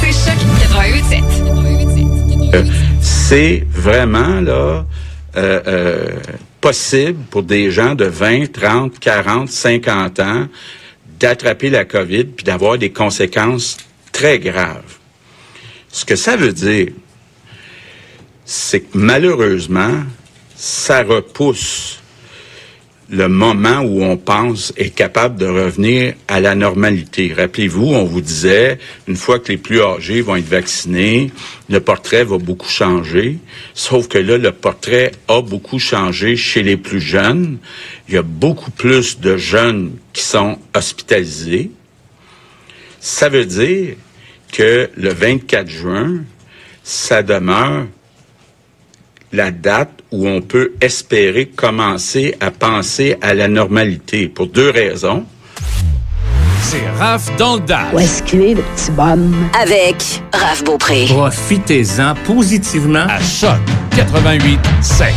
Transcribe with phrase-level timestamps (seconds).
[0.00, 0.34] C'est Choc
[0.74, 2.54] 88.7.
[2.54, 2.64] Euh,
[3.00, 4.84] c'est vraiment là
[5.36, 6.08] euh, euh,
[6.60, 10.48] possible pour des gens de 20, 30, 40, 50 ans
[11.20, 13.76] d'attraper la COVID puis d'avoir des conséquences
[14.10, 14.98] très graves.
[15.88, 16.88] Ce que ça veut dire,
[18.44, 20.02] c'est que malheureusement,
[20.56, 22.01] ça repousse
[23.12, 27.34] le moment où on pense être capable de revenir à la normalité.
[27.36, 31.30] Rappelez-vous, on vous disait, une fois que les plus âgés vont être vaccinés,
[31.68, 33.38] le portrait va beaucoup changer.
[33.74, 37.58] Sauf que là, le portrait a beaucoup changé chez les plus jeunes.
[38.08, 41.70] Il y a beaucoup plus de jeunes qui sont hospitalisés.
[42.98, 43.96] Ça veut dire
[44.52, 46.24] que le 24 juin,
[46.82, 47.88] ça demeure
[49.32, 55.24] la date où on peut espérer commencer à penser à la normalité pour deux raisons.
[56.62, 57.92] C'est Raph dans le Dash.
[57.92, 59.34] Où est-ce qu'il est, le petit bonhomme?
[59.60, 59.96] Avec
[60.32, 61.06] Raph Beaupré.
[61.08, 63.58] Profitez-en positivement à Choc
[63.96, 65.08] 88 7.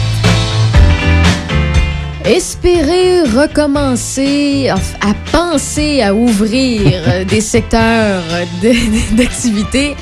[2.25, 8.23] Espérer recommencer à, penser à ouvrir des secteurs
[8.63, 9.95] de- d'activité.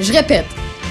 [0.00, 0.46] Je répète,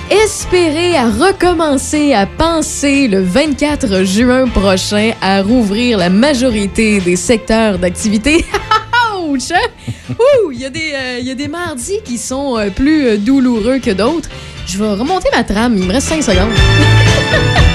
[0.09, 7.77] espérer à recommencer à penser le 24 juin prochain à rouvrir la majorité des secteurs
[7.77, 8.45] d'activité.
[9.27, 9.51] Ouch!
[9.51, 10.15] hein?
[10.19, 13.17] Ouh, il y, a des, euh, y a des mardis qui sont euh, plus euh,
[13.17, 14.29] douloureux que d'autres.
[14.65, 16.51] Je vais remonter ma trame, il me reste 5 secondes.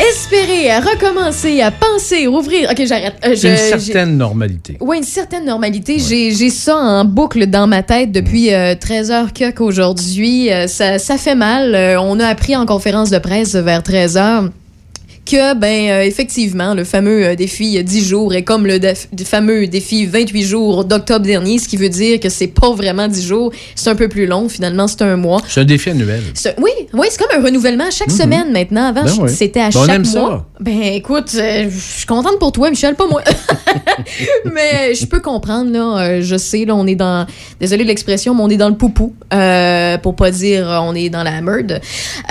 [0.00, 2.68] Espérer à recommencer à penser, rouvrir.
[2.70, 3.14] Ok, j'arrête.
[3.24, 4.76] Euh, je- Une j'ai- certaine normalité.
[4.80, 5.98] oui, une certaine normalité.
[5.98, 10.52] J'ai J'ai ça en boucle dans ma tête depuis euh, 13h qu'aujourd'hui.
[10.52, 11.74] Euh, ça, ça fait mal.
[11.74, 14.50] Euh, on a appris en conférence de presse vers 13h
[15.28, 18.78] que, ben, euh, effectivement, le fameux euh, défi euh, 10 jours est comme le
[19.24, 23.26] fameux défi 28 jours d'octobre dernier, ce qui veut dire que c'est pas vraiment 10
[23.26, 24.48] jours, c'est un peu plus long.
[24.48, 25.40] Finalement, c'est un mois.
[25.48, 26.22] C'est un défi annuel.
[26.58, 28.16] Oui, oui, c'est comme un renouvellement chaque Mhm.
[28.16, 28.86] semaine maintenant.
[28.88, 29.30] Avant, Ben oui.
[29.30, 30.20] c'était à Ben, on chaque aime ça.
[30.20, 30.46] mois.
[30.60, 33.22] Ben écoute, euh, je suis contente pour toi, Michel, pas moi.
[34.52, 35.98] mais je peux comprendre, là.
[36.02, 37.26] euh, je sais, là, on est dans.
[37.60, 39.14] Désolé l'expression, mais on est dans le poupou.
[39.32, 41.80] euh, pour pas dire euh, on est dans la merde.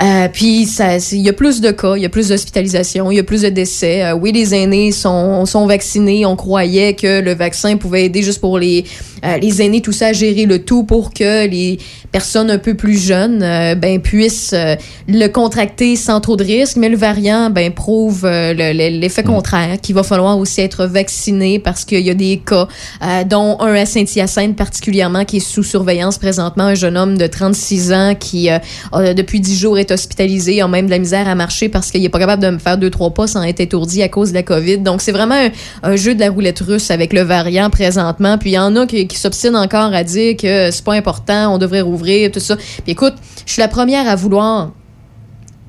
[0.02, 0.68] Euh, Puis
[1.12, 3.42] il y a plus de cas, il y a plus d'hospitalisations, il y a plus
[3.42, 4.04] de décès.
[4.04, 6.24] Euh, oui, les aînés sont, sont vaccinés.
[6.26, 8.84] On croyait que le vaccin pouvait aider juste pour les,
[9.24, 11.78] euh, les aînés, tout ça, à gérer le tout pour que les
[12.12, 14.76] personnes un peu plus jeunes euh, ben, puissent euh,
[15.08, 16.76] le contracter sans trop de risques.
[16.76, 20.86] Mais le variant ben, prouve euh, le- le- l'effet contraire, qu'il va falloir aussi être
[20.86, 22.68] vacciné parce qu'il y a des cas,
[23.02, 27.26] euh, dont un à Saint-Hyacinthe particulièrement, qui est sous surveillance présentement, un jeune homme de
[27.48, 31.34] 36 ans qui, euh, depuis 10 jours, est hospitalisé, a même de la misère à
[31.34, 34.02] marcher parce qu'il est pas capable de me faire deux, trois pas sans être étourdi
[34.02, 34.78] à cause de la COVID.
[34.78, 35.50] Donc, c'est vraiment un,
[35.82, 38.36] un jeu de la roulette russe avec le variant présentement.
[38.36, 41.54] Puis, il y en a qui, qui s'obstinent encore à dire que c'est pas important,
[41.54, 42.56] on devrait rouvrir, tout ça.
[42.56, 43.14] Puis, écoute,
[43.46, 44.72] je suis la première à vouloir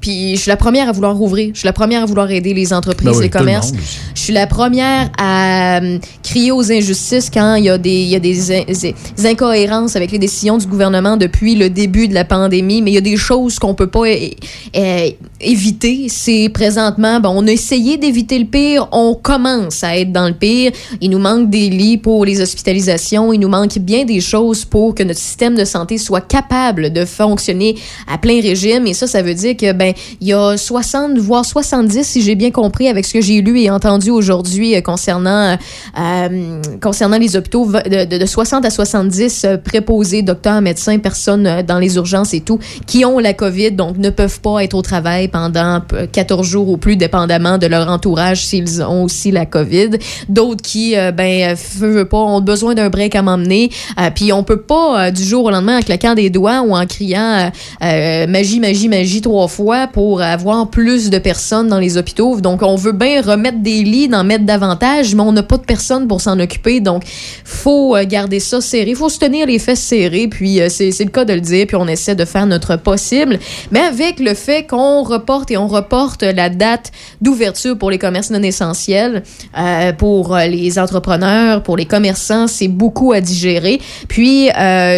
[0.02, 1.52] puis je suis la première à vouloir rouvrir.
[1.54, 3.72] Je suis la première à vouloir aider les entreprises, Ben oui, les le commerces.
[4.16, 8.10] Je suis la première à euh, crier aux injustices quand il y a des, il
[8.10, 12.14] y a des, in- des incohérences avec les décisions du gouvernement depuis le début de
[12.14, 12.82] la pandémie.
[12.82, 14.06] Mais il y a des choses qu'on peut pas
[15.42, 16.08] éviter.
[16.10, 18.88] C'est présentement, bon, on a essayé d'éviter le pire.
[18.92, 20.72] On commence à être dans le pire.
[21.02, 23.32] Il nous manque des lits pour les hospitalisations.
[23.34, 27.06] Il nous manque bien des choses pour que notre système de santé soit capable de
[27.06, 27.76] fonctionner
[28.08, 28.88] à plein régime.
[28.88, 29.89] Et ça, ça veut dire que, ben,
[30.22, 33.60] il y a 60, voire 70, si j'ai bien compris, avec ce que j'ai lu
[33.60, 35.58] et entendu aujourd'hui euh, concernant,
[36.00, 41.48] euh, concernant les hôpitaux, de, de- de 60 à 70 euh, préposés, docteurs, médecins, personnes
[41.48, 44.74] euh, dans les urgences et tout, qui ont la COVID, donc ne peuvent pas être
[44.74, 49.32] au travail pendant euh, 14 jours ou plus, dépendamment de leur entourage s'ils ont aussi
[49.32, 49.92] la COVID.
[50.28, 53.70] D'autres qui, ben, veut, pas, ont besoin d'un break à m'emmener.
[54.16, 57.52] Puis on peut pas, du jour au lendemain, en claquant des doigts ou en criant
[57.82, 62.40] magie, magie, magie trois fois pour avoir plus de personnes dans les hôpitaux.
[62.42, 65.64] Donc, on veut bien remettre des lits, d'en mettre davantage, mais on n'a pas de
[65.64, 66.80] personnes pour s'en occuper.
[66.80, 67.04] Donc,
[67.44, 68.94] faut euh, garder ça serré.
[68.96, 70.28] faut se tenir les fesses serrées.
[70.28, 71.68] Puis, euh, c'est le cas de le dire.
[71.68, 73.40] Puis, on essaie de faire notre possible.
[73.72, 76.92] Mais avec le fait qu'on reporte et on reporte la date
[77.22, 79.24] d'ouverture pour les commerces non essentiels,
[79.58, 83.80] euh, pour les entrepreneurs, pour les commerçants, c'est beaucoup à digérer.
[84.08, 84.50] Puis,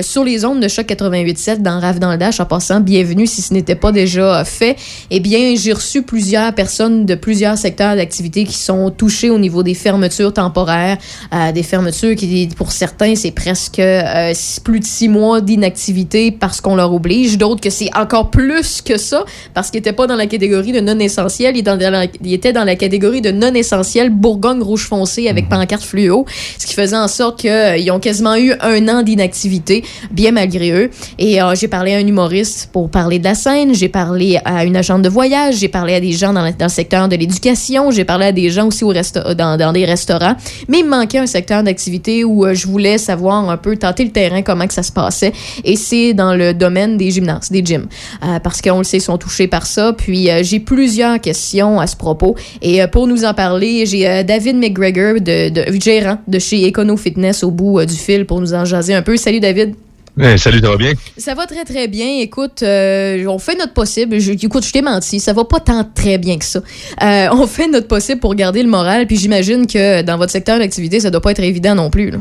[0.02, 3.42] sur les ondes de choc 88.7 dans Rave dans le Dash, en passant, bienvenue si
[3.42, 4.71] ce n'était pas déjà fait.
[4.74, 9.40] Fait, eh bien, j'ai reçu plusieurs personnes de plusieurs secteurs d'activité qui sont touchés au
[9.40, 10.98] niveau des fermetures temporaires,
[11.34, 14.34] euh, des fermetures qui, pour certains, c'est presque euh,
[14.64, 17.38] plus de six mois d'inactivité parce qu'on leur oblige.
[17.38, 20.80] D'autres que c'est encore plus que ça parce qu'ils n'étaient pas dans la catégorie de
[20.80, 25.46] non essentiel, ils, ils étaient dans la catégorie de non essentiel Bourgogne rouge foncé avec
[25.46, 25.60] mhm.
[25.60, 26.26] pancarte fluo,
[26.58, 30.90] ce qui faisait en sorte qu'ils ont quasiment eu un an d'inactivité, bien malgré eux.
[31.18, 34.61] Et euh, j'ai parlé à un humoriste pour parler de la scène, j'ai parlé à
[34.64, 38.06] une agente de voyage, j'ai parlé à des gens dans, le secteur de l'éducation, j'ai
[38.06, 40.36] parlé à des gens aussi au dans, dans des restaurants.
[40.68, 44.04] Mais il me manquait un secteur d'activité où euh, je voulais savoir un peu, tenter
[44.04, 45.34] le terrain, comment que ça se passait.
[45.64, 47.88] Et c'est dans le domaine des gymnases, des gyms.
[48.24, 49.94] Euh, parce qu'on le sait, ils sont touchés par ça.
[49.94, 52.36] Puis j'ai plusieurs questions à ce propos.
[52.62, 57.44] Et pour nous en parler, j'ai David McGregor, de, de, gérant de chez Econo Fitness
[57.44, 59.18] au bout du fil pour nous en jaser un peu.
[59.18, 59.76] Salut David
[60.38, 60.94] salut, ça va bien?
[61.18, 62.20] Ça va très, très bien.
[62.20, 64.16] Écoute, euh, on fait notre possible.
[64.16, 65.20] Écoute, je t'ai menti.
[65.20, 66.60] Ça va pas tant très bien que ça.
[67.02, 69.08] Euh, on fait notre possible pour garder le moral.
[69.08, 72.12] Puis j'imagine que dans votre secteur d'activité, ça doit pas être évident non plus.
[72.12, 72.18] Là.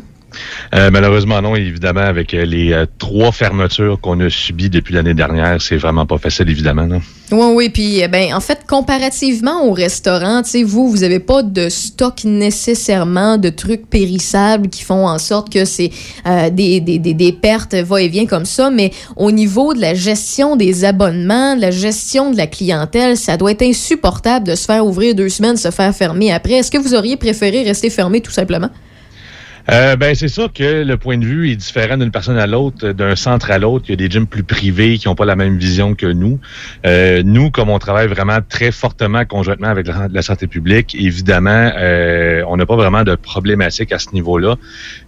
[0.74, 1.56] Euh, malheureusement, non.
[1.56, 6.06] Évidemment, avec euh, les euh, trois fermetures qu'on a subies depuis l'année dernière, c'est vraiment
[6.06, 6.86] pas facile, évidemment.
[6.86, 7.00] Non?
[7.32, 7.68] Oui, oui.
[7.70, 13.50] Puis, ben, en fait, comparativement au restaurant, vous, vous avez pas de stock nécessairement de
[13.50, 15.90] trucs périssables qui font en sorte que c'est
[16.52, 18.70] des, pertes va-et-vient comme ça.
[18.70, 23.36] Mais au niveau de la gestion des abonnements, de la gestion de la clientèle, ça
[23.36, 26.54] doit être insupportable de se faire ouvrir deux semaines, se faire fermer après.
[26.54, 28.70] Est-ce que vous auriez préféré rester fermé tout simplement?
[29.68, 32.90] Euh, ben c'est sûr que le point de vue est différent d'une personne à l'autre,
[32.92, 33.86] d'un centre à l'autre.
[33.88, 36.38] Il y a des gyms plus privés qui n'ont pas la même vision que nous.
[36.86, 42.42] Euh, nous, comme on travaille vraiment très fortement conjointement avec la, santé publique, évidemment, euh,
[42.46, 44.56] on n'a pas vraiment de problématique à ce niveau-là.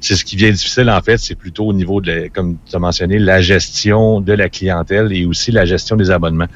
[0.00, 2.78] C'est ce qui vient difficile en fait, c'est plutôt au niveau de, comme tu as
[2.78, 6.48] mentionné, la gestion de la clientèle et aussi la gestion des abonnements.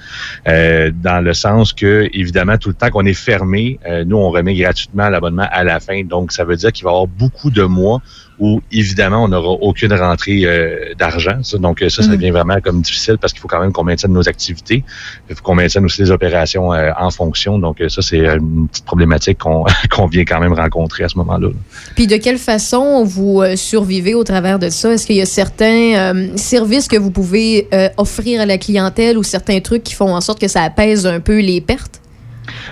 [0.47, 5.09] dans le sens que, évidemment, tout le temps qu'on est fermé, nous on remet gratuitement
[5.09, 6.03] l'abonnement à la fin.
[6.05, 8.01] Donc ça veut dire qu'il va y avoir beaucoup de mois
[8.39, 11.39] où évidemment on n'aura aucune rentrée euh, d'argent.
[11.59, 12.13] Donc ça, ça mm.
[12.13, 14.85] devient vraiment comme difficile parce qu'il faut quand même qu'on maintienne nos activités,
[15.29, 17.59] il faut qu'on maintienne aussi les opérations euh, en fonction.
[17.59, 19.39] Donc ça, c'est une petite problématique
[19.91, 21.49] qu'on vient quand même rencontrer à ce moment-là.
[21.95, 24.93] Puis de quelle façon vous euh, survivez au travers de ça?
[24.93, 29.61] Est-ce qu'il y a certains services que vous pouvez offrir à la clientèle ou certains
[29.61, 32.01] trucs qui font en sorte que ça apaise un peu les pertes?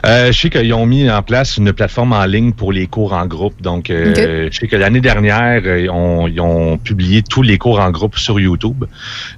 [0.07, 3.13] Euh, je sais qu'ils ont mis en place une plateforme en ligne pour les cours
[3.13, 3.61] en groupe.
[3.63, 7.59] Donc, euh, je sais que l'année dernière, euh, ils ont, ils ont, publié tous les
[7.59, 8.85] cours en groupe sur YouTube.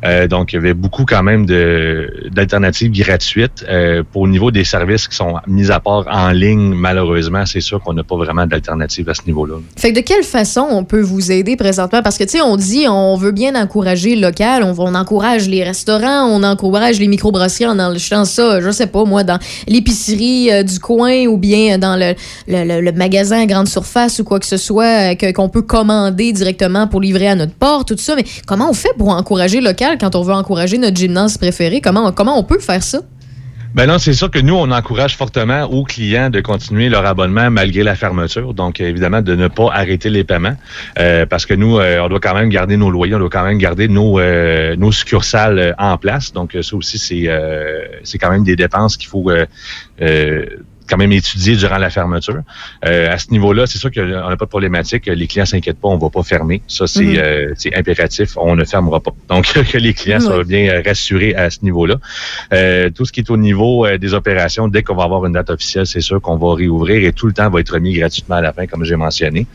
[0.04, 3.64] Euh, donc, il y avait beaucoup quand même d'alternatives gratuites.
[4.12, 7.80] Pour au niveau des services qui sont mis à part en ligne, malheureusement, c'est sûr
[7.80, 9.56] qu'on n'a pas vraiment d'alternative à ce niveau-là.
[9.76, 12.02] Fait que de quelle façon on peut vous aider présentement?
[12.02, 15.48] Parce que, tu sais, on dit on veut bien encourager le local, on, on encourage
[15.48, 20.45] les restaurants, on encourage les microbrasseries en enrichissant ça, je sais pas moi, dans l'épicerie
[20.50, 22.14] euh, du coin ou bien dans le,
[22.48, 26.86] le, magasin à grande surface ou quoi que ce soit euh, qu'on peut commander directement
[26.86, 28.16] pour livrer à notre porte, tout ça.
[28.16, 31.80] Mais comment on fait pour encourager local quand on veut encourager notre gymnase préféré?
[31.80, 33.00] Comment, comment on peut faire ça?
[33.76, 37.50] Ben non, c'est sûr que nous, on encourage fortement aux clients de continuer leur abonnement
[37.50, 38.54] malgré la fermeture.
[38.54, 40.56] Donc, évidemment, de ne pas arrêter les paiements.
[40.98, 43.58] Euh, parce que nous, on doit quand même garder nos loyers, on doit quand même
[43.58, 44.18] garder nos,
[44.76, 46.32] nos succursales en place.
[46.32, 47.28] Donc, ça aussi, c'est
[48.02, 50.46] c'est quand même des dépenses qu'il faut euh,
[50.88, 52.40] quand même étudié durant la fermeture.
[52.84, 55.06] Euh, à ce niveau-là, c'est sûr qu'on n'a pas de problématique.
[55.06, 56.62] Les clients s'inquiètent pas, on va pas fermer.
[56.68, 57.18] Ça, c'est mhm.
[57.18, 58.36] euh, impératif.
[58.36, 59.12] On ne fermera pas.
[59.28, 61.96] Donc, que les clients soient bien rassurés à ce niveau-là.
[62.52, 65.50] Euh, tout ce qui est au niveau des opérations, dès qu'on va avoir une date
[65.50, 68.40] officielle, c'est sûr qu'on va réouvrir et tout le temps va être remis gratuitement à
[68.42, 69.46] la fin, comme j'ai mentionné.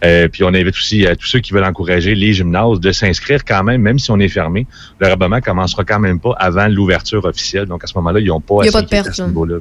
[0.00, 3.64] puis, on invite aussi à tous ceux qui veulent encourager les gymnases de s'inscrire quand
[3.64, 4.66] même, même si on est fermé.
[5.00, 7.66] Le abonnement commencera quand même pas avant l'ouverture officielle.
[7.66, 9.56] Donc, à ce moment-là, ils n'ont pas à, à ce niveau-là.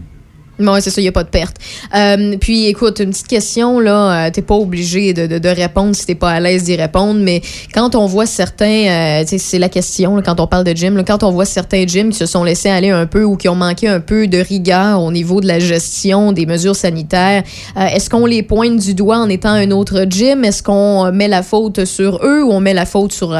[0.57, 1.57] Oui, c'est ça, il n'y a pas de perte.
[1.93, 6.05] Euh, puis, écoute, une petite question, là, euh, t'es pas obligé de, de, répondre si
[6.05, 7.41] t'es pas à l'aise d'y répondre, mais
[7.73, 11.31] quand on voit certains, euh, c'est la question, quand on parle de gym, quand on
[11.31, 13.99] voit certains gyms qui se sont laissés aller un peu ou qui ont manqué un
[13.99, 17.43] peu de rigueur au niveau de la gestion des mesures sanitaires,
[17.75, 20.45] euh, est-ce qu'on les pointe du doigt en étant un autre gym?
[20.45, 23.37] Est-ce qu'on met la faute sur eux ou on met la faute sur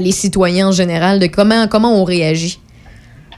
[0.00, 1.18] les citoyens en général?
[1.18, 2.58] De comment, comment on réagit?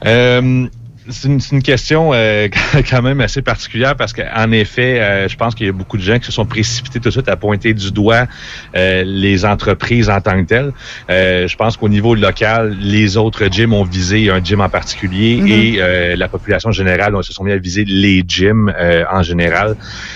[0.05, 0.67] Euh,
[1.09, 2.47] c'est une, question euh,
[2.89, 6.01] quand même assez particulière parce qu'en effet, euh, je pense qu'il y a beaucoup de
[6.01, 8.27] gens qui se sont précipités tout de suite à pointer du doigt
[8.75, 10.71] euh, les entreprises en tant que telles.
[11.09, 16.13] je pense qu'au niveau local, les autres gyms ont visé un gym en particulier mm-hmm.
[16.13, 18.73] et la population générale on se sont mis à viser les gyms
[19.11, 19.75] en général.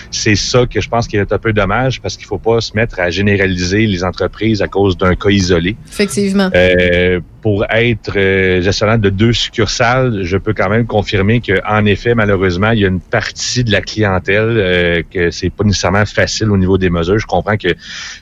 [0.10, 2.76] C'est ça que je pense qui est un peu dommage parce qu'il faut pas se
[2.76, 5.76] mettre à généraliser les entreprises à cause d'un cas isolé.
[5.88, 6.50] Effectivement
[7.42, 12.16] pour être euh, gestionnaire de deux succursales, je peux quand même confirmer que, en effet,
[12.16, 16.52] malheureusement, il y a une partie de la clientèle euh, que c'est pas nécessairement facile
[16.52, 17.20] au niveau des mesures.
[17.20, 17.70] Je comprends que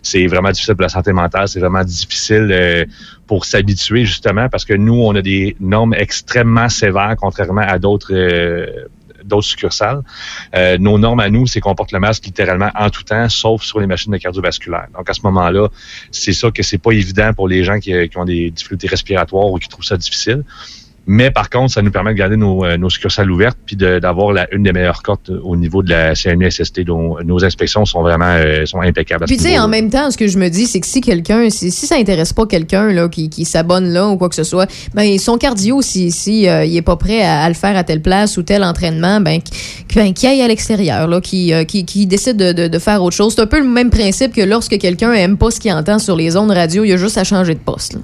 [0.01, 2.85] c'est vraiment difficile pour la santé mentale, c'est vraiment difficile euh,
[3.27, 8.13] pour s'habituer justement parce que nous, on a des normes extrêmement sévères, contrairement à d'autres
[8.13, 8.67] euh,
[9.23, 10.01] d'autres succursales.
[10.79, 13.79] Nos normes à nous, c'est qu'on porte le masque littéralement en tout temps, sauf sur
[13.79, 14.87] les machines de cardiovasculaire.
[14.97, 15.67] Donc à ce moment-là,
[16.09, 19.59] c'est ça que c'est pas évident pour les gens qui ont des difficultés respiratoires ou
[19.59, 20.43] qui trouvent ça difficile.
[21.08, 24.36] Mais par contre, ça nous permet de garder nos, euh, nos succursales ouvertes puis d'avoir
[24.51, 26.82] une des meilleures cotes au niveau de la CNUSST.
[26.82, 29.25] dont nos inspections sont vraiment euh, sont impeccables.
[29.25, 31.50] Puis tu sais, en même temps, ce que je me dis, c'est que si quelqu'un,
[31.50, 34.44] si, si ça intéresse pas quelqu'un là qui, qui s'abonne là ou quoi que ce
[34.44, 37.75] soit, ben son cardio, si, si euh, il est pas prêt à, à le faire
[37.75, 39.39] à telle place ou tel entraînement, ben
[39.96, 43.03] ben, qu'il aille à l'extérieur, là, qui, euh, qui, qui décide de, de, de faire
[43.03, 43.34] autre chose.
[43.36, 46.15] C'est un peu le même principe que lorsque quelqu'un aime pas ce qu'il entend sur
[46.15, 47.94] les ondes radio, il a juste à changer de poste.
[47.94, 48.00] là.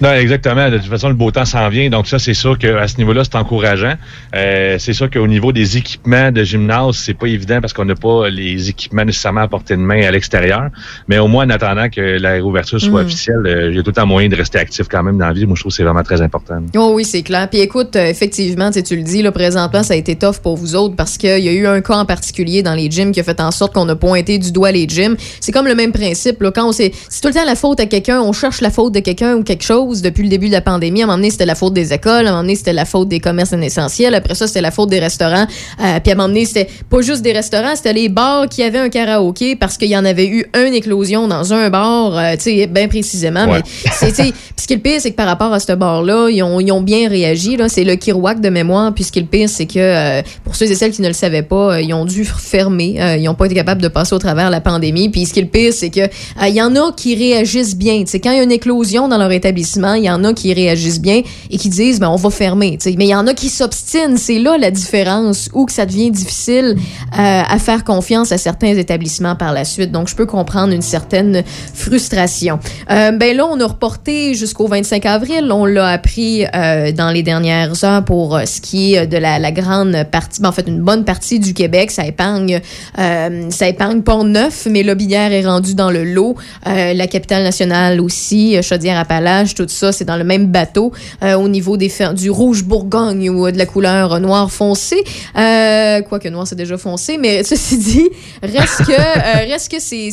[0.00, 0.70] Non, exactement.
[0.70, 1.90] De toute façon, le beau temps s'en vient.
[1.90, 3.94] Donc ça, c'est sûr qu'à ce niveau-là, c'est encourageant.
[4.34, 7.94] Euh, c'est sûr qu'au niveau des équipements de gymnase, c'est pas évident parce qu'on n'a
[7.94, 10.68] pas les équipements nécessairement à portée de main à l'extérieur.
[11.08, 13.06] Mais au moins, en attendant que la réouverture soit Mm.
[13.06, 15.26] officielle, euh, il y a tout le temps moyen de rester actif quand même dans
[15.26, 15.46] la vie.
[15.46, 16.60] Moi, je trouve que c'est vraiment très important.
[16.76, 17.48] Oh oui, c'est clair.
[17.50, 20.38] Puis écoute, euh, effectivement, tu sais, tu le dis, là, présentement, ça a été tough
[20.42, 23.10] pour vous autres parce qu'il y a eu un cas en particulier dans les gyms
[23.12, 25.16] qui a fait en sorte qu'on a pointé du doigt les gyms.
[25.40, 26.40] C'est comme le même principe.
[26.42, 28.70] Là, quand on sait, c'est tout le temps la faute à quelqu'un, on cherche la
[28.70, 31.00] faute de quelqu'un ou quelque chose depuis le début de la pandémie.
[31.00, 32.26] À un moment donné, c'était la faute des écoles.
[32.26, 34.14] À un moment donné, c'était la faute des commerces non essentiels.
[34.14, 35.46] Après ça, c'était la faute des restaurants.
[35.80, 38.62] Euh, puis à un moment donné, c'était pas juste des restaurants, c'était les bars qui
[38.62, 42.32] avaient un karaoké parce qu'il y en avait eu une éclosion dans un bar, euh,
[42.36, 43.46] tu sais, bien précisément.
[43.46, 43.62] Ouais.
[43.84, 44.14] Mais c'est,
[44.56, 46.72] ce qui est le pire, c'est que par rapport à ce bar-là, ils ont, ils
[46.72, 47.56] ont bien réagi.
[47.56, 47.68] Là.
[47.68, 48.92] C'est le Kirouac de mémoire.
[48.94, 51.08] Puis ce qui est le pire, c'est que euh, pour ceux et celles qui ne
[51.08, 52.98] le savaient pas, ils ont dû fermer.
[53.18, 55.08] Ils n'ont pas été capables de passer au travers la pandémie.
[55.08, 56.08] Puis ce qui est le pire, c'est que
[56.46, 58.02] il y en a qui réagissent bien.
[58.06, 60.52] Sais, quand il y a une éclosion dans leur établissement, il y en a qui
[60.52, 62.78] réagissent bien et qui disent ben on va fermer.
[62.78, 62.96] tu sais.
[62.98, 64.16] Mais il y en a qui s'obstinent.
[64.16, 68.76] C'est là la différence où que ça devient difficile euh, à faire confiance à certains
[68.76, 69.92] établissements par la suite.
[69.92, 71.42] Donc je peux comprendre une certaine
[71.74, 72.58] frustration.
[72.90, 75.50] Euh, ben là, on a reporté jusqu'au 25 avril.
[75.52, 79.38] On l'a appris euh, dans les dernières heures pour euh, ce qui est de la,
[79.38, 81.90] la grande partie, ben, en fait une bonne partie du Québec.
[81.90, 82.60] Ça épargne,
[82.98, 86.36] euh, ça épargne Pont-Neuf, mais Lobinière est rendu dans le lot.
[86.66, 91.48] Euh, la capitale nationale aussi, Chaudière-Appalaches, tout ça, c'est dans le même bateau euh, au
[91.48, 95.02] niveau des du rouge Bourgogne ou euh, de la couleur euh, noir foncé.
[95.34, 98.08] Quoique noir, c'est déjà foncé, mais ceci dit,
[98.42, 100.10] reste que, reste que c'est,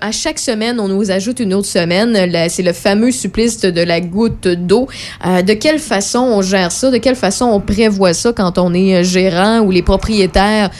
[0.00, 2.30] à chaque semaine, on nous ajoute une autre semaine.
[2.48, 4.88] C'est le fameux supplice de la goutte d'eau.
[5.24, 6.90] De quelle façon on gère ça?
[6.90, 10.70] De quelle façon on prévoit ça quand on est gérant ou les propriétaires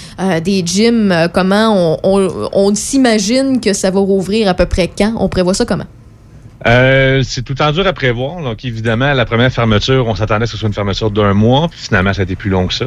[0.44, 1.28] des gyms?
[1.32, 5.14] Comment on, on, on s'imagine que ça va rouvrir à peu près quand?
[5.18, 5.86] On prévoit ça comment?
[6.66, 8.42] Euh, c'est tout le temps dur à prévoir.
[8.42, 11.34] Donc, évidemment, la première fermeture, on s'attendait à ce que ce soit une fermeture d'un
[11.34, 11.68] mois.
[11.68, 12.86] Puis finalement, ça a été plus long que ça.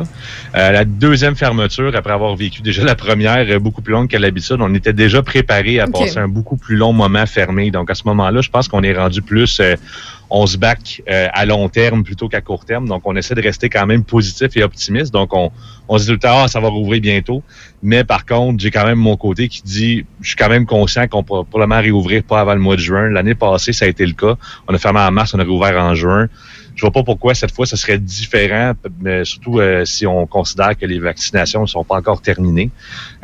[0.55, 4.57] Euh, la deuxième fermeture, après avoir vécu déjà la première, beaucoup plus longue qu'à l'habitude,
[4.59, 7.71] on était déjà préparé à passer un beaucoup plus long moment fermé.
[7.71, 9.59] Donc, à ce moment-là, je pense qu'on est rendu plus...
[9.59, 9.75] euh,
[10.29, 12.87] on se back euh, à long terme plutôt qu'à court terme.
[12.87, 15.13] Donc, on essaie de rester quand même positif et optimiste.
[15.13, 15.51] Donc, on,
[15.87, 17.43] on se dit tout le temps, ah, ça va rouvrir bientôt.
[17.83, 21.07] Mais par contre, j'ai quand même mon côté qui dit, je suis quand même conscient
[21.07, 23.09] qu'on pourra probablement réouvrir pas avant le mois de juin.
[23.09, 24.35] L'année passée, ça a été le cas.
[24.67, 26.27] On a fermé en mars, on a réouvert en juin.
[26.77, 30.77] Je vois pas pourquoi cette fois, ça serait différent, mais surtout euh, si on considère
[30.77, 32.69] que les vaccinations ne sont pas encore terminées.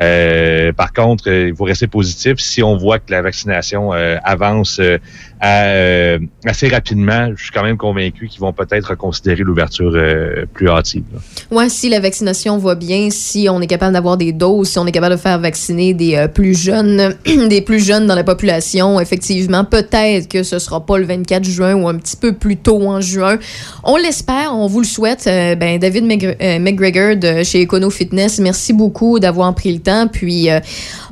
[0.01, 2.39] Euh, par contre, euh, il faut rester positif.
[2.39, 4.97] Si on voit que la vaccination euh, avance euh,
[5.45, 10.45] à, euh, assez rapidement, je suis quand même convaincu qu'ils vont peut-être reconsidérer l'ouverture euh,
[10.53, 11.03] plus hâtive.
[11.51, 14.87] Ouais, si la vaccination va bien, si on est capable d'avoir des doses, si on
[14.87, 17.15] est capable de faire vacciner des euh, plus jeunes,
[17.49, 21.73] des plus jeunes dans la population, effectivement, peut-être que ce sera pas le 24 juin
[21.73, 23.37] ou un petit peu plus tôt en juin.
[23.83, 25.25] On l'espère, on vous le souhaite.
[25.27, 30.07] Euh, ben, David McGre- McGregor de chez Econo Fitness, merci beaucoup d'avoir pris le temps.
[30.07, 30.61] Puis, euh,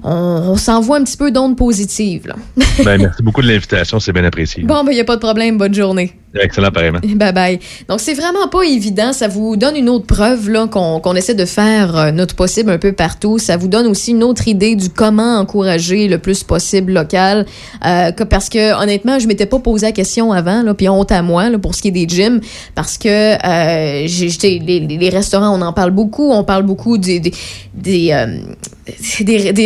[0.06, 0.10] on,
[0.54, 2.34] on s'envoie un petit peu d'ondes positives.
[2.86, 4.21] Ben, merci beaucoup de l'invitation, c'est bien
[4.64, 5.58] Bon, ben, il n'y a pas de problème.
[5.58, 6.14] Bonne journée.
[6.40, 7.00] Excellent, pareillement.
[7.16, 7.60] Bye bye.
[7.90, 9.12] Donc, c'est vraiment pas évident.
[9.12, 12.78] Ça vous donne une autre preuve là, qu'on essaie de faire euh, notre possible un
[12.78, 13.38] peu partout.
[13.38, 17.46] Ça vous donne aussi une autre idée du comment encourager le plus possible local.
[17.86, 21.50] Euh, parce que, honnêtement, je m'étais pas posé la question avant, puis honte à moi
[21.62, 22.40] pour ce qui est des gyms.
[22.76, 26.32] Parce que euh, les, restaurants, on en parle beaucoup.
[26.32, 27.34] On parle beaucoup des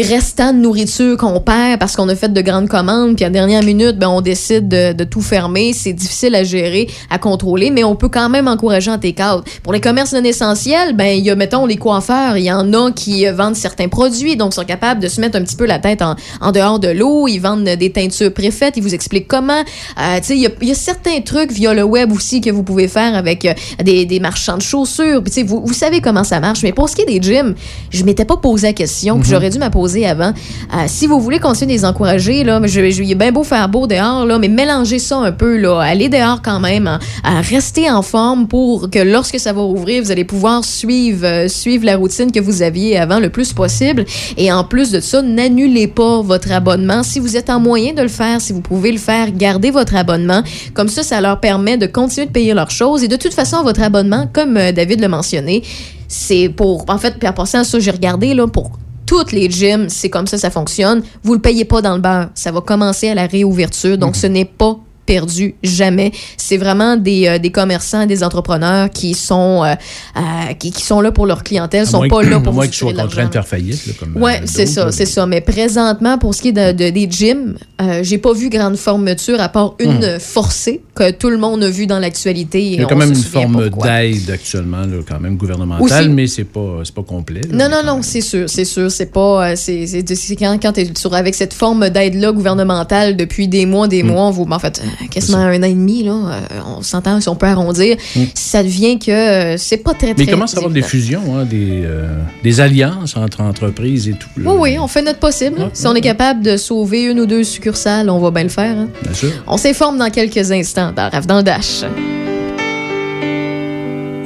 [0.02, 3.16] restants de nourriture qu'on perd parce qu'on a fait de grandes commandes.
[3.16, 5.74] Puis à la dernière minute, ben, on décide de, de tout fermer.
[5.74, 9.44] C'est difficile à gérer gérer, à contrôler, mais on peut quand même encourager en take-out.
[9.64, 12.38] Pour les commerces non essentiels, ben, il y a, mettons, les coiffeurs.
[12.38, 15.38] Il y en a qui euh, vendent certains produits, donc sont capables de se mettre
[15.38, 17.28] un petit peu la tête en, en dehors de l'eau.
[17.28, 18.78] Ils vendent des teintures préfaites.
[18.78, 19.54] Ils vous expliquent comment.
[19.54, 22.42] Euh, tu sais, il y a, il y a certains trucs via le web aussi
[22.42, 25.22] que vous pouvez faire avec euh, des, des marchands de chaussures.
[25.22, 26.64] Puis, tu sais, vous, vous savez comment ça marche.
[26.64, 27.56] Mais pour ce qui est des gyms,
[27.90, 30.34] je m'étais pas posé la question, puis j'aurais dû me poser avant.
[30.74, 33.44] Euh, si vous voulez continuer de les encourager, là, je, je, il est bien beau
[33.44, 35.80] faire beau dehors, là, mais mélangez ça un peu, là.
[35.82, 40.04] Allez dehors quand même, hein, à rester en forme pour que lorsque ça va ouvrir,
[40.04, 44.06] vous allez pouvoir suivre, euh, suivre la routine que vous aviez avant le plus possible.
[44.38, 47.02] Et en plus de ça, n'annulez pas votre abonnement.
[47.02, 49.96] Si vous êtes en moyen de le faire, si vous pouvez le faire, gardez votre
[49.96, 50.44] abonnement.
[50.76, 53.04] Comme ça, ça leur permet de continuer de payer leurs choses.
[53.04, 55.64] Et de toute façon, votre abonnement, comme euh, David l'a mentionné,
[56.08, 56.86] c'est pour.
[56.88, 60.10] En fait, puis en passant à ça, j'ai regardé, là, pour toutes les gyms, c'est
[60.10, 61.02] comme ça, ça fonctionne.
[61.24, 62.30] Vous le payez pas dans le beurre.
[62.36, 63.98] Ça va commencer à la réouverture.
[63.98, 66.12] Donc, ce n'est pas perdu jamais.
[66.38, 69.74] C'est vraiment des, euh, des commerçants, des entrepreneurs qui sont euh,
[70.18, 72.76] euh, qui, qui sont là pour leur clientèle, sont pas que- là pour moins qu'ils
[72.76, 73.48] soient tirer de contraints de l'argent.
[73.48, 73.86] faire faillite.
[73.88, 74.92] là, comme, Ouais, euh, c'est ça, là.
[74.92, 75.26] c'est ça.
[75.26, 78.78] Mais présentement, pour ce qui est de, de- des gyms, euh, j'ai pas vu grande
[78.78, 82.60] fermeture à part une euh, forcée que tout le monde a vu dans l'actualité.
[82.60, 82.74] Hmm.
[82.74, 86.44] Il y a quand même une forme d'aide actuellement, là, quand même gouvernementale, mais c'est
[86.46, 87.42] pas, pas complet.
[87.52, 88.90] là, Non, non, non, c'est sûr, c'est sûr.
[88.92, 89.52] C'est pas.
[89.52, 89.86] euh, C'est
[90.40, 94.46] quand, quand tu es avec cette forme d'aide-là gouvernementale depuis des mois, des mois, vous,
[94.50, 96.40] en fait, euh, quasiment un an et demi, là, euh,
[96.78, 97.98] on s'entend si on peut arrondir,
[98.34, 100.16] ça devient que euh, c'est pas très, très.
[100.18, 102.08] Mais il commence à avoir des fusions, hein, des, euh,
[102.44, 104.28] des alliances entre entreprises et tout.
[104.38, 104.52] là?
[104.52, 105.60] Oui, oui, on fait notre possible.
[105.60, 108.44] Ouais, si on ouais, est capable de sauver une ou deux succursales, on va bien
[108.44, 108.78] le faire.
[108.78, 108.88] hein.
[109.04, 109.32] Bien sûr.
[109.48, 111.84] On s'informe dans quelques instants dans Rave dans le Dash.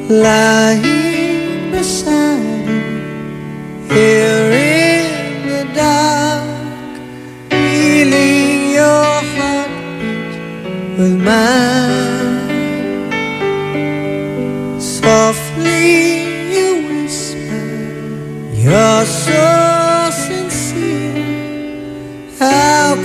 [0.09, 2.39] lying beside
[3.89, 6.43] you here in the dark,
[7.51, 8.38] feeling
[10.99, 12.49] with mine.
[14.81, 17.63] Softly you whisper,
[18.53, 21.23] you're so sincere.
[22.37, 22.95] How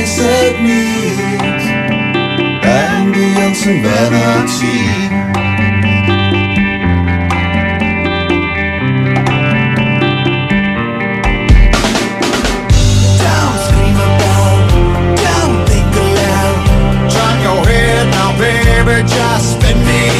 [0.00, 1.64] your basic needs.
[2.62, 4.80] Ambience and vanity.
[13.18, 14.70] Don't scream about,
[15.16, 15.86] don't think.
[17.12, 20.19] Turn your head now, baby, just spit me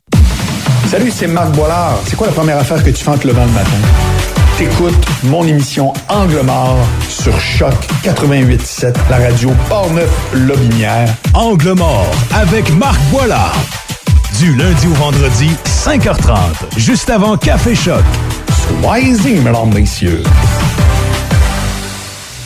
[0.91, 1.97] Salut, c'est Marc Boilard.
[2.05, 3.69] C'est quoi la première affaire que tu fais en te levant le matin?
[4.57, 7.73] T'écoutes mon émission Angle mort sur Choc
[8.03, 11.07] 88.7, la radio Portneuf-Lobinière.
[11.33, 13.55] Angle mort avec Marc Boilard.
[14.37, 16.37] Du lundi au vendredi, 5h30,
[16.75, 18.03] juste avant Café Choc.
[18.81, 20.23] Soyez-y, mesdames, messieurs.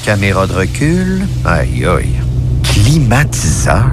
[0.03, 1.25] Caméra de recul.
[1.45, 2.13] Aïe aïe.
[2.61, 3.89] Climatiseur.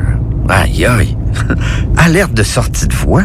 [0.50, 1.16] Aïe aïe.
[1.96, 3.24] Alerte de sortie de voie.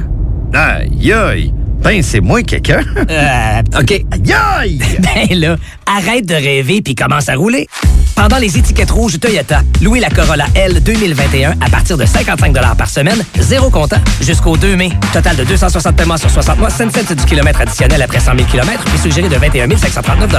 [0.54, 1.54] Aïe aïe.
[1.84, 2.82] Ben, c'est moi quelqu'un.
[3.10, 3.92] Euh, OK.
[3.92, 4.80] Aïe aïe.
[5.00, 5.56] Ben là,
[5.86, 7.68] arrête de rêver puis commence à rouler.
[8.16, 12.90] Pendant les étiquettes rouges Toyota, louez la Corolla L 2021 à partir de 55 par
[12.90, 14.90] semaine, zéro comptant, jusqu'au 2 mai.
[15.14, 18.50] Total de 260 paiements sur 60 mois, 5 cents du kilomètre additionnel après 100 000
[18.50, 20.30] km, puis suggéré de 21 539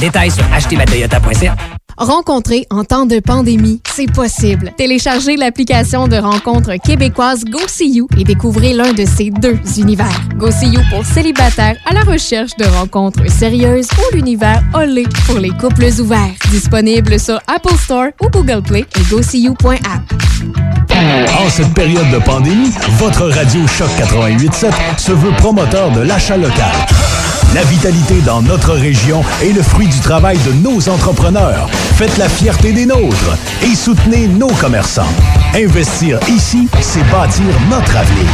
[0.00, 1.56] Détails sur achetezmatoyota.ca.
[2.00, 4.72] Rencontrer en temps de pandémie, c'est possible.
[4.78, 10.18] Téléchargez l'application de rencontre québécoise GoSeeYou et découvrez l'un de ces deux univers.
[10.38, 15.90] GoSeeYou pour célibataires à la recherche de rencontres sérieuses ou l'univers Olé pour les couples
[16.00, 16.32] ouverts.
[16.50, 20.14] Disponible sur Apple Store ou Google Play et GoSeeYou.app.
[21.38, 26.72] En cette période de pandémie, votre radio Choc 88.7 se veut promoteur de l'achat local.
[27.52, 31.68] La vitalité dans notre région est le fruit du travail de nos entrepreneurs.
[31.96, 35.12] Faites la fierté des nôtres et soutenez nos commerçants.
[35.56, 38.30] Investir ici, c'est bâtir notre avenir.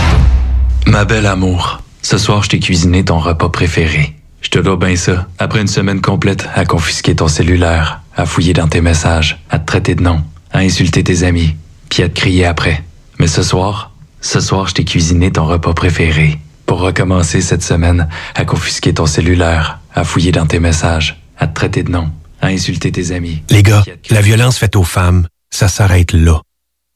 [0.87, 4.15] Ma belle amour, ce soir, je t'ai cuisiné ton repas préféré.
[4.43, 5.27] Je te dois bien ça.
[5.39, 9.65] Après une semaine complète à confisquer ton cellulaire, à fouiller dans tes messages, à te
[9.65, 10.21] traiter de nom,
[10.53, 11.57] à insulter tes amis,
[11.89, 12.85] puis à te crier après.
[13.19, 16.39] Mais ce soir, ce soir, je t'ai cuisiné ton repas préféré.
[16.67, 21.55] Pour recommencer cette semaine à confisquer ton cellulaire, à fouiller dans tes messages, à te
[21.55, 22.11] traiter de nom,
[22.43, 23.43] à insulter tes amis.
[23.51, 26.41] Les gars, la violence faite aux femmes, ça s'arrête là.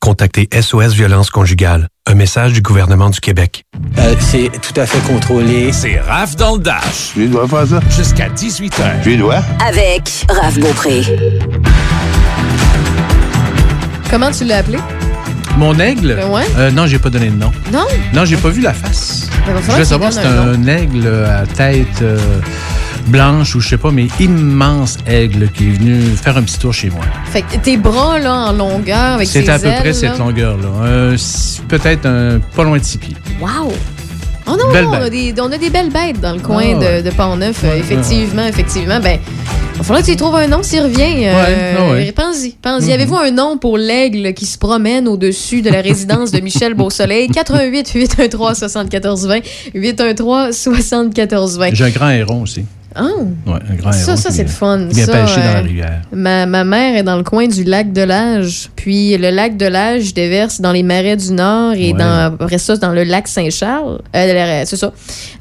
[0.00, 3.64] Contactez SOS Violence Conjugale, un message du gouvernement du Québec.
[3.98, 5.72] Euh, c'est tout à fait contrôlé.
[5.72, 7.10] C'est Raph dans le Dash.
[7.12, 7.80] Tu dois faire ça?
[7.90, 9.02] Jusqu'à 18h.
[9.02, 9.42] Tu dois?
[9.64, 11.02] Avec Raph Beaupré.
[14.10, 14.78] Comment tu l'as appelé?
[15.60, 16.18] Mon aigle?
[16.30, 16.42] Ouais.
[16.56, 17.52] Euh, non, j'ai pas donné de nom.
[17.70, 17.84] Non?
[18.14, 19.28] Non, j'ai pas vu la face.
[19.46, 22.18] Ben, Je veux savoir si c'est un un aigle à tête euh,
[23.08, 26.72] blanche ou je sais pas, mais immense aigle qui est venu faire un petit tour
[26.72, 27.04] chez moi.
[27.30, 29.92] Fait que tes bras, là, en longueur, avec C'est à peu ailes, près là.
[29.92, 30.68] cette longueur-là.
[30.84, 31.16] Euh,
[31.68, 32.08] Peut-être
[32.56, 33.16] pas loin de six pieds.
[33.38, 33.70] Wow!
[34.46, 36.78] Oh non, Belle on, a des, on a des belles bêtes dans le coin Ah
[36.78, 37.02] ouais.
[37.02, 37.62] de, de Pont-Neuf.
[37.62, 38.98] Ouais, effectivement, effectivement.
[39.00, 39.18] Ben,
[39.74, 41.26] il va falloir que tu y trouves un nom s'il revient.
[41.26, 42.12] euh, ah.
[42.14, 42.50] Pense-y.
[42.60, 42.86] Pense-y.
[42.88, 42.92] Mhm.
[42.92, 47.28] Avez-vous un nom pour l'aigle qui se promène au-dessus de la résidence de Michel Beausoleil?
[47.28, 49.40] 88 813 74 20
[49.74, 52.64] 813 74 20 J'ai un grand héron aussi.
[52.94, 53.02] Ah!
[53.46, 54.78] Ouais, un grand Ça, ça c'est le fun.
[54.78, 56.02] Bien ça, pêché dans la euh, rivière.
[56.12, 58.68] Ma, ma mère est dans le coin du lac de l'Age.
[58.74, 61.98] Puis le lac de l'Age déverse dans les marais du Nord et Ouais.
[61.98, 64.00] dans, après ça, dans le lac Saint-Charles.
[64.16, 64.92] Euh, c'est ça.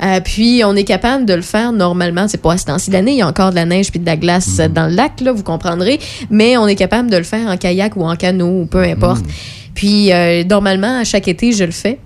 [0.03, 2.27] Euh, puis on est capable de le faire normalement.
[2.27, 3.13] C'est pas à ce temps-ci d'année.
[3.13, 4.61] Il y a encore de la neige puis de la glace Mm.
[4.61, 5.99] euh, dans le lac, là, vous comprendrez.
[6.29, 9.25] Mais on est capable de le faire en kayak ou en canot ou peu importe.
[9.25, 9.29] Mm.
[9.75, 10.11] Puis
[10.49, 11.99] normalement, à chaque été, je le fais.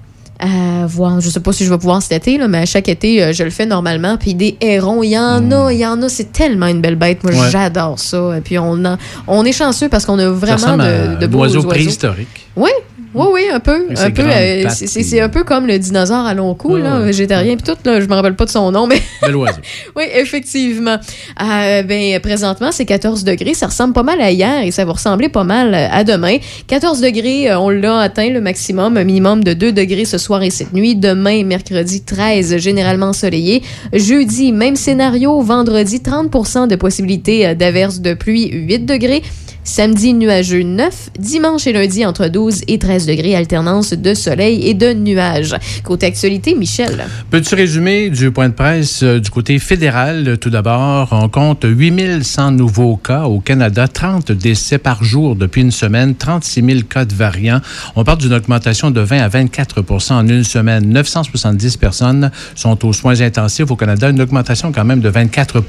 [0.43, 2.89] Euh, voir, je sais pas si je vais pouvoir cet été, là, mais à chaque
[2.89, 4.17] été, euh, je le fais normalement.
[4.17, 6.09] Puis des hérons, il y en a, il y en a.
[6.09, 7.23] C'est tellement une belle bête.
[7.23, 7.31] Moi.
[7.31, 7.49] Ouais.
[7.49, 8.37] j'adore ça.
[8.37, 11.39] Et puis on, en- on est chanceux parce qu'on a vraiment à de, de beaux
[11.39, 11.69] oiseau oiseaux.
[11.69, 12.47] préhistorique.
[12.57, 12.71] Oui,
[13.13, 13.85] oui, oui, un peu.
[13.97, 17.55] Un peu euh, c'est- un peu comme le dinosaure à long cou, Ouais, là, végétarien,
[17.55, 17.77] puis tout.
[17.87, 19.59] Là, je me rappelle pas de son nom, mais Bel oiseau.
[19.95, 20.97] oui, effectivement.
[21.41, 23.53] Euh, ben, présentement, c'est 14 degrés.
[23.53, 26.37] Ça ressemble pas mal à hier et ça va ressembler pas mal à demain.
[26.67, 30.41] 14 degrés, euh, on l'a atteint le maximum, un minimum de 2 degrés ce soir
[30.43, 30.95] et cette nuit.
[30.95, 33.61] Demain, mercredi, 13, généralement ensoleillé.
[33.93, 35.41] Jeudi, même scénario.
[35.41, 39.21] Vendredi, 30 de possibilité euh, d'averse de pluie, 8 degrés.
[39.65, 41.11] Samedi, nuageux 9.
[41.17, 45.55] Dimanche et lundi, entre 12 et 13 degrés, alternance de soleil et de nuages.
[45.83, 47.05] Côté actualité, Michel.
[47.31, 50.37] Petit résumé du point de presse euh, du côté fédéral?
[50.37, 55.71] Tout d'abord, on compte 8100 nouveaux cas au Canada, 30 décès par jour depuis une
[55.71, 57.61] semaine, 36 000 cas de variants.
[57.95, 60.89] On parle d'une augmentation de 20 à 24 en une semaine.
[60.89, 65.63] 970 personnes sont aux soins intensifs au Canada, une augmentation quand même de 24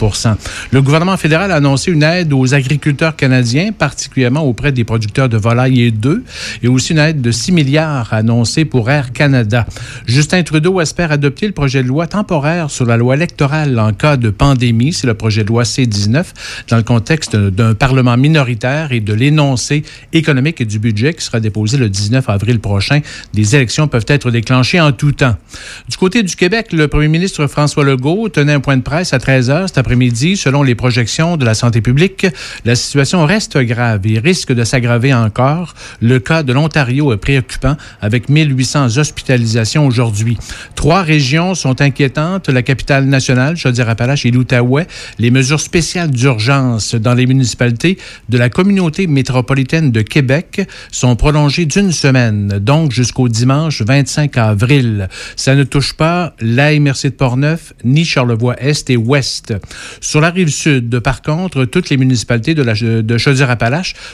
[0.72, 5.36] Le gouvernement fédéral a annoncé une aide aux agriculteurs canadiens, particulièrement auprès des producteurs de
[5.36, 6.22] volailles et d'œufs,
[6.62, 9.66] et aussi une aide de 6 milliards annoncée pour Air Canada.
[10.06, 14.16] Justin Trudeau espère adopter le projet de loi temporaire sur la loi électorale en cas
[14.16, 14.94] de pandémie.
[14.94, 16.24] C'est le projet de loi C-19
[16.68, 19.82] dans le contexte d'un Parlement minoritaire et de l'énoncé
[20.14, 23.00] économique et du budget qui sera déposé le 19 avril prochain.
[23.34, 25.36] Des élections peuvent être déclenchées en tout temps.
[25.90, 29.18] Du côté du Québec, le premier ministre François Legault tenait un point de presse à
[29.18, 30.38] 13 heures cet après-midi.
[30.38, 32.26] Selon les projections de la santé publique,
[32.64, 35.74] la situation reste grave grave et risque de s'aggraver encore.
[36.00, 40.38] Le cas de l'Ontario est préoccupant avec 1800 hospitalisations aujourd'hui.
[40.76, 44.86] Trois régions sont inquiétantes, la capitale nationale, Chaudière-Appalaches et l'Outaouais.
[45.18, 51.66] Les mesures spéciales d'urgence dans les municipalités de la communauté métropolitaine de Québec sont prolongées
[51.66, 55.08] d'une semaine, donc jusqu'au dimanche 25 avril.
[55.34, 59.54] Ça ne touche pas la MRC de Portneuf ni Charlevoix-Est et Ouest.
[60.00, 63.63] Sur la rive sud, par contre, toutes les municipalités de, de Chaudière-Appalaches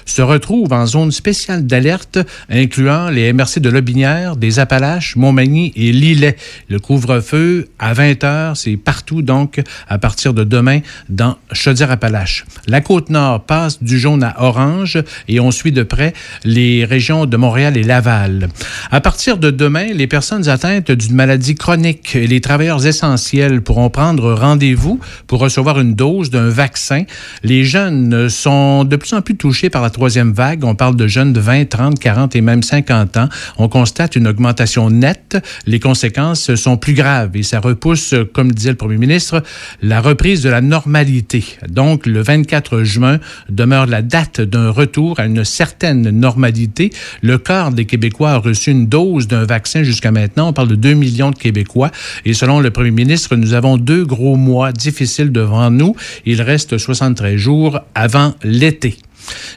[0.04, 5.92] se retrouvent en zone spéciale d'alerte, incluant les MRC de Lobinière, des Appalaches, Montmagny et
[5.92, 6.36] Lillet.
[6.68, 12.44] Le couvre-feu à 20 heures, c'est partout donc à partir de demain dans Chaudière-Appalaches.
[12.66, 16.12] La Côte-Nord passe du jaune à orange et on suit de près
[16.44, 18.48] les régions de Montréal et Laval.
[18.90, 23.90] À partir de demain, les personnes atteintes d'une maladie chronique et les travailleurs essentiels pourront
[23.90, 27.04] prendre rendez-vous pour recevoir une dose d'un vaccin.
[27.42, 30.64] Les jeunes sont de plus en plus touchés par la troisième vague.
[30.64, 33.28] On parle de jeunes de 20, 30, 40 et même 50 ans.
[33.56, 35.38] On constate une augmentation nette.
[35.66, 39.42] Les conséquences sont plus graves et ça repousse, comme disait le premier ministre,
[39.80, 41.42] la reprise de la normalité.
[41.70, 46.92] Donc, le 24 juin demeure la date d'un retour à une certaine normalité.
[47.22, 50.48] Le quart des Québécois a reçu une dose d'un vaccin jusqu'à maintenant.
[50.48, 51.90] On parle de 2 millions de Québécois.
[52.26, 55.96] Et selon le premier ministre, nous avons deux gros mois difficiles devant nous.
[56.26, 58.98] Il reste 73 jours avant l'été.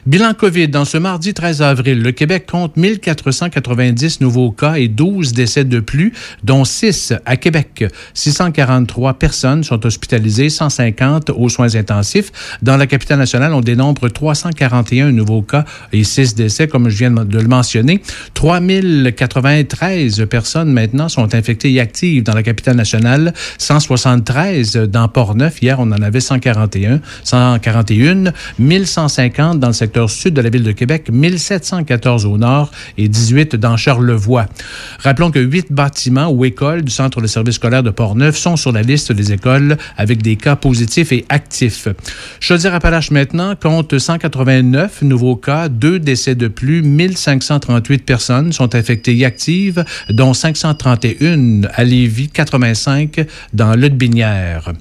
[0.06, 0.68] Bilan COVID.
[0.68, 5.80] Dans ce mardi 13 avril, le Québec compte 1490 nouveaux cas et 12 décès de
[5.80, 7.84] plus, dont 6 à Québec.
[8.14, 12.32] 643 personnes sont hospitalisées, 150 aux soins intensifs.
[12.62, 17.10] Dans la capitale nationale, on dénombre 341 nouveaux cas et 6 décès, comme je viens
[17.10, 18.02] de le mentionner.
[18.34, 25.62] 3093 personnes maintenant sont infectées et actives dans la capitale nationale, 173 dans Port-Neuf.
[25.62, 30.72] Hier, on en avait 141, 141, 1150 dans le secteur sud de la ville de
[30.72, 34.46] Québec, 1714 au nord et 18 dans Charlevoix.
[35.00, 38.72] Rappelons que huit bâtiments ou écoles du centre de service scolaire de Portneuf sont sur
[38.72, 41.88] la liste des écoles avec des cas positifs et actifs.
[42.40, 49.24] Chaudière-Appalaches maintenant compte 189 nouveaux cas, deux décès de plus, 1538 personnes sont infectées et
[49.24, 54.72] actives, dont 531 à Lévis, 85 dans Lotbinière.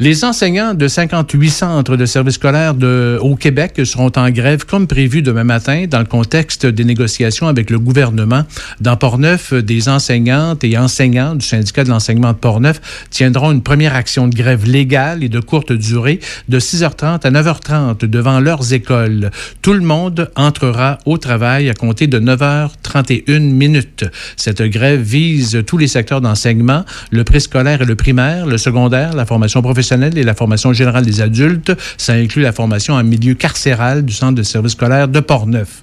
[0.00, 2.74] Les enseignants de 58 centres de services scolaires
[3.20, 7.70] au Québec seront en grève comme prévu demain matin dans le contexte des négociations avec
[7.70, 8.42] le gouvernement.
[8.80, 12.80] Dans Portneuf, des enseignantes et enseignants du syndicat de l'enseignement de Portneuf
[13.10, 18.04] tiendront une première action de grève légale et de courte durée de 6h30 à 9h30
[18.06, 19.30] devant leurs écoles.
[19.62, 24.04] Tout le monde entrera au travail à compter de 9h31 minutes.
[24.36, 29.24] Cette grève vise tous les secteurs d'enseignement, le préscolaire et le primaire, le secondaire, la
[29.34, 31.72] formation professionnelle et la formation générale des adultes.
[31.96, 35.82] Ça inclut la formation en milieu carcéral du centre de service scolaire de Portneuf.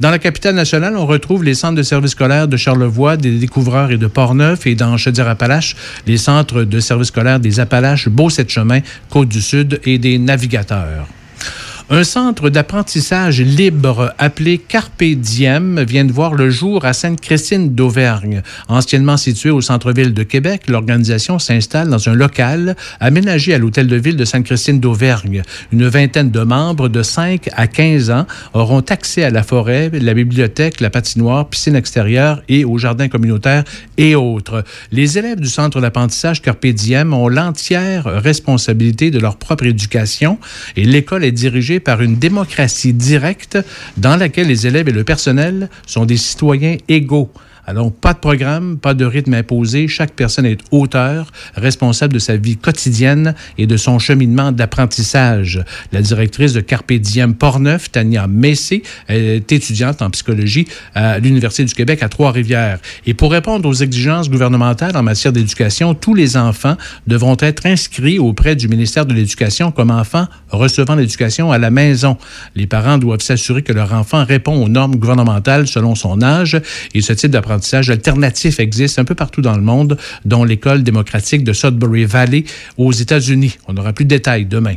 [0.00, 3.92] Dans la capitale nationale, on retrouve les centres de service scolaire de Charlevoix, des Découvreurs
[3.92, 5.76] et de Portneuf et dans Chaudière-Appalaches,
[6.08, 8.80] les centres de service scolaire des Appalaches, Beau-Sept-Chemin,
[9.10, 11.06] Côte-du-Sud et des Navigateurs.
[11.90, 18.42] Un centre d'apprentissage libre appelé Carpe Diem vient de voir le jour à Sainte-Christine d'Auvergne.
[18.68, 23.96] Anciennement situé au centre-ville de Québec, l'organisation s'installe dans un local aménagé à l'hôtel de
[23.96, 25.42] ville de Sainte-Christine d'Auvergne.
[25.72, 30.12] Une vingtaine de membres de 5 à 15 ans auront accès à la forêt, la
[30.12, 33.64] bibliothèque, la patinoire, piscine extérieure et au jardin communautaire
[33.96, 34.62] et autres.
[34.92, 40.38] Les élèves du centre d'apprentissage Carpe Diem ont l'entière responsabilité de leur propre éducation
[40.76, 43.58] et l'école est dirigée par une démocratie directe
[43.96, 47.30] dans laquelle les élèves et le personnel sont des citoyens égaux.
[47.68, 49.88] Alors, pas de programme, pas de rythme imposé.
[49.88, 55.62] Chaque personne est auteur, responsable de sa vie quotidienne et de son cheminement d'apprentissage.
[55.92, 61.74] La directrice de Carpe Diem Portneuf, Tania Messé, est étudiante en psychologie à l'Université du
[61.74, 62.78] Québec à Trois-Rivières.
[63.04, 68.18] Et pour répondre aux exigences gouvernementales en matière d'éducation, tous les enfants devront être inscrits
[68.18, 72.16] auprès du ministère de l'Éducation comme enfants recevant l'éducation à la maison.
[72.54, 76.58] Les parents doivent s'assurer que leur enfant répond aux normes gouvernementales selon son âge
[76.94, 77.57] et ce type d'apprentissage
[77.90, 82.44] alternatif existe un peu partout dans le monde, dont l'école démocratique de Sudbury Valley
[82.76, 83.58] aux États-Unis.
[83.66, 84.74] On aura plus de détails demain.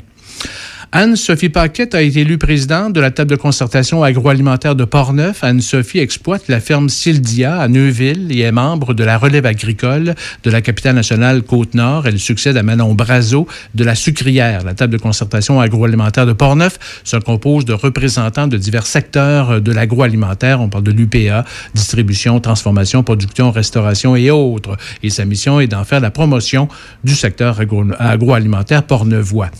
[0.94, 5.42] Anne-Sophie Paquette a été élue présidente de la table de concertation agroalimentaire de Portneuf.
[5.42, 10.52] Anne-Sophie exploite la ferme Sildia à Neuville et est membre de la relève agricole de
[10.52, 12.08] la capitale nationale Côte-Nord.
[12.08, 14.66] Elle succède à Manon Brazo de la Sucrière.
[14.66, 19.72] La table de concertation agroalimentaire de Portneuf se compose de représentants de divers secteurs de
[19.72, 20.60] l'agroalimentaire.
[20.60, 24.76] On parle de l'UPA, distribution, transformation, production, restauration et autres.
[25.04, 26.68] Et sa mission est d'en faire la promotion
[27.06, 29.52] du secteur agro agroalimentaire portneuvois.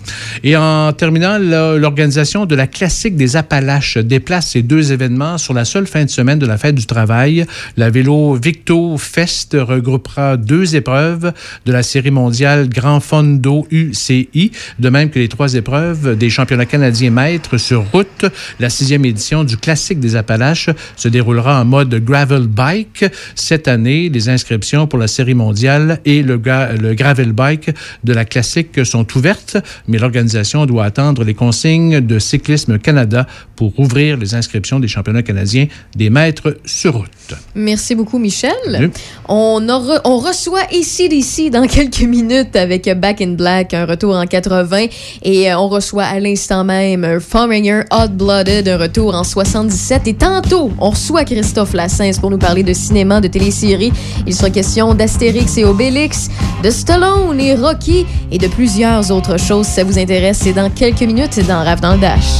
[0.44, 5.66] Et en terminant l'organisation de la Classique des Appalaches déplace ces deux événements sur la
[5.66, 7.46] seule fin de semaine de la fête du travail.
[7.78, 11.32] La Vélo Victo Fest regroupera deux épreuves
[11.66, 16.66] de la série mondiale Grand Fondo UCI, de même que les trois épreuves des championnats
[16.66, 18.26] canadiens maîtres sur route.
[18.60, 23.06] La sixième édition du Classique des Appalaches se déroulera en mode gravel bike.
[23.36, 26.42] Cette année, les inscriptions pour la série mondiale et le,
[26.80, 27.70] le gravel bike
[28.04, 33.78] de la Classique sont ouvertes, mais l'organisation doit attendre les consignes de Cyclisme Canada pour
[33.80, 37.10] ouvrir les inscriptions des championnats canadiens des maîtres sur route.
[37.56, 38.52] Merci beaucoup, Michel.
[38.66, 38.92] Salut.
[39.28, 44.26] On, re- on reçoit ici dans quelques minutes avec Back in Black, un retour en
[44.26, 44.86] 80.
[45.24, 50.08] Et euh, on reçoit à l'instant même Foreigner Hot Blooded, un retour en 77.
[50.08, 53.92] Et tantôt, on reçoit Christophe Lassens pour nous parler de cinéma, de téléséries.
[54.26, 56.30] Il sera question d'Astérix et Obélix,
[56.64, 59.68] de Stallone et Rocky et de plusieurs autres choses.
[59.68, 62.40] Si ça vous intéresse, c'est dans quelques minutes, c'est dans Rave dans le Dash.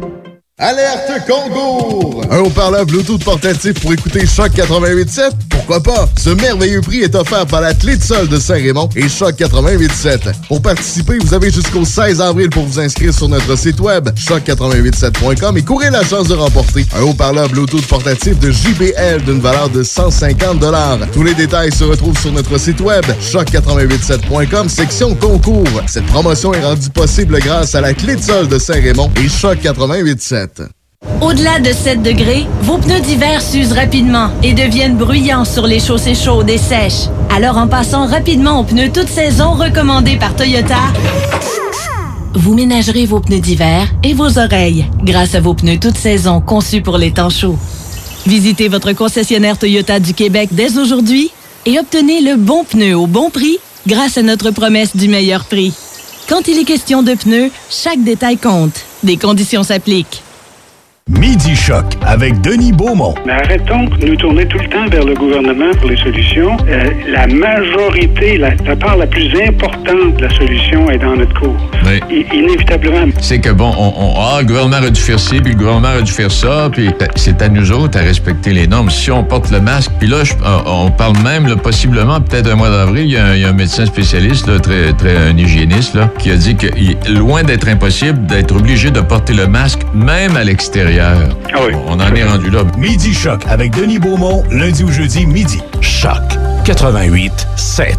[0.63, 2.21] Alerte Concours!
[2.29, 5.31] Un haut-parleur Bluetooth portatif pour écouter Choc 88.7?
[6.17, 10.33] Ce merveilleux prix est offert par la clé de sol de Saint-Raymond et Choc 88.7.
[10.49, 15.57] Pour participer, vous avez jusqu'au 16 avril pour vous inscrire sur notre site web choc887.com
[15.57, 19.81] et courir la chance de remporter un haut-parleur Bluetooth portatif de JBL d'une valeur de
[19.81, 20.61] 150
[21.13, 25.81] Tous les détails se retrouvent sur notre site web choc887.com, section concours.
[25.87, 29.59] Cette promotion est rendue possible grâce à la clé de sol de Saint-Raymond et Choc
[29.63, 30.67] 88.7.
[31.21, 36.15] Au-delà de 7 degrés, vos pneus d'hiver s'usent rapidement et deviennent bruyants sur les chaussées
[36.15, 37.09] chaudes et sèches.
[37.29, 40.79] Alors en passant rapidement aux pneus toute saison recommandés par Toyota,
[42.33, 46.81] vous ménagerez vos pneus d'hiver et vos oreilles grâce à vos pneus toute saison conçus
[46.81, 47.57] pour les temps chauds.
[48.25, 51.31] Visitez votre concessionnaire Toyota du Québec dès aujourd'hui
[51.65, 55.73] et obtenez le bon pneu au bon prix grâce à notre promesse du meilleur prix.
[56.27, 58.81] Quand il est question de pneus, chaque détail compte.
[59.03, 60.23] Des conditions s'appliquent.
[61.11, 63.15] Midi Choc avec Denis Beaumont.
[63.25, 66.55] Mais arrêtons de nous tourner tout le temps vers le gouvernement pour les solutions.
[66.69, 71.33] Euh, la majorité, la, la part la plus importante de la solution est dans notre
[71.39, 71.57] cours.
[72.11, 73.07] I- inévitablement.
[73.19, 75.87] C'est que bon, on, on- ah, le gouvernement a dû faire ci, puis le gouvernement
[75.97, 78.91] a dû faire ça, puis euh, c'est à nous autres à respecter les normes.
[78.91, 82.49] Si on porte le masque, puis là, je- euh, on parle même, là, possiblement, peut-être
[82.49, 84.93] un mois d'avril, il y, a un- il y a un médecin spécialiste, là, très,
[84.93, 86.67] très, un hygiéniste, là, qui a dit que
[87.11, 91.00] loin d'être impossible d'être obligé de porter le masque, même à l'extérieur.
[91.87, 92.63] On en est rendu là.
[92.77, 95.59] Midi Choc avec Denis Beaumont, lundi au jeudi, midi.
[95.81, 96.21] Choc
[96.65, 97.97] 88 7.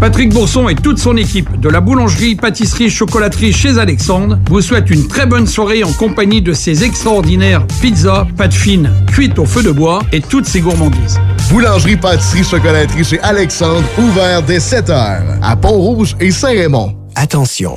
[0.00, 4.90] Patrick Bourson et toute son équipe de la boulangerie, pâtisserie, chocolaterie chez Alexandre vous souhaitent
[4.90, 9.64] une très bonne soirée en compagnie de ces extraordinaires pizzas, pâtes fines, cuites au feu
[9.64, 11.18] de bois et toutes ces gourmandises.
[11.50, 16.94] Boulangerie, pâtisserie, chocolaterie chez Alexandre, ouvert dès 7 heures à Pont-Rouge et Saint-Raymond.
[17.16, 17.76] Attention,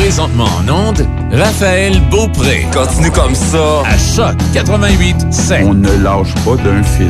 [0.00, 2.66] Présentement en onde, Raphaël Beaupré.
[2.70, 3.82] Continue comme ça.
[3.86, 5.16] À Choc 88
[5.64, 7.08] On ne lâche pas d'un fil.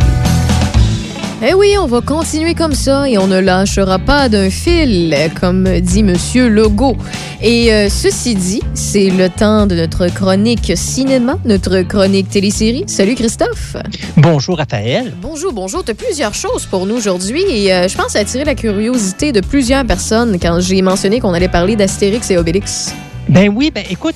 [1.43, 5.81] Eh oui, on va continuer comme ça et on ne lâchera pas d'un fil, comme
[5.81, 6.97] dit Monsieur Legault.
[7.43, 12.85] Et euh, ceci dit, c'est le temps de notre chronique cinéma, notre chronique télésérie.
[12.87, 13.77] Salut Christophe.
[14.17, 15.13] Bonjour Raphaël.
[15.21, 15.85] Bonjour, bonjour.
[15.85, 18.45] Tu as plusieurs choses pour nous aujourd'hui et euh, je pense que ça a attiré
[18.45, 22.95] la curiosité de plusieurs personnes quand j'ai mentionné qu'on allait parler d'Astérix et Obélix.
[23.29, 24.15] Ben oui, ben écoute,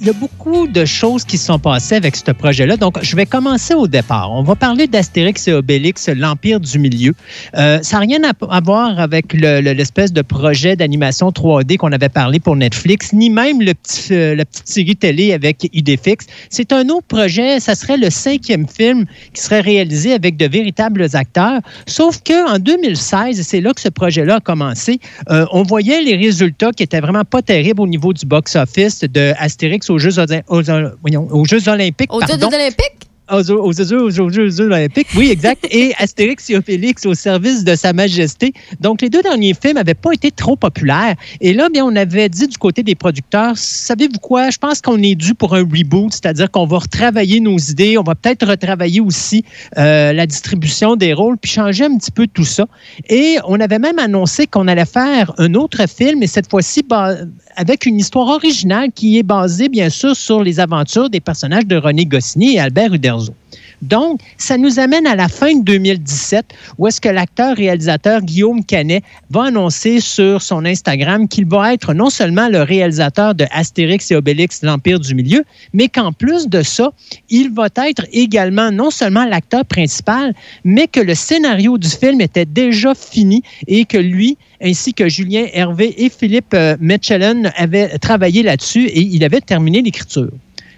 [0.00, 2.76] il y a beaucoup de choses qui se sont passées avec ce projet-là.
[2.76, 4.30] Donc, je vais commencer au départ.
[4.32, 7.14] On va parler d'Astérix et Obélix, l'Empire du Milieu.
[7.56, 11.78] Euh, ça n'a rien à, à voir avec le- le- l'espèce de projet d'animation 3D
[11.78, 16.26] qu'on avait parlé pour Netflix, ni même le petit, la petite série télé avec Idéfix.
[16.48, 17.58] C'est un autre projet.
[17.58, 21.60] Ça serait le cinquième film qui serait réalisé avec de véritables acteurs.
[21.86, 26.14] Sauf qu'en 2016, et c'est là que ce projet-là a commencé, euh, on voyait les
[26.14, 30.44] résultats qui étaient vraiment pas terribles au niveau du box-office de Astérix aux Jeux, Olymp-
[30.48, 30.62] aux,
[31.00, 32.12] voyons, aux Jeux olympiques.
[32.12, 32.48] Aux Jeux pardon.
[32.48, 33.07] olympiques?
[33.30, 35.66] Aux, aux- aux aux Jeux olympiques, oui, exact.
[35.70, 38.52] et Astérix et Obélix au service de Sa Majesté.
[38.80, 41.14] Donc, les deux derniers films n'avaient pas été trop populaires.
[41.42, 44.48] Et là, bien, on avait dit du côté des producteurs, savez-vous quoi?
[44.50, 48.02] Je pense qu'on est dû pour un reboot, c'est-à-dire qu'on va retravailler nos idées, on
[48.02, 49.44] va peut-être retravailler aussi
[49.76, 52.66] euh, la distribution des rôles, puis changer un petit peu tout ça.
[53.10, 56.82] Et on avait même annoncé qu'on allait faire un autre film, et cette fois-ci
[57.56, 61.76] avec une histoire originale qui est basée, bien sûr, sur les aventures des personnages de
[61.76, 63.17] René Goscinny et Albert Uderzo.
[63.82, 66.46] Donc, ça nous amène à la fin de 2017,
[66.78, 72.10] où est-ce que l'acteur-réalisateur Guillaume Canet va annoncer sur son Instagram qu'il va être non
[72.10, 76.92] seulement le réalisateur de Astérix et Obélix, l'Empire du Milieu, mais qu'en plus de ça,
[77.30, 82.46] il va être également non seulement l'acteur principal, mais que le scénario du film était
[82.46, 88.42] déjà fini et que lui, ainsi que Julien Hervé et Philippe euh, Mechelen avaient travaillé
[88.42, 90.30] là-dessus et il avait terminé l'écriture.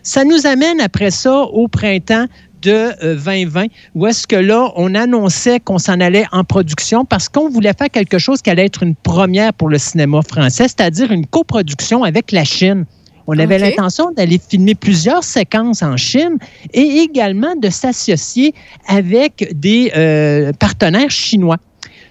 [0.03, 2.27] Ça nous amène après ça au printemps
[2.63, 7.29] de euh, 2020, où est-ce que là, on annonçait qu'on s'en allait en production parce
[7.29, 11.13] qu'on voulait faire quelque chose qui allait être une première pour le cinéma français, c'est-à-dire
[11.13, 12.85] une coproduction avec la Chine.
[13.27, 16.39] On avait l'intention d'aller filmer plusieurs séquences en Chine
[16.75, 18.55] et également de s'associer
[18.89, 21.59] avec des euh, partenaires chinois.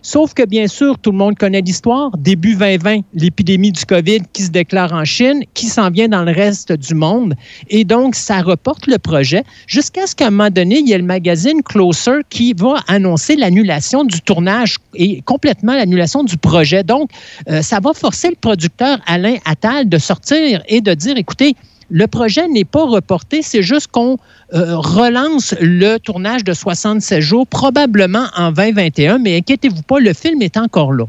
[0.01, 2.11] Sauf que, bien sûr, tout le monde connaît l'histoire.
[2.17, 6.31] Début 2020, l'épidémie du COVID qui se déclare en Chine, qui s'en vient dans le
[6.31, 7.35] reste du monde.
[7.69, 10.97] Et donc, ça reporte le projet jusqu'à ce qu'à un moment donné, il y ait
[10.97, 16.83] le magazine Closer qui va annoncer l'annulation du tournage et complètement l'annulation du projet.
[16.83, 17.09] Donc,
[17.49, 21.55] euh, ça va forcer le producteur Alain Attal de sortir et de dire, écoutez,
[21.89, 24.17] le projet n'est pas reporté, c'est juste qu'on
[24.53, 30.41] euh, relance le tournage de 76 jours, probablement en 2021, mais inquiétez-vous pas, le film
[30.41, 31.05] est encore là.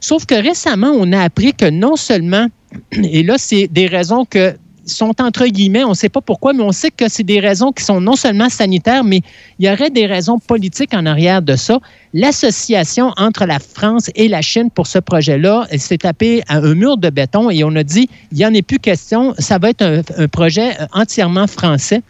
[0.00, 2.46] Sauf que récemment, on a appris que non seulement,
[2.92, 4.54] et là, c'est des raisons que
[4.90, 7.72] sont entre guillemets, on ne sait pas pourquoi, mais on sait que c'est des raisons
[7.72, 9.20] qui sont non seulement sanitaires, mais
[9.58, 11.78] il y aurait des raisons politiques en arrière de ça.
[12.14, 16.96] L'association entre la France et la Chine pour ce projet-là s'est tapée à un mur
[16.96, 19.82] de béton et on a dit, il n'y en est plus question, ça va être
[19.82, 22.02] un, un projet euh, entièrement français.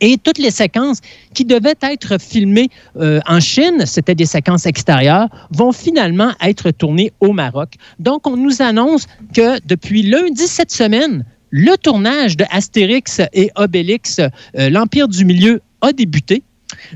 [0.00, 1.00] Et toutes les séquences
[1.32, 7.12] qui devaient être filmées euh, en Chine, c'était des séquences extérieures, vont finalement être tournées
[7.20, 7.74] au Maroc.
[7.98, 14.18] Donc, on nous annonce que depuis lundi cette semaine, le tournage de Astérix et Obélix,
[14.18, 16.42] euh, l'Empire du Milieu, a débuté.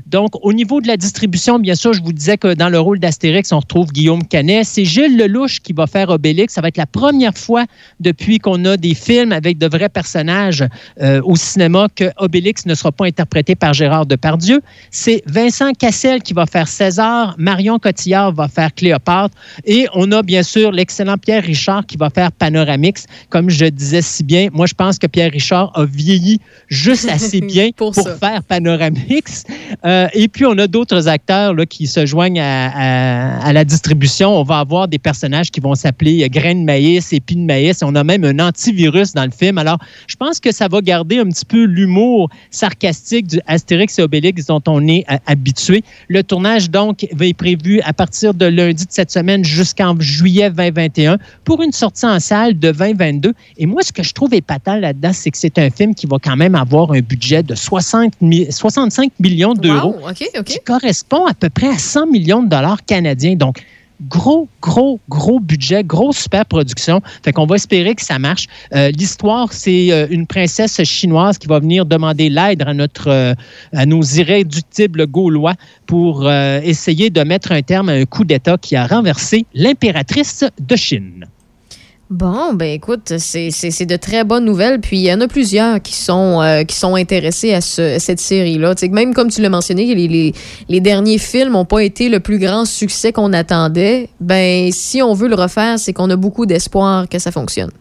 [0.05, 2.99] Donc, au niveau de la distribution, bien sûr, je vous disais que dans le rôle
[2.99, 4.65] d'Astérix, on retrouve Guillaume Canet.
[4.65, 6.53] C'est Gilles Lelouch qui va faire Obélix.
[6.53, 7.65] Ça va être la première fois
[7.99, 10.65] depuis qu'on a des films avec de vrais personnages
[11.01, 14.61] euh, au cinéma que Obélix ne sera pas interprété par Gérard Depardieu.
[14.89, 17.35] C'est Vincent Cassel qui va faire César.
[17.37, 19.35] Marion Cotillard va faire Cléopâtre.
[19.65, 23.05] Et on a bien sûr l'excellent Pierre Richard qui va faire Panoramix.
[23.29, 27.41] Comme je disais si bien, moi, je pense que Pierre Richard a vieilli juste assez
[27.53, 29.43] bien pour, faire Panoramix.
[29.85, 34.29] Euh, et puis, on a d'autres acteurs qui se joignent à, la distribution.
[34.29, 37.81] On va avoir des personnages qui vont s'appeler euh, Graines de maïs, Épis de maïs.
[37.83, 39.57] On a même un antivirus dans le film.
[39.57, 44.01] Alors, je pense que ça va garder un petit peu l'humour sarcastique du Astérix et
[44.01, 45.83] Obélix dont on est euh, habitué.
[46.07, 51.17] Le tournage, donc, être prévu à partir de lundi de cette semaine jusqu'en juillet 2021
[51.43, 53.33] pour une sortie en salle de 2022.
[53.57, 56.17] Et moi, ce que je trouve épatant là-dedans, c'est que c'est un film qui va
[56.21, 61.33] quand même avoir un budget de 60 mi- 65 millions d'euros Wow, qui correspond à
[61.33, 63.35] peu près à 100 millions de dollars canadiens.
[63.35, 63.63] Donc,
[64.07, 67.01] gros, gros, gros budget, grosse super production.
[67.23, 68.47] Fait qu'on va espérer que ça marche.
[68.73, 73.33] Euh, L'histoire, c'est euh, une princesse chinoise qui va venir demander l'aide à notre, euh,
[73.73, 78.75] à nos irréductibles Gaulois pour essayer de mettre un terme à un coup d'État qui
[78.75, 81.25] a renversé l'impératrice de Chine.
[82.11, 84.81] Bon, ben écoute, c'est de très bonnes nouvelles.
[84.81, 88.19] Puis il y en a plusieurs qui sont, euh, qui sont intéressés à, ce- cette
[88.19, 88.75] série-là.
[88.91, 90.33] Même comme tu l'as mentionné, les, les,
[90.67, 94.09] les derniers films n'ont pas été le plus grand succès qu'on attendait.
[94.19, 97.71] Ben, si on veut le refaire, c'est qu'on a beaucoup d'espoir que ça fonctionne.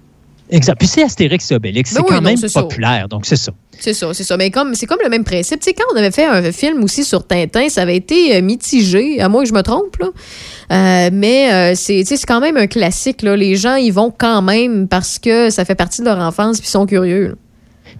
[0.50, 0.76] Exact.
[0.78, 1.92] Puis c'est Astérix et Obélix.
[1.92, 2.62] Ben C'est oui, quand non, même ça.
[2.62, 3.08] populaire.
[3.08, 3.52] Donc, c'est ça.
[3.78, 4.36] C'est ça, c'est ça.
[4.36, 5.60] Mais comme c'est comme le même principe.
[5.60, 8.42] Tu sais, quand on avait fait un film aussi sur Tintin, ça avait été euh,
[8.42, 10.06] mitigé, à moins que je me trompe, là.
[10.72, 13.22] Euh, mais euh, c'est quand même un classique.
[13.22, 13.36] Là.
[13.36, 16.68] Les gens y vont quand même parce que ça fait partie de leur enfance puis
[16.68, 17.28] ils sont curieux.
[17.28, 17.34] là.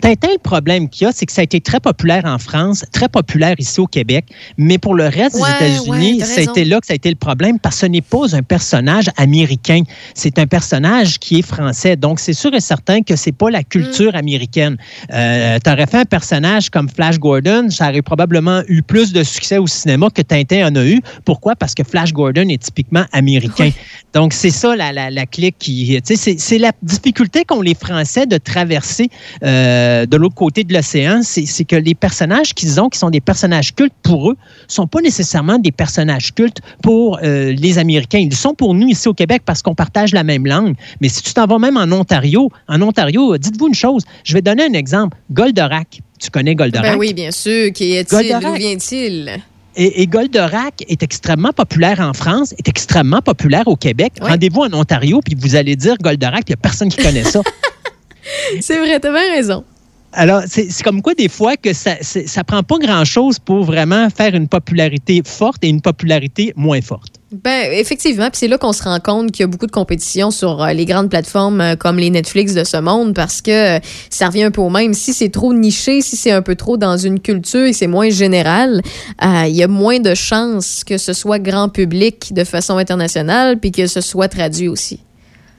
[0.01, 2.85] Tintin, le problème qu'il y a, c'est que ça a été très populaire en France,
[2.93, 4.27] très populaire ici au Québec,
[4.57, 6.53] mais pour le reste Ouais, des États-Unis, ouais, t'as ça a raison.
[6.53, 9.07] été là que ça a été le problème parce que ce n'est pas un personnage
[9.17, 9.83] américain,
[10.15, 11.97] c'est un personnage qui est français.
[11.97, 14.77] Donc, c'est sûr et certain que c'est pas la culture américaine.
[15.13, 19.23] Euh, tu aurais fait un personnage comme Flash Gordon, ça aurait probablement eu plus de
[19.23, 21.01] succès au cinéma que Tintin en a eu.
[21.25, 21.57] Pourquoi?
[21.57, 23.71] Parce que Flash Gordon est typiquement américain.
[24.15, 26.01] Donc, c'est ça la, la, la clique qui.
[26.05, 29.09] C'est la difficulté qu'ont les Français de traverser
[29.43, 31.21] euh, de l'autre côté de l'océan.
[31.23, 34.37] C'est que les personnages qu'ils ont, qui sont des personnages cultes pour eux,
[34.69, 38.19] sont pas nécessairement des personnages cultes pour euh, les Américains.
[38.19, 40.75] Ils le sont pour nous ici au Québec parce qu'on partage la même langue.
[41.01, 44.05] Mais si tu t'en vas même en Ontario, en Ontario, dites-vous une chose.
[44.25, 45.17] Je vais donner un exemple.
[45.31, 46.01] Goldorak.
[46.19, 46.93] Tu connais Goldorak?
[46.93, 47.73] Ben oui, bien sûr.
[47.73, 48.39] Qui est-il?
[48.41, 49.41] D'où vient-il?
[49.77, 54.15] Et, et Goldorak est extrêmement populaire en France, est extrêmement populaire au Québec.
[54.21, 57.25] Rendez-vous en Ontario, puis vous allez dire Goldorak, puis il n'y a personne qui connaît
[57.25, 57.41] ça.
[58.61, 59.65] C'est vrai, t'as bien raison.
[60.13, 64.49] Alors, c'est comme quoi des fois que ça prend pas grand-chose pour vraiment faire une
[64.49, 67.21] popularité forte et une popularité moins forte.
[67.33, 70.33] Ben, effectivement, puis c'est là qu'on se rend compte qu'il y a beaucoup de compétition
[70.33, 73.81] sur euh, les grandes plateformes euh, comme les Netflix de ce monde parce que euh,
[74.11, 74.95] ça revient un peu au même.
[74.95, 78.11] Si c'est trop niché, si c'est un peu trop dans une culture et c'est moins
[78.11, 78.83] général,
[79.23, 83.71] il y a moins de chances que ce soit grand public de façon internationale puis
[83.71, 84.99] que ce soit traduit aussi.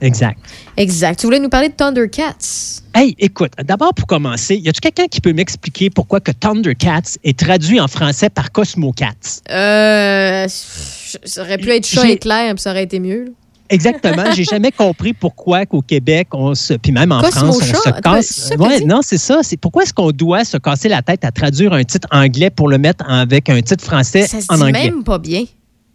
[0.02, 0.38] Exact.
[0.76, 1.18] Exact.
[1.20, 2.82] Tu voulais nous parler de Thundercats?
[2.94, 7.38] Hey, écoute, d'abord pour commencer, y a-tu quelqu'un qui peut m'expliquer pourquoi que Thundercats est
[7.38, 9.40] traduit en français par Cosmo Cats?
[9.50, 13.24] Euh, ça aurait pu être chat éclair, puis ça aurait été mieux.
[13.26, 13.30] là.
[13.70, 14.24] Exactement.
[14.34, 17.96] J'ai jamais compris pourquoi qu'au Québec, on se, puis même en Cosmo France, on Chat?
[17.96, 18.50] se casse.
[18.58, 19.38] Ouais, non, c'est ça.
[19.42, 22.68] C'est pourquoi est-ce qu'on doit se casser la tête à traduire un titre anglais pour
[22.68, 24.90] le mettre avec un titre français Ça se en dit anglais?
[24.90, 25.44] même pas bien.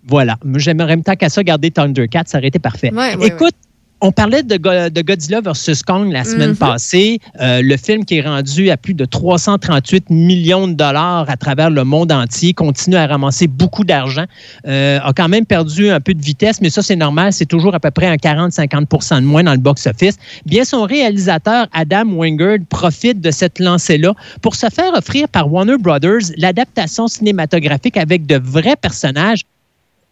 [0.08, 0.38] Voilà.
[0.56, 2.92] J'aimerais même tant qu'à ça garder Thundercats, ça aurait été parfait.
[2.94, 3.54] Ouais, ouais, Écoute,
[4.00, 6.56] on parlait de, Go- de Godzilla versus Kong la semaine Mhm.
[6.58, 7.20] passée.
[7.42, 11.70] Euh, le film qui est rendu à plus de 338 millions de dollars à travers
[11.72, 14.26] le monde entier, continue à ramasser beaucoup d'argent,
[14.68, 17.74] euh, a quand même perdu un peu de vitesse, mais ça c'est normal, c'est toujours
[17.74, 20.18] à peu près un 40-50% de moins dans le box-office.
[20.46, 25.78] Bien, son réalisateur Adam Wingard profite de cette lancée-là pour se faire offrir par Warner
[25.80, 29.42] Brothers l'adaptation cinématographique avec de vrais personnages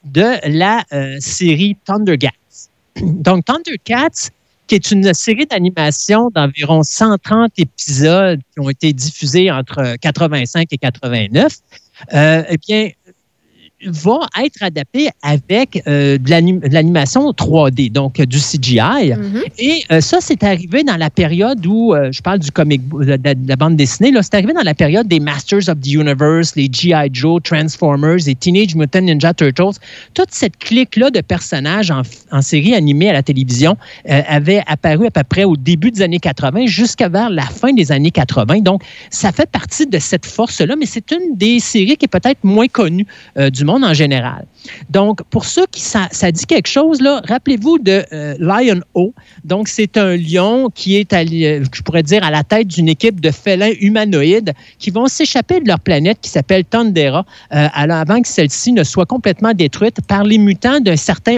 [0.05, 2.29] de la euh, série Thundercats.
[3.01, 4.29] Donc, Thundercats,
[4.67, 10.77] qui est une série d'animation d'environ 130 épisodes qui ont été diffusés entre 85 et
[10.77, 11.53] 89,
[12.13, 12.89] euh, eh bien,
[13.85, 19.13] va être adapté avec euh, de l'anim- de l'animation 3D, donc euh, du CGI.
[19.59, 23.19] Et euh, ça, c'est arrivé dans la période où, euh, je parle du comic de,
[23.47, 27.09] la bande dessinée, c'est arrivé dans la période des Masters of the Universe, les G.I.
[27.11, 29.77] Joe, Transformers, les Teenage Mutant Ninja Turtles.
[30.13, 32.01] Toute cette clique-là de personnages en,
[32.31, 36.19] en série animée à la télévision avait apparu à peu près au début des années
[36.19, 38.59] 80 jusqu'à vers la fin des années 80.
[38.59, 42.43] Donc, ça fait partie de cette force-là, mais c'est une des séries qui est peut-être
[42.43, 43.05] moins connue
[43.37, 44.45] euh, monde en général.
[44.89, 49.13] Donc, pour ceux qui ça, ça dit quelque chose, là, rappelez-vous de euh, Lion O.
[49.43, 53.19] Donc, c'est un lion qui est, euh, je pourrais dire, à la tête d'une équipe
[53.19, 58.27] de félins humanoïdes qui vont s'échapper de leur planète qui s'appelle Tondera euh, avant que
[58.27, 61.37] celle-ci ne soit complètement détruite par les mutants d'un certain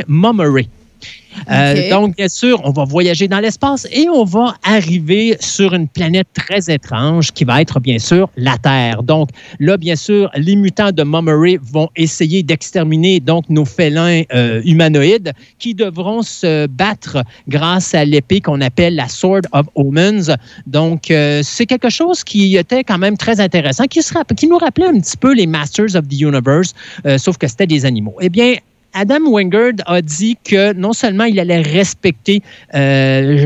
[1.49, 5.88] Euh, donc, bien sûr, on va voyager dans l'espace et on va arriver sur une
[5.88, 9.03] planète très étrange qui va être, bien sûr, la Terre.
[9.03, 9.30] Donc,
[9.60, 15.34] là, bien sûr, les mutants de Mummery vont essayer d'exterminer donc nos félins euh, humanoïdes
[15.60, 20.32] qui devront se battre grâce à l'épée qu'on appelle la Sword of Omens.
[20.66, 24.58] Donc, euh, c'est quelque chose qui était quand même très intéressant, qui, se qui nous
[24.58, 26.74] rappelait un petit peu les Masters of the Universe,
[27.18, 28.16] sauf que c'était des animaux.
[28.22, 28.55] Eh bien,
[28.99, 32.41] Adam Wingard a dit que non seulement il allait respecter,
[32.73, 33.37] euh,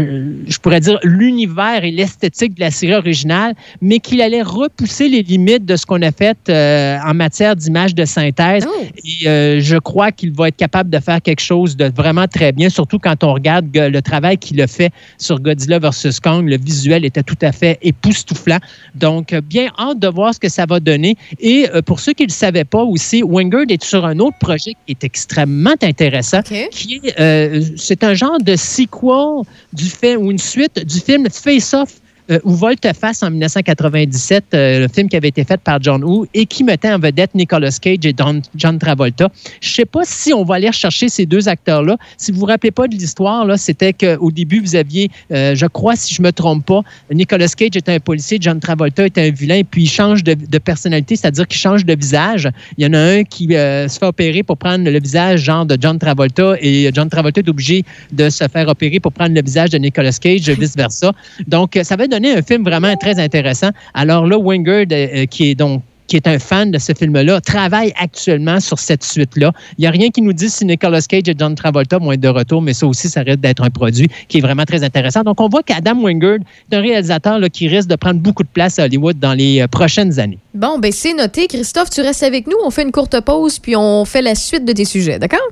[0.45, 5.09] je, je pourrais dire, l'univers et l'esthétique de la série originale, mais qu'il allait repousser
[5.09, 8.65] les limites de ce qu'on a fait euh, en matière d'images de synthèse.
[9.03, 12.53] Et euh, je crois qu'il va être capable de faire quelque chose de vraiment très
[12.53, 16.19] bien, surtout quand on regarde le travail qu'il a fait sur Godzilla vs.
[16.23, 16.47] Kong.
[16.47, 18.59] Le visuel était tout à fait époustouflant.
[18.95, 21.17] Donc, bien hâte de voir ce que ça va donner.
[21.41, 24.75] Et pour ceux qui ne le savaient pas aussi, Wingard est sur un autre projet
[24.85, 25.40] qui est extrêmement
[25.83, 30.99] intéressant, qui est, euh, c'est un genre de sequel du film ou une suite du
[30.99, 32.00] film Face Off
[32.31, 36.25] euh, ou Volte-Face en 1997, euh, le film qui avait été fait par John Woo
[36.33, 38.15] et qui mettait en vedette Nicolas Cage et
[38.55, 39.29] John Travolta.
[39.59, 41.97] Je ne sais pas si on va aller rechercher ces deux acteurs-là.
[42.17, 45.95] Si vous vous rappelez pas de l'histoire, c'était qu'au début, vous aviez, euh, je crois,
[45.95, 49.61] si je me trompe pas, Nicolas Cage était un policier, John Travolta était un vilain,
[49.69, 52.49] puis il change de, personnalité, c'est-à-dire qu'il change de visage.
[52.77, 55.77] Il y en a un qui se fait opérer pour prendre le visage genre de
[55.79, 59.71] John Travolta et John Travolta est obligé de se faire opérer pour prendre le visage
[59.71, 61.11] de Nicolas Cage, vice-versa.
[61.47, 63.69] Donc, ça va donner un film vraiment très intéressant.
[63.93, 67.39] Alors là, Wingard, euh, euh, qui est donc qui est un fan de ce film-là,
[67.39, 69.53] travaille actuellement sur cette suite-là.
[69.77, 72.19] Il n'y a rien qui nous dit si Nicolas Cage et John Travolta vont être
[72.19, 75.21] de retour, mais ça aussi, ça risque d'être un produit qui est vraiment très intéressant.
[75.21, 78.49] Donc, on voit qu'Adam Wingard est un réalisateur là, qui risque de prendre beaucoup de
[78.49, 80.39] place à Hollywood dans les euh, prochaines années.
[80.53, 81.47] Bon, ben c'est noté.
[81.47, 82.57] Christophe, tu restes avec nous.
[82.61, 85.47] On fait une courte pause, puis on fait la suite de tes sujets, d'accord?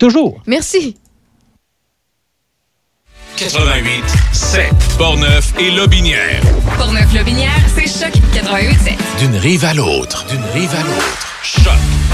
[0.00, 0.42] Toujours.
[0.48, 0.96] Merci.
[3.36, 6.40] 88 7 Portneuf et Lobinière.
[6.76, 8.96] Portneuf-Lobinière, c'est Choc 88.7.
[9.20, 10.26] D'une rive à l'autre.
[10.28, 11.18] D'une rive à l'autre.
[11.42, 11.72] Choc.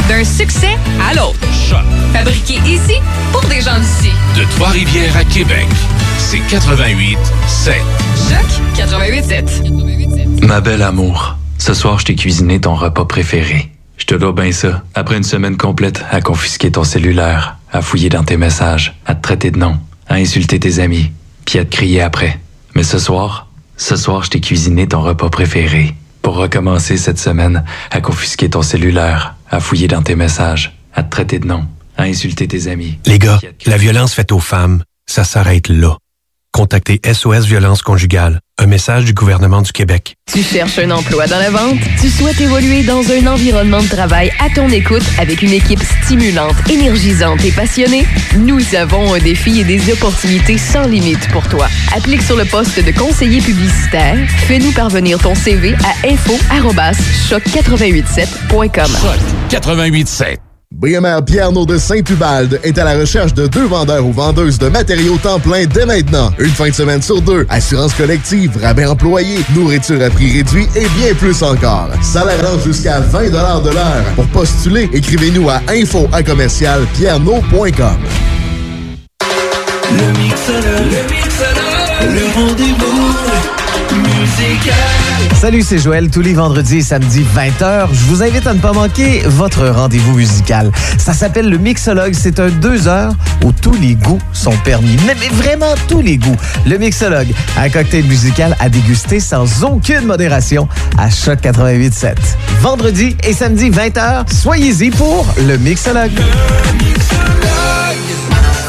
[0.09, 0.77] D'un succès
[1.09, 1.39] à l'autre.
[1.69, 1.85] Choc.
[2.13, 2.95] Fabriqué ici
[3.33, 4.11] pour des gens d'ici.
[4.37, 5.67] De Trois-Rivières à Québec.
[6.19, 7.75] C'est 88 7.
[8.29, 10.47] Choc 88.7.
[10.47, 13.71] Ma belle amour, ce soir, je t'ai cuisiné ton repas préféré.
[13.97, 14.83] Je te dois bien ça.
[14.95, 19.23] Après une semaine complète à confisquer ton cellulaire, à fouiller dans tes messages, à te
[19.23, 19.79] traiter de nom,
[20.09, 21.13] à insulter tes amis,
[21.45, 22.39] puis à te crier après.
[22.75, 25.95] Mais ce soir, ce soir, je t'ai cuisiné ton repas préféré.
[26.23, 31.11] Pour recommencer cette semaine à confisquer ton cellulaire, à fouiller dans tes messages, à te
[31.11, 32.99] traiter de nom, à insulter tes amis.
[33.07, 35.97] Les gars, la violence faite aux femmes, ça s'arrête là.
[36.59, 40.17] Contactez SOS Violence Conjugale, Un message du gouvernement du Québec.
[40.33, 41.79] Tu cherches un emploi dans la vente?
[42.01, 46.57] Tu souhaites évoluer dans un environnement de travail à ton écoute avec une équipe stimulante,
[46.69, 48.05] énergisante et passionnée?
[48.37, 51.69] Nous avons un défi et des opportunités sans limite pour toi.
[51.97, 54.19] Applique sur le poste de conseiller publicitaire.
[54.49, 58.91] Fais-nous parvenir ton CV à info-choc887.com.
[59.53, 60.48] 887.
[60.75, 65.17] BMR Pierno de Saint-Ubalde est à la recherche de deux vendeurs ou vendeuses de matériaux
[65.17, 66.31] temps plein dès maintenant.
[66.39, 67.47] Une fin de semaine sur deux.
[67.49, 71.89] Assurance collective, rabais employé, nourriture à prix réduit et bien plus encore.
[72.03, 74.05] Salaire allant jusqu'à 20 de l'heure.
[74.15, 76.83] Pour postuler, écrivez-nous à info à commercial.
[79.91, 83.17] Le mixeur, le mixeur, le rendez-vous
[83.95, 84.75] musical.
[85.41, 86.11] Salut, c'est Joël.
[86.11, 90.15] Tous les vendredis et samedis 20h, je vous invite à ne pas manquer votre rendez-vous
[90.15, 90.71] musical.
[90.99, 92.15] Ça s'appelle le Mixologue.
[92.15, 93.13] C'est un deux heures
[93.45, 94.97] où tous les goûts sont permis.
[95.07, 96.37] Mais, mais vraiment tous les goûts.
[96.67, 102.15] Le Mixologue, un cocktail musical à déguster sans aucune modération à Choc 88.7.
[102.61, 106.13] Vendredi et samedi 20h, soyez-y pour le Mixologue.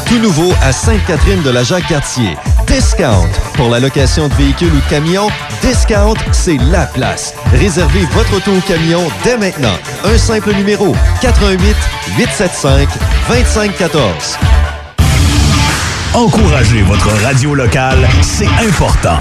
[0.06, 2.36] Tout nouveau à Sainte-Catherine de la Jacques-Cartier.
[2.70, 3.28] Discount.
[3.54, 5.28] Pour la location de véhicules ou de camions,
[5.60, 7.34] Discount, c'est la place.
[7.52, 9.74] Réservez votre auto ou camion dès maintenant.
[10.04, 11.76] Un simple numéro 88
[12.16, 12.86] 875
[13.28, 14.38] 2514.
[16.14, 19.18] Encouragez votre radio locale, c'est important.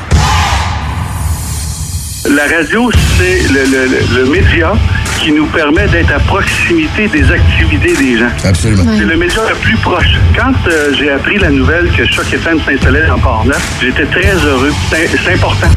[2.30, 4.74] La radio, c'est le, le- le- le média
[5.20, 8.30] qui nous permet d'être à proximité des activités des gens.
[8.44, 8.84] Absolument.
[8.98, 10.18] C'est le média le plus proche.
[10.36, 14.72] Quand euh, j'ai appris la nouvelle que Choc FM s'installait en Port-Neuf, j'étais très heureux.
[14.90, 15.68] C'est c'est important.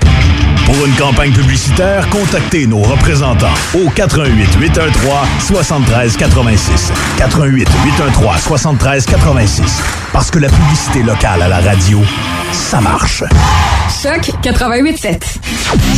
[0.72, 4.90] Pour une campagne publicitaire, contactez nos représentants au 88 813
[5.46, 6.92] 73 86.
[7.18, 9.82] 88 813 73 86.
[10.14, 12.00] Parce que la publicité locale à la radio,
[12.52, 13.22] ça marche.
[14.02, 15.20] Choc 88.7.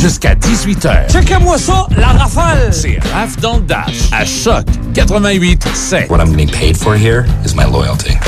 [0.01, 1.13] Jusqu'à 18h.
[1.13, 2.73] Checkez-moi ça, la rafale!
[2.73, 6.09] C'est Raph dans le Dash à Choc 88.7.
[6.09, 8.19] What I'm being paid for here is my loyalty.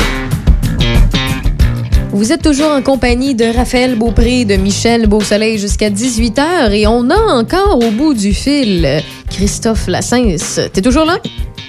[2.17, 7.11] Vous êtes toujours en compagnie de Raphaël Beaupré, de Michel Beausoleil jusqu'à 18h et on
[7.11, 10.61] a encore au bout du fil Christophe Lassens.
[10.73, 11.19] T'es toujours là?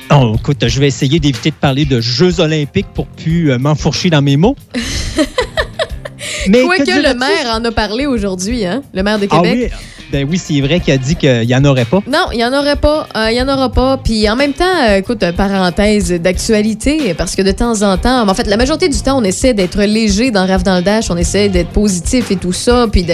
[0.10, 4.10] Oh, écoute, je vais essayer d'éviter de parler de Jeux olympiques pour plus euh, m'enfourcher
[4.10, 4.56] dans mes mots.
[6.48, 8.82] Mais Quoique que le maire en a parlé aujourd'hui, hein?
[8.93, 9.74] Le maire de Ah Québec.
[9.74, 9.78] oui,
[10.12, 12.01] ben oui, c'est vrai qu'il a dit qu'il n'y en aurait pas.
[12.08, 13.08] Non, il n'y en aurait pas.
[13.16, 13.97] euh, Il y en aura pas.
[13.97, 18.28] Puis en même temps, euh, écoute, euh, parenthèse d'actualité, parce que de temps en temps,
[18.28, 21.12] en fait, la majorité du temps, on essaie d'être léger dans Rave dans le Dash,
[21.12, 23.05] on essaie d'être positif et tout ça, puis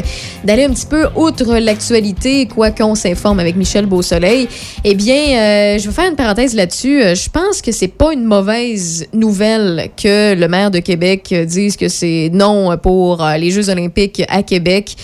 [0.44, 4.48] d'aller un petit peu outre l'actualité, quoi qu'on s'informe avec Michel Beausoleil.
[4.84, 7.02] Eh bien, je vais faire une parenthèse là-dessus.
[7.16, 11.90] Je pense que c'est pas une mauvaise nouvelle que le maire de Québec dise que
[11.90, 14.96] c'est non pour les Jeux olympiques à Québec.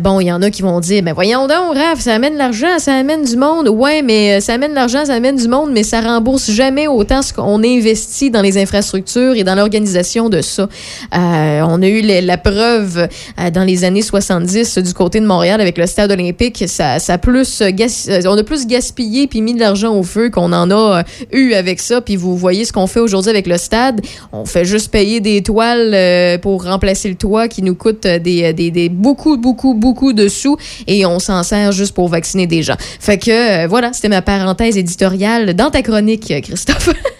[0.00, 2.78] Bon, il y en a qui vont dire, ben voyons donc, Raph, ça amène l'argent,
[2.78, 3.68] ça amène du monde.
[3.68, 7.22] Ouais, mais euh, ça amène l'argent, ça amène du monde, mais ça rembourse jamais autant
[7.22, 10.68] ce qu'on investit dans les infrastructures et dans l'organisation de ça.
[11.14, 13.08] Euh, on a eu la preuve
[13.38, 16.64] euh, dans les années 70 du côté de Montréal avec le stade olympique.
[16.66, 21.02] Ça, plus on a plus gaspillé puis mis de l'argent au feu qu'on en a
[21.32, 22.00] eu avec ça.
[22.00, 24.00] Puis vous voyez ce qu'on fait aujourd'hui avec le stade.
[24.32, 28.88] On fait juste payer des toiles pour remplacer le toit qui nous coûte des, des,
[28.88, 30.56] beaucoup, beaucoup, beaucoup de sous
[31.06, 32.76] on s'en sert juste pour vacciner des gens.
[32.78, 36.90] Fait que euh, voilà, c'était ma parenthèse éditoriale dans ta chronique, Christophe.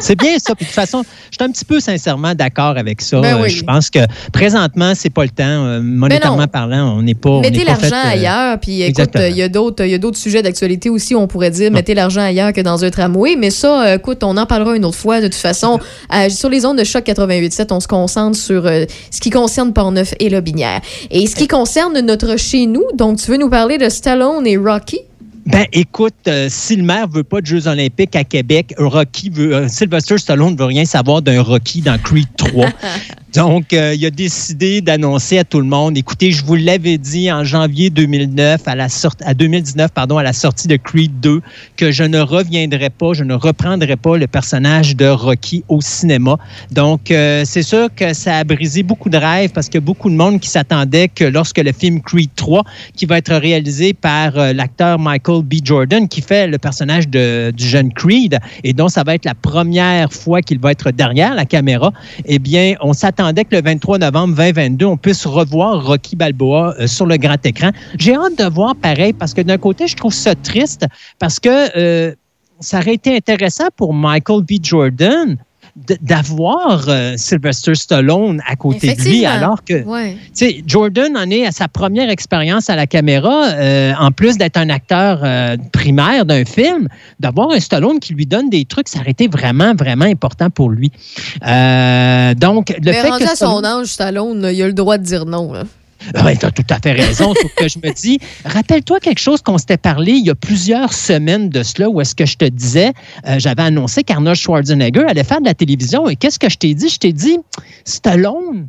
[0.00, 0.54] C'est bien ça.
[0.54, 3.20] Puis de toute façon, je suis un petit peu sincèrement d'accord avec ça.
[3.20, 3.50] Ben Euh, oui.
[3.50, 4.00] Je pense que
[4.32, 5.44] présentement, c'est pas le temps.
[5.44, 7.40] Euh, monétairement parlant, on n'est pas.
[7.40, 9.24] Mettez l'argent euh, ailleurs, puis écoute, exactement.
[9.26, 11.14] il y a d'autres, sujets d'actualité aussi.
[11.14, 14.36] On pourrait dire, mettez l'argent ailleurs que dans un tramway, mais ça, euh, écoute, on
[14.36, 15.20] en parlera une autre fois.
[15.20, 15.78] De toute façon,
[16.14, 19.72] euh, sur les ondes de choc 88.7, on se concentre sur euh, ce qui concerne
[19.72, 20.80] Portneuf et Lobinière.
[21.10, 24.56] Et ce qui concerne notre chez nous, donc tu veux nous parler de Stallone et
[24.56, 25.00] Rocky?
[25.48, 29.54] Ben, écoute, euh, si le maire veut pas de Jeux olympiques à Québec, Rocky veut,
[29.54, 32.66] euh, Sylvester Stallone ne veut rien savoir d'un Rocky dans Creed 3.
[33.34, 37.30] Donc, euh, il a décidé d'annoncer à tout le monde, écoutez, je vous l'avais dit
[37.30, 38.86] en janvier 2009, à la
[39.24, 41.42] à 2019, pardon, à la sortie de Creed 2,
[41.76, 46.38] que je ne reviendrai pas, je ne reprendrai pas le personnage de Rocky au cinéma.
[46.70, 50.16] Donc, euh, c'est sûr que ça a brisé beaucoup de rêves parce a beaucoup de
[50.16, 52.64] monde qui s'attendait que lorsque le film Creed 3,
[52.96, 55.56] qui va être réalisé par euh, l'acteur Michael B.
[55.62, 59.34] Jordan, qui fait le personnage de- du jeune Creed, et dont ça va être la
[59.34, 61.92] première fois qu'il va être derrière la caméra,
[62.24, 66.86] eh bien, on s'attendait que le 23 novembre 2022, on puisse revoir Rocky Balboa euh,
[66.86, 67.70] sur le grand écran.
[67.98, 70.86] J'ai hâte de voir pareil, parce que d'un côté, je trouve ça triste,
[71.18, 72.14] parce que euh,
[72.60, 74.62] ça aurait été intéressant pour Michael B.
[74.62, 75.36] Jordan
[76.02, 80.16] d'avoir euh, Sylvester Stallone à côté de lui, alors que Ouais.
[80.66, 84.70] Jordan en est à sa première expérience à la caméra, euh, en plus d'être un
[84.70, 86.88] acteur euh, primaire d'un film,
[87.20, 90.70] d'avoir un Stallone qui lui donne des trucs, ça aurait été vraiment, vraiment important pour
[90.70, 90.90] lui.
[91.40, 94.72] Donc, le Mais fait rendu que à son Stallone- âge, Stallone, là, il a le
[94.72, 95.52] droit de dire non.
[95.52, 95.64] là.
[96.24, 97.34] Oui, tu as tout à fait raison.
[97.34, 100.92] sauf que je me dis, rappelle-toi quelque chose qu'on s'était parlé il y a plusieurs
[100.92, 102.92] semaines de cela, où est-ce que je te disais,
[103.26, 106.08] euh, j'avais annoncé qu'Arnold Schwarzenegger allait faire de la télévision.
[106.08, 106.88] Et qu'est-ce que je t'ai dit?
[106.88, 107.38] Je t'ai dit,
[107.84, 108.68] Stallone,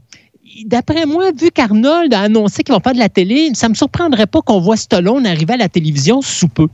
[0.66, 3.76] d'après moi, vu qu'Arnold a annoncé qu'il va faire de la télé, ça ne me
[3.76, 6.68] surprendrait pas qu'on voit Stallone arriver à la télévision sous peu.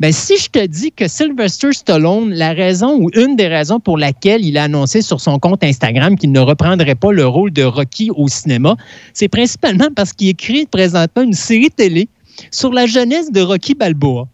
[0.00, 3.98] Ben, si je te dis que Sylvester Stallone, la raison ou une des raisons pour
[3.98, 7.64] laquelle il a annoncé sur son compte Instagram qu'il ne reprendrait pas le rôle de
[7.64, 8.76] Rocky au cinéma,
[9.12, 12.08] c'est principalement parce qu'il écrit présentement une série télé
[12.50, 14.28] sur la jeunesse de Rocky Balboa.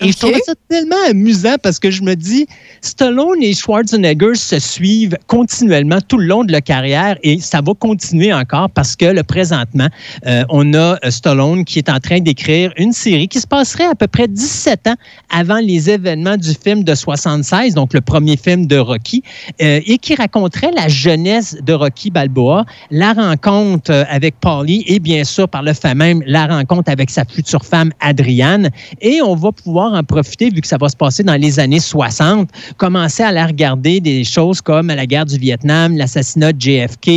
[0.00, 2.46] Et je trouvais ça tellement amusant parce que je me dis,
[2.82, 7.72] Stallone et Schwarzenegger se suivent continuellement tout le long de leur carrière et ça va
[7.72, 9.88] continuer encore parce que le présentement,
[10.26, 13.86] euh, on a euh, Stallone qui est en train d'écrire une série qui se passerait
[13.86, 14.96] à peu près 17 ans
[15.30, 19.22] avant les événements du film de 76, donc le premier film de Rocky,
[19.62, 25.24] euh, et qui raconterait la jeunesse de Rocky Balboa, la rencontre avec Paulie et bien
[25.24, 28.70] sûr par le fait même la rencontre avec sa future femme Adriane.
[29.00, 31.80] Et on va pouvoir en profiter, vu que ça va se passer dans les années
[31.80, 37.08] 60, commencer à la regarder des choses comme la guerre du Vietnam, l'assassinat de JFK,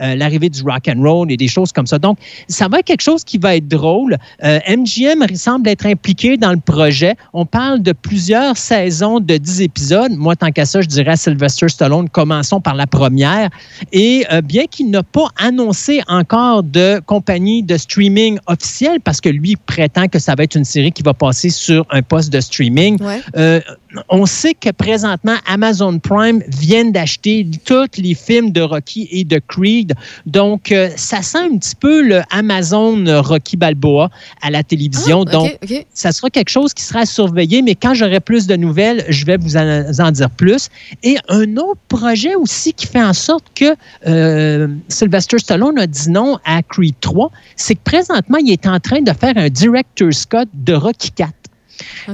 [0.00, 1.98] euh, l'arrivée du rock and roll et des choses comme ça.
[1.98, 4.16] Donc, ça va être quelque chose qui va être drôle.
[4.42, 7.16] Euh, MGM semble être impliqué dans le projet.
[7.32, 10.12] On parle de plusieurs saisons de 10 épisodes.
[10.16, 13.50] Moi, tant qu'à ça, je dirais à Sylvester Stallone, commençons par la première.
[13.92, 19.28] Et euh, bien qu'il n'a pas annoncé encore de compagnie de streaming officielle, parce que
[19.28, 22.40] lui prétend que ça va être une série qui va passer sur un poste de
[22.40, 22.98] streaming,
[23.36, 23.60] euh,
[24.08, 29.40] on sait que présentement, Amazon Prime vient d'acheter tous les films de Rocky et de
[29.46, 29.94] Creed.
[30.26, 34.10] Donc, euh, ça sent un petit peu le Amazon Rocky Balboa
[34.42, 35.24] à la télévision.
[35.28, 35.58] Ah, Donc,
[35.92, 39.24] ça sera quelque chose qui sera à surveiller, mais quand j'aurai plus de nouvelles, je
[39.24, 40.68] vais vous en, en dire plus.
[41.02, 43.74] Et un autre projet aussi qui fait en sorte que
[44.06, 48.80] euh, Sylvester Stallone a dit non à Creed 3, c'est que présentement, il est en
[48.80, 51.32] train de faire un director's cut de Rocky 4.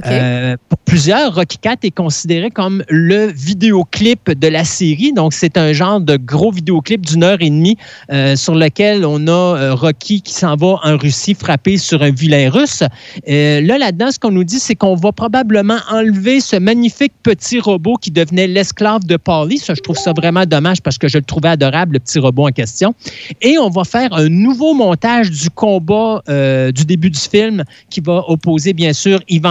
[0.06, 5.12] Euh, pour plusieurs, Rocky 4 est considéré comme le vidéoclip de la série.
[5.12, 7.76] Donc, c'est un genre de gros vidéoclip d'une heure et demie
[8.10, 12.10] euh, sur lequel on a euh, Rocky qui s'en va en Russie frapper sur un
[12.10, 12.82] vilain russe.
[13.26, 17.96] Là, là-dedans, ce qu'on nous dit, c'est qu'on va probablement enlever ce magnifique petit robot
[17.96, 19.58] qui devenait l'esclave de Paulie.
[19.58, 22.48] Ça, je trouve ça vraiment dommage parce que je le trouvais adorable, le petit robot
[22.48, 22.94] en question.
[23.42, 28.24] Et on va faire un nouveau montage du combat du début du film qui va
[28.28, 29.49] opposer, bien sûr, Ivan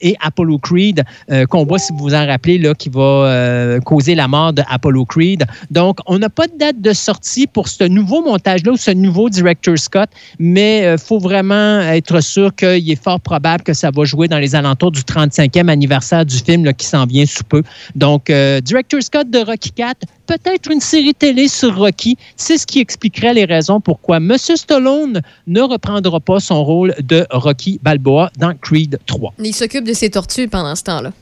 [0.00, 4.14] Et Apollo Creed, euh, combat, si vous vous en rappelez, là, qui va euh, causer
[4.14, 5.44] la mort d'Apollo Creed.
[5.70, 9.28] Donc, on n'a pas de date de sortie pour ce nouveau montage-là ou ce nouveau
[9.28, 14.04] Director Scott, mais il faut vraiment être sûr qu'il est fort probable que ça va
[14.04, 17.62] jouer dans les alentours du 35e anniversaire du film qui s'en vient sous peu.
[17.94, 20.06] Donc, euh, Director Scott de Rocky 4,
[20.38, 22.16] peut-être une série télé sur Rocky.
[22.36, 24.34] C'est ce qui expliquerait les raisons pourquoi M.
[24.38, 29.34] Stallone ne reprendra pas son rôle de Rocky Balboa dans Creed 3.
[29.38, 31.12] Il s'occupe de ses tortues pendant ce temps-là.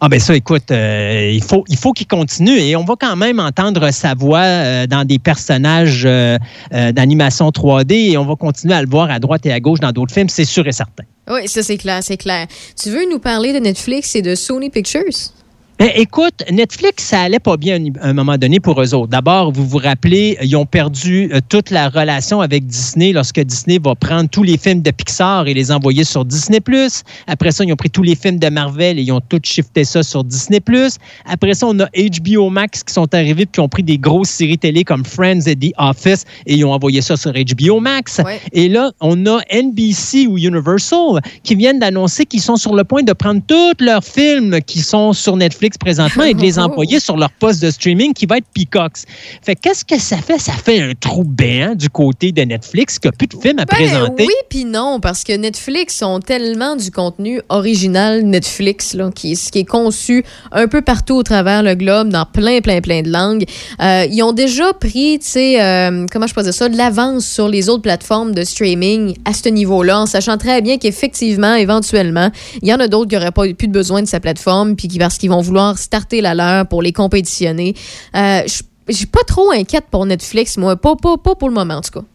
[0.00, 3.16] Ah ben ça, écoute, euh, il faut, il faut qu'il continue et on va quand
[3.16, 6.36] même entendre sa voix euh, dans des personnages euh,
[6.72, 9.80] euh, d'animation 3D et on va continuer à le voir à droite et à gauche
[9.80, 11.04] dans d'autres films, c'est sûr et certain.
[11.30, 12.46] Oui, ça c'est clair, c'est clair.
[12.82, 15.32] Tu veux nous parler de Netflix et de Sony Pictures?
[15.80, 19.08] Eh, Écoute, Netflix, ça allait pas bien à un moment donné pour eux autres.
[19.08, 23.80] D'abord, vous vous rappelez, ils ont perdu euh, toute la relation avec Disney lorsque Disney
[23.82, 26.60] va prendre tous les films de Pixar et les envoyer sur Disney+.
[27.26, 29.82] Après ça, ils ont pris tous les films de Marvel et ils ont tout shifté
[29.82, 30.60] ça sur Disney+.
[31.26, 34.30] Après ça, on a HBO Max qui sont arrivés et qui ont pris des grosses
[34.30, 38.20] séries télé comme Friends et The Office et ils ont envoyé ça sur HBO Max.
[38.52, 43.02] Et là, on a NBC ou Universal qui viennent d'annoncer qu'ils sont sur le point
[43.02, 47.16] de prendre tous leurs films qui sont sur Netflix présentement et de les envoyer sur
[47.16, 48.98] leur poste de streaming qui va être Peacocks.
[49.42, 50.38] Fait qu'est-ce que ça fait?
[50.38, 53.64] Ça fait un trou béant du côté de Netflix qui n'a plus de films à
[53.64, 54.24] Ben présenter.
[54.26, 59.50] oui, puis non, parce que Netflix ont tellement du contenu original Netflix, là, qui, est-
[59.50, 63.10] qui est conçu un peu partout au travers le globe, dans plein, plein, plein de
[63.10, 63.44] langues.
[63.80, 67.24] Euh, ils ont déjà pris, tu sais, euh, comment je peux dire ça, de l'avance
[67.26, 72.30] sur les autres plateformes de streaming à ce niveau-là, en sachant très bien qu'effectivement, éventuellement,
[72.62, 74.88] il y en a d'autres qui n'auraient pas plus de besoin de sa plateforme, puis
[74.88, 77.74] qui, parce qu'ils vont vouloir starter la leur pour les compétitionner.
[78.16, 78.42] Euh,
[78.88, 80.76] je suis pas trop inquiète pour Netflix, moi.
[80.76, 82.06] Pas, pas, pas pour le moment, en tout cas.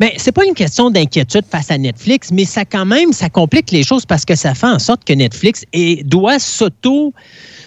[0.00, 3.70] Mais c'est pas une question d'inquiétude face à Netflix, mais ça quand même, ça complique
[3.70, 7.12] les choses parce que ça fait en sorte que Netflix est- doit s'auto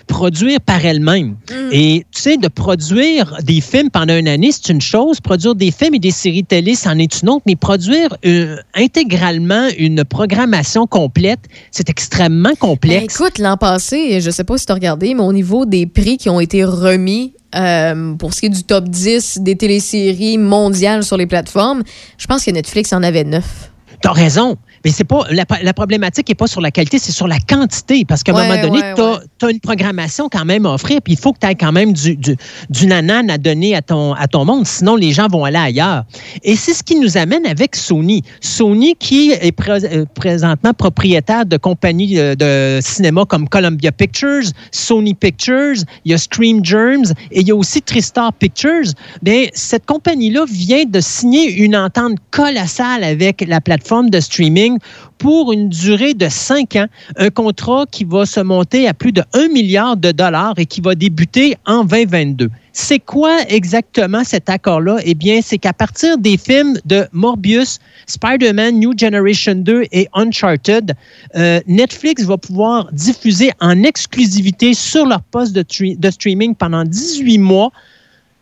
[0.08, 1.36] produire par elles-mêmes.
[1.72, 5.20] Et tu sais, de produire des films pendant une année, c'est une chose.
[5.20, 7.44] Produire des films et des séries télé, c'en est une autre.
[7.46, 11.42] Mais produire euh, intégralement une programmation complète,
[11.72, 13.20] c'est extrêmement complexe.
[13.20, 15.86] Ben, écoute, l'an passé, je sais pas si tu as regardé, mais au niveau des
[15.86, 20.38] prix qui ont été remis euh, pour ce qui est du top 10 des téléséries
[20.38, 21.84] mondiales sur les plateformes,
[22.18, 23.72] je pense que Netflix en avait neuf.
[24.02, 24.58] T'as raison.
[24.88, 28.06] Mais c'est pas la, la problématique n'est pas sur la qualité, c'est sur la quantité.
[28.06, 31.02] Parce qu'à un Ouais, moment donné, ouais, tu as, une programmation quand même à offrir,
[31.04, 32.38] puis il faut que tu aies quand même du, du,
[32.70, 36.06] du nanan à donner à ton, à ton monde, sinon les gens vont aller ailleurs.
[36.42, 38.24] Et c'est ce qui nous amène avec Sony.
[38.40, 44.44] Sony qui est pré- euh, présentement propriétaire de compagnies euh, de cinéma comme Columbia Pictures,
[44.72, 48.94] Sony Pictures, il y a Scream Germs et il y a aussi Tristar Pictures.
[49.22, 54.77] Bien, cette compagnie-là vient de signer une entente colossale avec la plateforme de streaming
[55.18, 56.88] pour une durée de cinq ans,
[57.18, 60.82] un contrat qui va se monter à plus de 1 milliard de dollars et qui
[60.82, 62.50] va débuter en 2022.
[62.80, 64.98] C'est quoi exactement cet accord-là?
[65.04, 70.94] Eh bien, c'est qu'à partir des films de Morbius, Spider-Man, New Generation 2 et Uncharted,
[71.36, 77.72] euh, Netflix va pouvoir diffuser en exclusivité sur leur poste de, streaming pendant 18 mois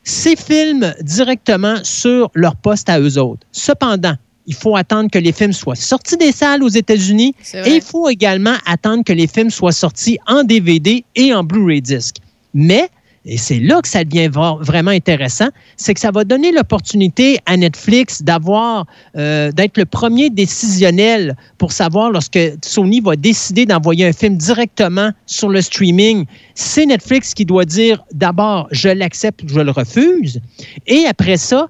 [0.04, 3.48] ces films directement sur leur poste à eux autres.
[3.54, 4.16] Cependant,
[4.48, 8.10] il faut attendre que les films soient sortis des salles aux États-Unis et il faut
[8.10, 12.18] également attendre que les films soient sortis en DVD et en Blu-ray disc.
[12.54, 12.90] Mais,
[13.26, 17.58] et c'est là que ça devient vraiment intéressant, c'est que ça va donner l'opportunité à
[17.58, 18.86] Netflix d'avoir,
[19.18, 25.12] euh, d'être le premier décisionnel pour savoir lorsque Sony va décider d'envoyer un film directement
[25.26, 26.26] sur le streaming.
[26.54, 30.40] C'est Netflix qui doit dire d'abord, je l'accepte ou je le refuse.
[30.86, 31.68] Et après ça,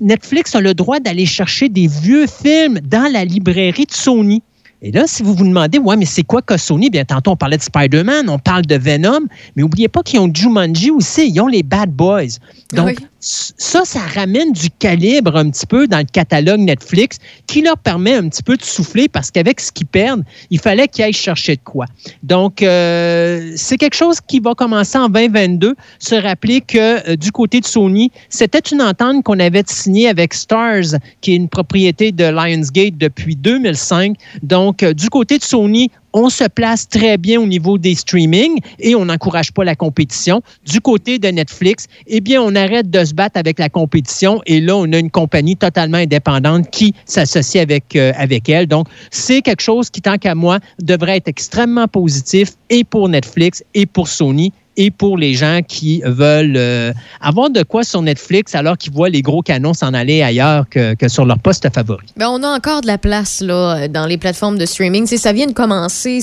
[0.00, 4.42] Netflix a le droit d'aller chercher des vieux films dans la librairie de Sony.
[4.82, 6.88] Et là, si vous vous demandez, ouais, mais c'est quoi que Sony?
[6.88, 9.20] Bien, tantôt, on parlait de Spider-Man, on parle de Venom,
[9.54, 12.38] mais n'oubliez pas qu'ils ont Jumanji aussi, ils ont les Bad Boys.
[12.72, 13.06] Donc, Oui.
[13.20, 18.14] Ça, ça ramène du calibre un petit peu dans le catalogue Netflix qui leur permet
[18.14, 21.56] un petit peu de souffler parce qu'avec ce qu'ils perdent, il fallait qu'ils aillent chercher
[21.56, 21.86] de quoi.
[22.22, 25.74] Donc, euh, c'est quelque chose qui va commencer en 2022.
[25.98, 30.32] Se rappeler que euh, du côté de Sony, c'était une entente qu'on avait signée avec
[30.32, 34.16] Stars, qui est une propriété de Lionsgate depuis 2005.
[34.42, 38.60] Donc, euh, du côté de Sony, on se place très bien au niveau des streamings
[38.78, 40.42] et on n'encourage pas la compétition.
[40.66, 44.60] Du côté de Netflix, eh bien, on arrête de se battre avec la compétition et
[44.60, 48.66] là, on a une compagnie totalement indépendante qui s'associe avec, euh, avec elle.
[48.66, 53.64] Donc, c'est quelque chose qui, tant qu'à moi, devrait être extrêmement positif et pour Netflix
[53.74, 58.54] et pour Sony et pour les gens qui veulent euh, avoir de quoi sur Netflix
[58.54, 62.06] alors qu'ils voient les gros canons s'en aller ailleurs que, que sur leur poste favori.
[62.16, 65.06] Ben, on a encore de la place là, dans les plateformes de streaming.
[65.06, 66.20] Ça vient de commencer.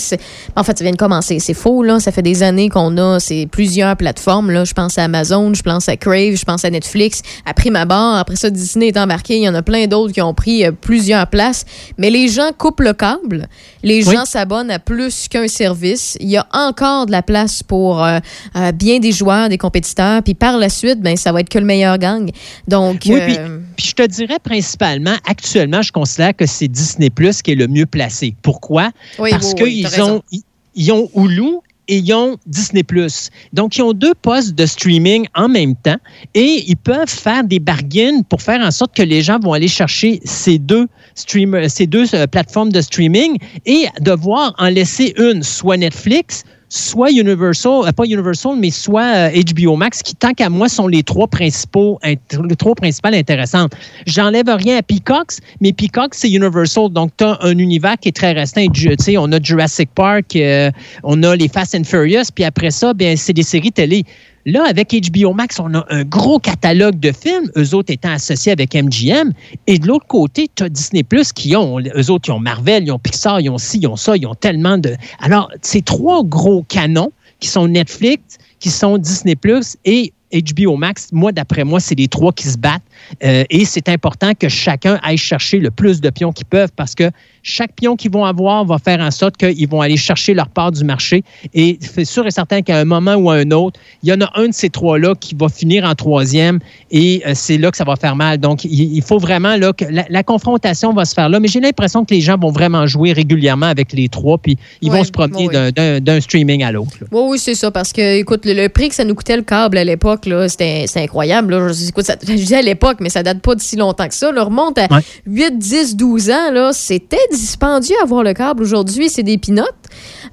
[0.56, 1.40] En fait, ça vient de commencer.
[1.40, 1.84] C'est faux.
[1.84, 2.00] Là.
[2.00, 3.20] Ça fait des années qu'on a
[3.52, 4.52] plusieurs plateformes.
[4.52, 4.64] Là.
[4.66, 7.22] Je pense à Amazon, je pense à Crave, je pense à Netflix.
[7.46, 9.38] Après ma barre, après ça, Disney est embarqué.
[9.38, 11.66] Il y en a plein d'autres qui ont pris euh, plusieurs places.
[11.98, 13.48] Mais les gens coupent le câble.
[13.84, 14.16] Les Oui.
[14.16, 16.18] gens s'abonnent à plus qu'un service.
[16.20, 18.20] Il y a encore de la place pour euh,
[18.56, 20.22] euh, bien des joueurs, des compétiteurs.
[20.24, 22.30] Puis par la suite, ben, ça va être que le meilleur gang.
[22.68, 27.10] Donc, Oui, puis, euh, puis je te dirais principalement, actuellement, je considère que c'est Disney
[27.10, 28.36] Plus qui est le mieux placé.
[28.42, 28.92] Pourquoi?
[29.20, 30.42] Oui, Parce oui, qu'ils ont, ils-
[30.76, 31.58] ils ont Hulu
[31.90, 33.30] et ils ont Disney Plus.
[33.54, 35.96] Donc, ils ont deux postes de streaming en même temps
[36.34, 39.70] et ils peuvent faire des bargains pour faire en sorte que les gens vont aller
[39.70, 45.44] chercher ces deux, stream, ces deux euh, plateformes de streaming et devoir en laisser une,
[45.44, 50.50] soit Netflix, soit Universal, euh, pas Universal, mais soit euh, HBO Max, qui, tant qu'à
[50.50, 53.74] moi, sont les trois principaux, les trois principales intéressantes.
[54.06, 56.90] J'enlève rien à Peacock, mais Peacock, c'est Universal.
[56.90, 58.66] Donc, tu as un univers qui est très restant.
[58.74, 60.72] Tu sais, on a Jurassic Park, euh,
[61.04, 64.04] on a les Fast and Furious, puis après ça, bien, c'est des séries télé.
[64.48, 68.54] Là, avec HBO Max, on a un gros catalogue de films, eux autres étant associés
[68.54, 69.34] avec MGM.
[69.68, 72.86] Et de l'autre côté, tu as Disney Plus qui ont, eux autres, ils ont Marvel,
[72.86, 74.96] ils ont Pixar, ils ont ci, ils ont ça, ils ont tellement de.
[75.20, 77.12] Alors, ces trois gros canons
[77.42, 82.08] qui sont Netflix, qui sont Disney Plus et HBO Max, moi, d'après moi, c'est les
[82.08, 82.82] trois qui se battent.
[83.26, 86.96] Euh, et c'est important que chacun aille chercher le plus de pions qu'ils peuvent parce
[86.96, 87.12] que
[87.48, 90.72] chaque pion qu'ils vont avoir va faire en sorte qu'ils vont aller chercher leur part
[90.72, 91.24] du marché.
[91.54, 94.20] Et c'est sûr et certain qu'à un moment ou à un autre, il y en
[94.22, 96.60] a un de ces trois-là qui va finir en troisième
[96.92, 98.38] et euh, c'est là que ça va faire mal.
[98.38, 101.40] Donc, il, faut vraiment là, que la, la confrontation va se faire là.
[101.40, 104.92] Mais j'ai l'impression que les gens vont vraiment jouer régulièrement avec les trois puis ils
[104.92, 105.72] Ouais, vont se promener ouais.
[105.72, 106.98] d'un- streaming à l'autre.
[107.12, 107.72] Oui, oui, c'est ça.
[107.72, 110.50] Parce que, écoute, le, le prix que ça nous coûtait le câble à l'époque, là,
[110.50, 111.54] c'était c'était incroyable.
[111.56, 111.72] Là.
[111.72, 114.16] Je, écoute, ça- je dis à l'époque, mais ça date pas de si longtemps que
[114.16, 114.32] ça.
[114.32, 115.02] Là, remonte à Ouais.
[115.26, 116.52] 8, 10, 12 ans.
[116.52, 119.68] là, C'était dispendieux à avoir le câble aujourd'hui, c'est des pinottes.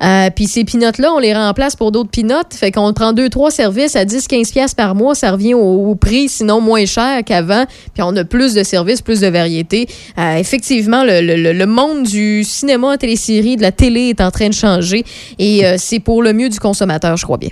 [0.02, 2.54] Euh, puis ces pinottes-là, on les remplace pour d'autres pinottes.
[2.54, 5.14] Fait qu'on prend deux, trois services à 10-15 pièces par mois.
[5.14, 7.64] Ça revient au, prix, sinon moins cher qu'avant.
[7.94, 9.86] Puis on a plus de services, plus de variétés.
[10.18, 15.04] Euh, effectivement, le, monde du cinéma, télésérie, de la télé est en train de changer.
[15.38, 17.50] Et euh, c'est pour le mieux du consommateur, je crois bien.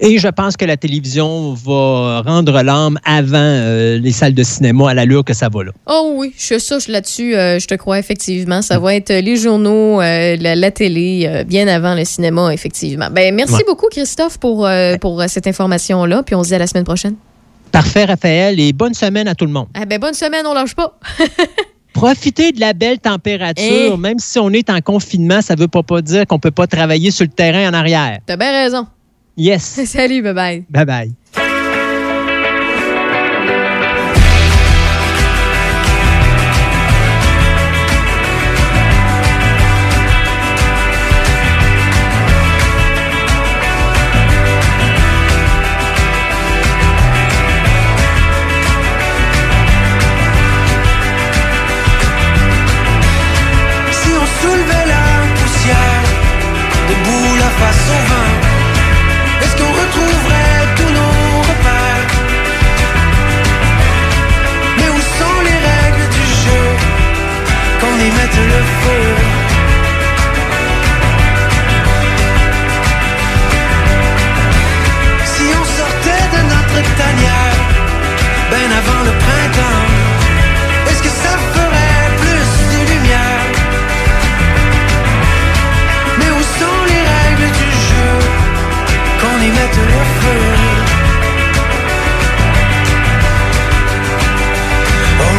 [0.00, 4.90] Et je pense que la télévision va rendre l'âme avant euh, les salles de cinéma
[4.90, 5.72] à l'allure que ça va là.
[5.86, 8.62] Oh oui, je ça, je là-dessus, euh, je te crois effectivement.
[8.62, 13.08] Ça va être euh, les journaux, euh, la, la télé, bien avant le cinéma, effectivement.
[13.12, 13.64] Ben merci Ouais.
[13.66, 14.68] beaucoup, Christophe, pour,
[15.00, 16.22] pour cette information-là.
[16.24, 17.14] Puis on se dit à la semaine prochaine.
[17.70, 19.66] Parfait, Raphaël, et bonne semaine à tout le monde.
[19.74, 20.98] Ah ben bonne semaine, on lâche pas.
[21.92, 23.96] Profitez de la belle température, Eh.
[23.98, 26.50] même si on est en confinement, ça ne veut pas, pas dire qu'on ne peut
[26.50, 28.18] pas travailler sur le terrain en arrière.
[28.26, 28.86] T'as bien raison.
[29.34, 29.64] Yes.
[29.90, 30.66] Salut, bye bye.
[30.70, 31.38] Bye bye.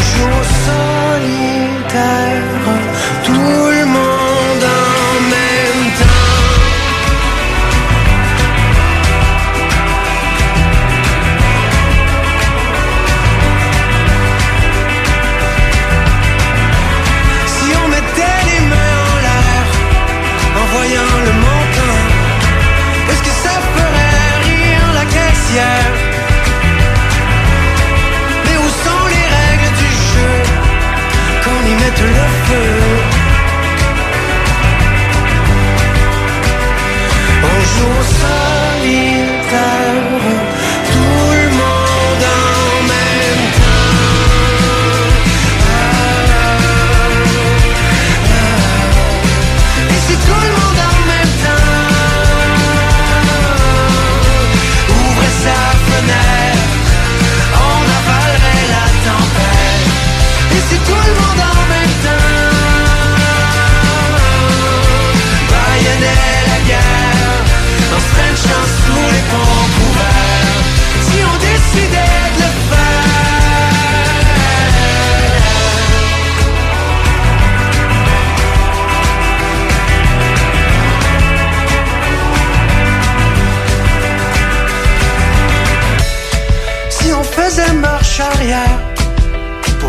[0.03, 0.43] On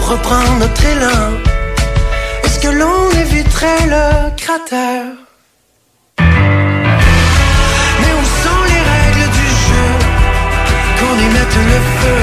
[0.05, 1.33] pour reprendre notre élan,
[2.45, 5.13] est-ce que l'on éviterait le cratère?
[8.01, 9.89] Mais où sont les règles du jeu
[10.99, 12.23] Qu'on y mette le feu?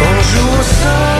[0.00, 1.17] On joue au solitaire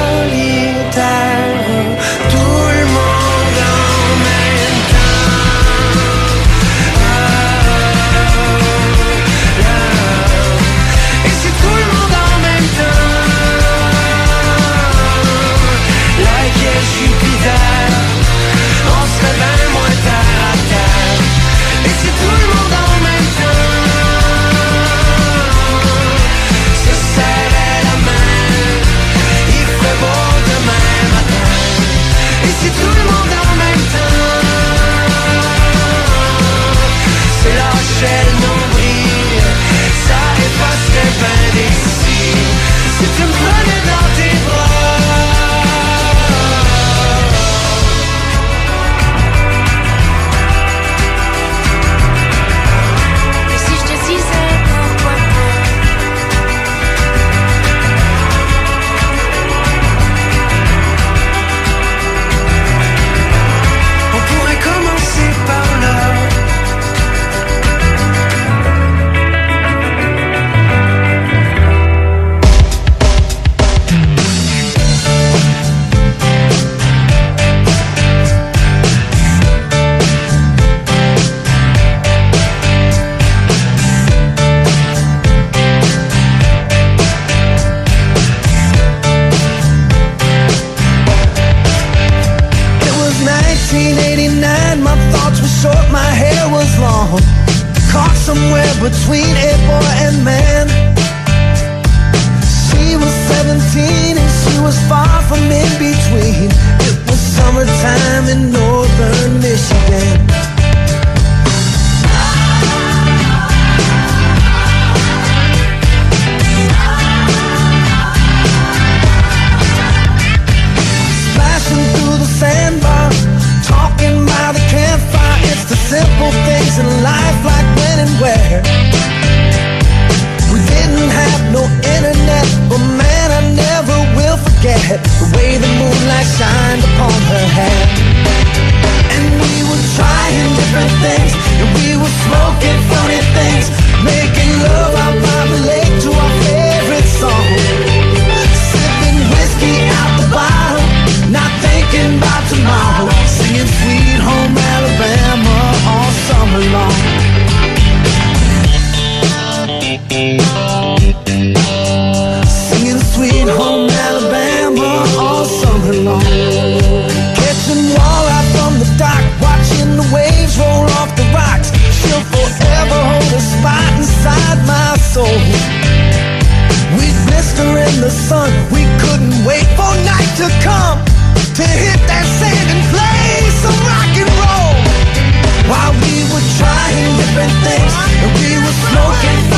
[188.21, 189.58] And we were smoking.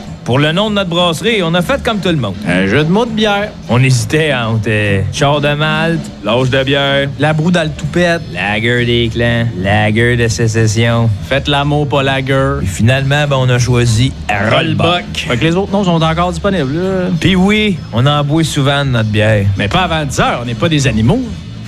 [0.23, 2.35] Pour le nom de notre brasserie, on a fait comme tout le monde.
[2.47, 3.49] Un jeu de mots de bière.
[3.69, 8.21] On hésitait entre euh, char de malte, l'âge de bière, la broue dans le toupette,
[8.31, 11.09] lager des clans, lager de sécession.
[11.27, 12.59] Faites l'amour, pas lager.
[12.61, 15.05] Et finalement, ben, on a choisi Rollbuck.
[15.15, 16.79] Fait que les autres noms sont encore disponibles.
[17.19, 19.45] Puis oui, on en boit souvent de notre bière.
[19.57, 21.21] Mais pas avant 10 heures, on n'est pas des animaux.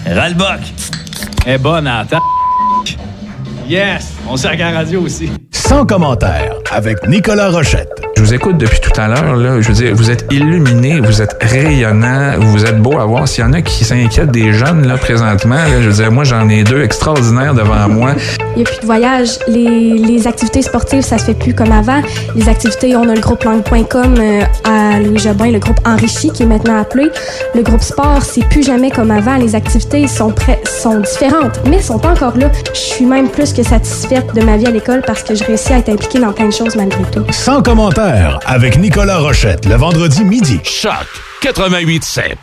[0.05, 0.61] Rollbuck.
[1.47, 2.19] est bonne à la
[3.67, 5.29] Yes, on sert à la radio aussi.
[5.51, 7.89] Sans commentaire, avec Nicolas Rochette.
[8.15, 9.59] Je vous écoute depuis tout à l'heure, là.
[9.59, 13.27] Je veux dire, vous êtes illuminé, vous êtes rayonnant, vous êtes beau à voir.
[13.27, 16.23] S'il y en a qui s'inquiètent des jeunes, là, présentement, là, je veux dire, moi,
[16.23, 18.11] j'en ai deux extraordinaires devant moi.
[18.55, 19.39] Il n'y a plus de voyage.
[19.47, 22.01] Les, les activités sportives, ça se fait plus comme avant.
[22.35, 26.43] Les activités, on a le groupe langue.com euh, à Louis Jobin, le groupe Enrichi qui
[26.43, 27.09] est maintenant appelé.
[27.55, 29.37] Le groupe sport, c'est plus jamais comme avant.
[29.37, 30.33] Les activités sont,
[30.65, 32.51] sont différentes, mais sont encore là.
[32.73, 35.73] Je suis même plus que satisfaite de ma vie à l'école parce que je réussis
[35.73, 37.25] à être impliquée dans plein de choses malgré tout.
[37.31, 40.59] Sans commentaire, avec Nicolas Rochette, le vendredi midi.
[40.63, 41.07] Choc
[41.41, 42.35] 88.7.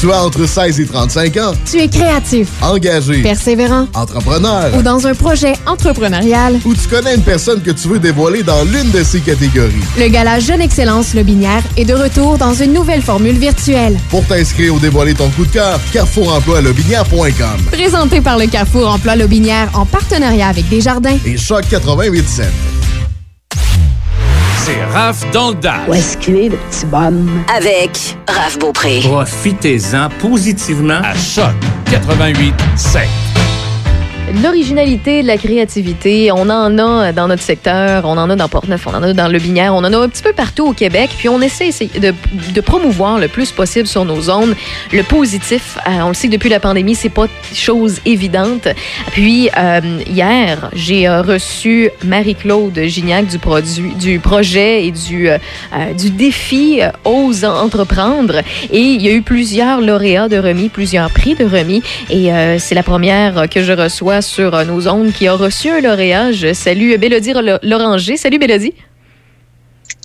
[0.00, 1.52] Tu as entre 16 et 35 ans.
[1.70, 3.20] Tu es créatif, Engagé.
[3.20, 4.70] persévérant Entrepreneur.
[4.74, 6.58] ou dans un projet entrepreneurial.
[6.64, 9.74] Ou tu connais une personne que tu veux dévoiler dans l'une de ces catégories.
[9.98, 13.98] Le gala Jeune Excellence Lobinière est de retour dans une nouvelle formule virtuelle.
[14.08, 19.68] Pour t'inscrire ou dévoiler ton coup de cœur, carrefouremploi-lobinière.com Présenté par le Carrefour Emploi Lobinière
[19.74, 21.18] en partenariat avec Desjardins.
[21.26, 22.44] et Choc 88.7.
[24.62, 25.88] C'est Raph dans le dash.
[25.88, 27.44] Où est-ce qu'il est, le petit bonhomme?
[27.56, 29.00] Avec Raph Beaupré.
[29.02, 31.54] Profitez-en positivement à Choc
[31.86, 33.06] 88.7.
[34.32, 38.94] L'originalité, la créativité, on en a dans notre secteur, on en a dans Portneuf, on
[38.94, 41.28] en a dans Le Binière, on en a un petit peu partout au Québec, puis
[41.28, 44.54] on essaie de, promouvoir le plus possible sur nos zones
[44.92, 45.78] le positif.
[45.78, 48.68] Euh, on le sait que depuis la pandémie, c'est pas chose évidente.
[49.12, 58.42] Puis euh, hier, j'ai euh, reçu Marie-Claude Gignac du projet et du défi Ose entreprendre,
[58.70, 62.74] et il y a eu plusieurs lauréats de remis, plusieurs prix de remis, et c'est
[62.74, 66.32] la première que je reçois sur euh, nos ondes qui a reçu un lauréat.
[66.32, 68.16] Je salue Bélodie Lo- Loranger.
[68.16, 68.74] Salut Bélodie.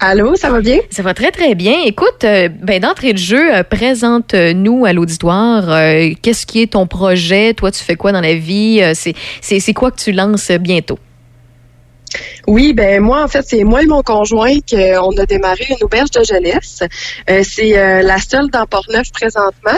[0.01, 0.79] Allô, ça va bien?
[0.89, 1.75] Ça va très, très bien.
[1.85, 5.69] Écoute, euh, ben, d'entrée de jeu, euh, présente-nous à l'auditoire.
[5.71, 7.53] euh, Qu'est-ce qui est ton projet?
[7.53, 8.81] Toi, tu fais quoi dans la vie?
[8.93, 10.99] C'est- quoi que tu lances bientôt?
[12.47, 16.11] Oui, ben moi, en fait, c'est moi et mon conjoint qu'on a démarré une auberge
[16.11, 16.79] de jeunesse.
[17.29, 19.77] Euh, c'est euh, la seule dans Portneuf présentement.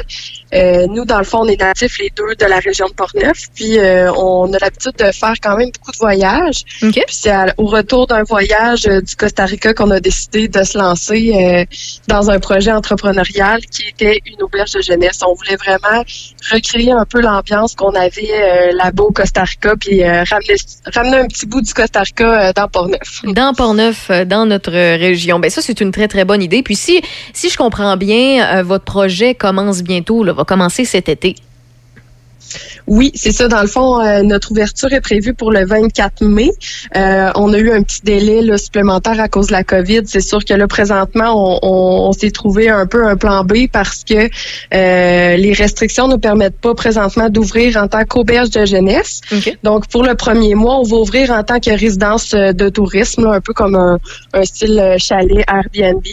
[0.53, 3.47] Euh, nous, dans le fond, on est natifs les deux de la région de Portneuf.
[3.55, 6.63] Puis euh, on a l'habitude de faire quand même beaucoup de voyages.
[6.79, 10.77] Puis c'est au retour d'un voyage euh, du Costa Rica qu'on a décidé de se
[10.77, 11.65] lancer euh,
[12.07, 15.19] dans un projet entrepreneurial qui était une auberge de jeunesse.
[15.25, 16.03] On voulait vraiment
[16.51, 20.55] recréer un peu l'ambiance qu'on avait euh, là-bas au Costa Rica, puis euh, ramener,
[20.93, 23.21] ramener un petit bout du Costa Rica euh, dans Portneuf.
[23.23, 25.39] Dans Portneuf, dans notre région.
[25.39, 26.63] Ben ça, c'est une très, très bonne idée.
[26.63, 27.01] Puis si,
[27.33, 31.35] si je comprends bien, euh, votre projet commence bientôt, là, va commencer cet été.
[32.87, 33.47] Oui, c'est ça.
[33.47, 36.51] Dans le fond, euh, notre ouverture est prévue pour le 24 mai.
[36.95, 40.01] Euh, on a eu un petit délai là, supplémentaire à cause de la COVID.
[40.05, 43.67] C'est sûr que là, présentement, on, on- on s'est trouvé un peu un plan B
[43.71, 44.29] parce que
[44.73, 49.21] euh, les restrictions ne nous permettent pas présentement d'ouvrir en tant qu'auberge de jeunesse.
[49.63, 53.31] Donc, pour le premier mois, on va ouvrir en tant que résidence de tourisme, là,
[53.33, 53.97] un peu comme un,
[54.33, 56.03] un style chalet Airbnb.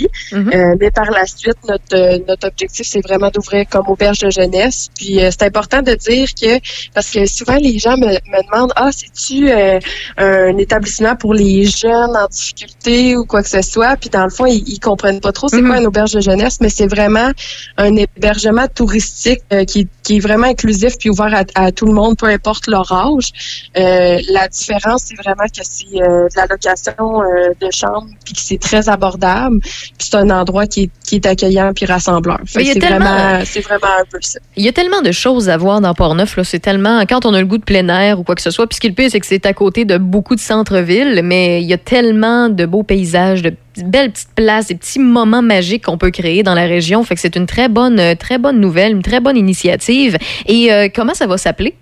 [0.54, 4.90] Euh, mais par la suite, notre, notre objectif, c'est vraiment d'ouvrir comme auberge de jeunesse.
[4.96, 6.58] Puis, c'est important de dire que,
[6.94, 9.78] parce que souvent, les gens me, me demandent, ah, c'est-tu euh,
[10.16, 13.96] un établissement pour les jeunes en difficulté ou quoi que ce soit?
[13.96, 16.58] Puis, dans le fond, ils, ils comprennent pas trop c'est quoi une auberge de jeunesse,
[16.60, 17.30] mais c'est vraiment
[17.76, 21.86] un hébergement touristique euh, qui est qui est vraiment inclusif puis ouvert à, à tout
[21.86, 23.32] le monde, peu importe leur âge.
[23.76, 28.34] Euh, la différence, c'est vraiment que c'est euh, de la location euh, de chambre puis
[28.34, 29.60] que c'est très abordable.
[29.60, 32.38] Puis c'est un endroit qui est, qui est accueillant puis rassembleur.
[32.46, 34.38] C'est vraiment, c'est vraiment un peu ça.
[34.56, 36.36] Il y a tellement de choses à voir dans Port-Neuf.
[36.36, 36.44] là.
[36.44, 37.00] C'est tellement.
[37.08, 38.66] Quand on a le goût de plein air ou quoi que ce soit.
[38.66, 41.22] Puis ce qui est le pire, c'est que c'est à côté de beaucoup de centres-villes,
[41.24, 45.42] mais il y a tellement de beaux paysages, de belles petites places, des petits moments
[45.42, 47.02] magiques qu'on peut créer dans la région.
[47.04, 50.16] Fait que c'est une très bonne, euh, très bonne nouvelle, une très bonne initiative.
[50.46, 51.74] Et euh, comment ça va s'appeler?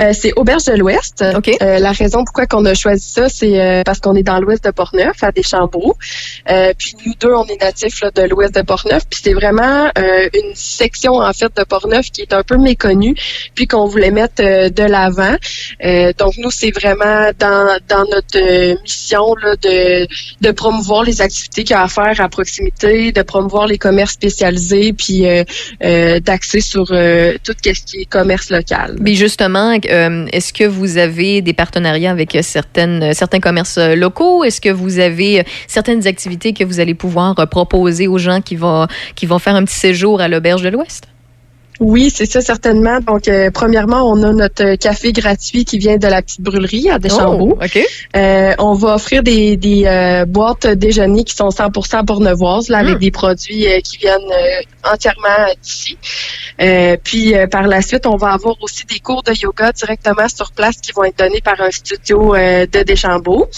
[0.00, 1.22] Euh, c'est Auberge de l'Ouest.
[1.22, 4.64] Euh, la raison pourquoi qu'on a choisi ça, c'est euh, parce qu'on est dans l'ouest
[4.64, 5.96] de Portneuf, à Deschambault.
[6.50, 9.04] Euh, puis nous deux, on est natifs là, de l'ouest de Portneuf.
[9.08, 13.14] Puis c'est vraiment euh, une section en fait de Portneuf qui est un peu méconnue,
[13.54, 15.36] puis qu'on voulait mettre euh, de l'avant.
[15.84, 20.06] Euh, donc nous, c'est vraiment dans, dans notre mission là, de,
[20.40, 24.12] de promouvoir les activités qu'il y a à faire à proximité, de promouvoir les commerces
[24.12, 25.44] spécialisés, puis euh,
[25.82, 28.96] euh, d'axer sur euh, tout ce qui est commerce local.
[29.00, 34.44] Mais justement, euh, est-ce que vous avez des partenariats avec certains commerces locaux?
[34.44, 38.86] Est-ce que vous avez certaines activités que vous allez pouvoir proposer aux gens qui vont,
[39.14, 41.04] qui vont faire un petit séjour à l'Auberge de l'Ouest?
[41.80, 42.98] Oui, c'est ça certainement.
[43.00, 46.98] Donc, euh, premièrement, on a notre café gratuit qui vient de la petite brûlerie à
[46.98, 47.56] Deschambault.
[47.60, 47.80] Oh, OK.
[48.16, 52.98] Euh, on va offrir des, des euh, boîtes déjeuner qui sont 100% bournevoises, là, avec
[52.98, 55.96] des produits euh, qui viennent euh, entièrement d'ici.
[56.60, 60.28] Euh, puis, euh, par la suite, on va avoir aussi des cours de yoga directement
[60.28, 63.48] sur place qui vont être donnés par un studio euh, de Deschambault.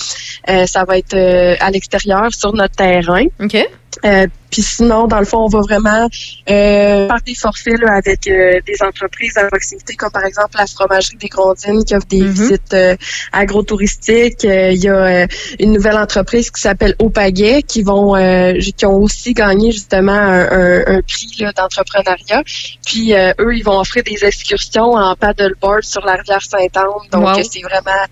[0.48, 3.24] Euh, ça va être euh, à l'extérieur sur notre terrain.
[3.42, 3.56] OK.
[4.04, 6.08] Euh, puis sinon, dans le fond, on va vraiment
[6.50, 10.66] euh, faire des forfaits là, avec euh, des entreprises à proximité, comme par exemple la
[10.66, 12.96] fromagerie des Grondines qui offre des visites euh,
[13.32, 14.44] agrotouristiques.
[14.44, 15.26] Euh, Il y a euh,
[15.58, 20.48] une nouvelle entreprise qui s'appelle Opaguet qui vont euh, qui ont aussi gagné justement un,
[20.50, 22.42] un- un prix là, d'entrepreneuriat.
[22.86, 26.86] Puis euh, eux, ils vont offrir des excursions en paddleboard sur la rivière Sainte-Anne.
[27.12, 27.42] Donc Wow.
[27.48, 28.04] c'est vraiment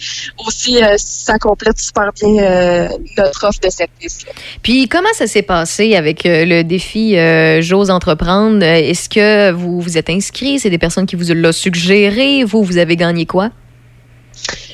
[0.47, 4.19] aussi euh, ça complète super bien euh, notre offre de service.
[4.63, 5.78] Puis comment ça s'est passé?
[5.81, 8.63] Avec euh, le défi euh, J'ose entreprendre?
[8.65, 10.59] Est-ce que vous vous êtes inscrit?
[10.59, 12.45] C'est des personnes qui vous l'ont suggéré?
[12.45, 13.51] Vous, vous avez gagné quoi?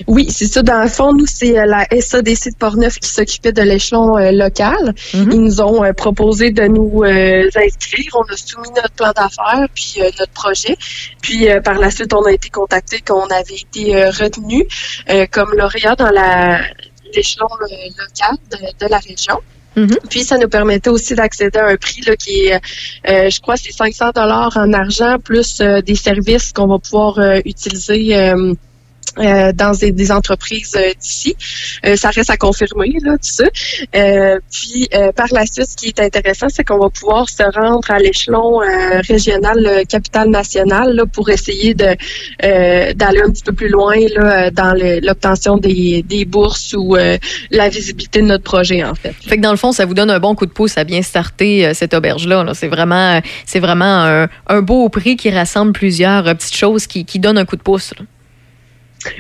[0.06, 0.62] Oui, c'est ça.
[0.62, 4.31] Dans le fond, nous, c'est euh, la SADC de Portneuf qui s'occupait de l'échelon euh,
[4.32, 4.94] local.
[5.12, 8.10] Ils nous ont euh, proposé de nous euh, inscrire.
[8.14, 10.76] On a soumis notre plan d'affaires puis notre projet.
[11.22, 14.66] Puis par la suite, on a été contacté qu'on avait été retenu
[15.31, 16.60] comme lauréat dans la
[17.14, 19.40] l'échelon local de, de la région.
[20.09, 22.55] Puis ça nous permettait aussi d'accéder à un prix là, qui est,
[23.09, 27.18] euh, je crois, c'est 500 dollars en argent plus euh, des services qu'on va pouvoir
[27.18, 28.34] euh, utiliser.
[29.19, 31.36] Euh, dans des, des entreprises euh, d'ici.
[31.86, 33.45] Euh, ça reste à confirmer, là, tout ça.
[34.51, 37.99] Puis, par la suite, ce qui est intéressant, c'est qu'on va pouvoir se rendre à
[37.99, 38.59] l'échelon
[39.09, 41.97] régional, capitale nationale, là, pour essayer de
[42.41, 46.97] d'aller un petit peu plus loin là, dans l'obtention des, des bourses ou
[47.51, 49.15] la visibilité de notre projet, en fait.
[49.27, 51.03] Fait que dans le fond, ça vous donne un bon coup de pouce à bien
[51.03, 52.45] starter cette auberge-là.
[52.45, 52.55] là.
[52.55, 57.19] C'est vraiment, c'est vraiment un, un beau prix qui rassemble plusieurs petites choses qui, qui
[57.19, 57.93] donnent un coup de pouce.
[57.99, 58.05] là.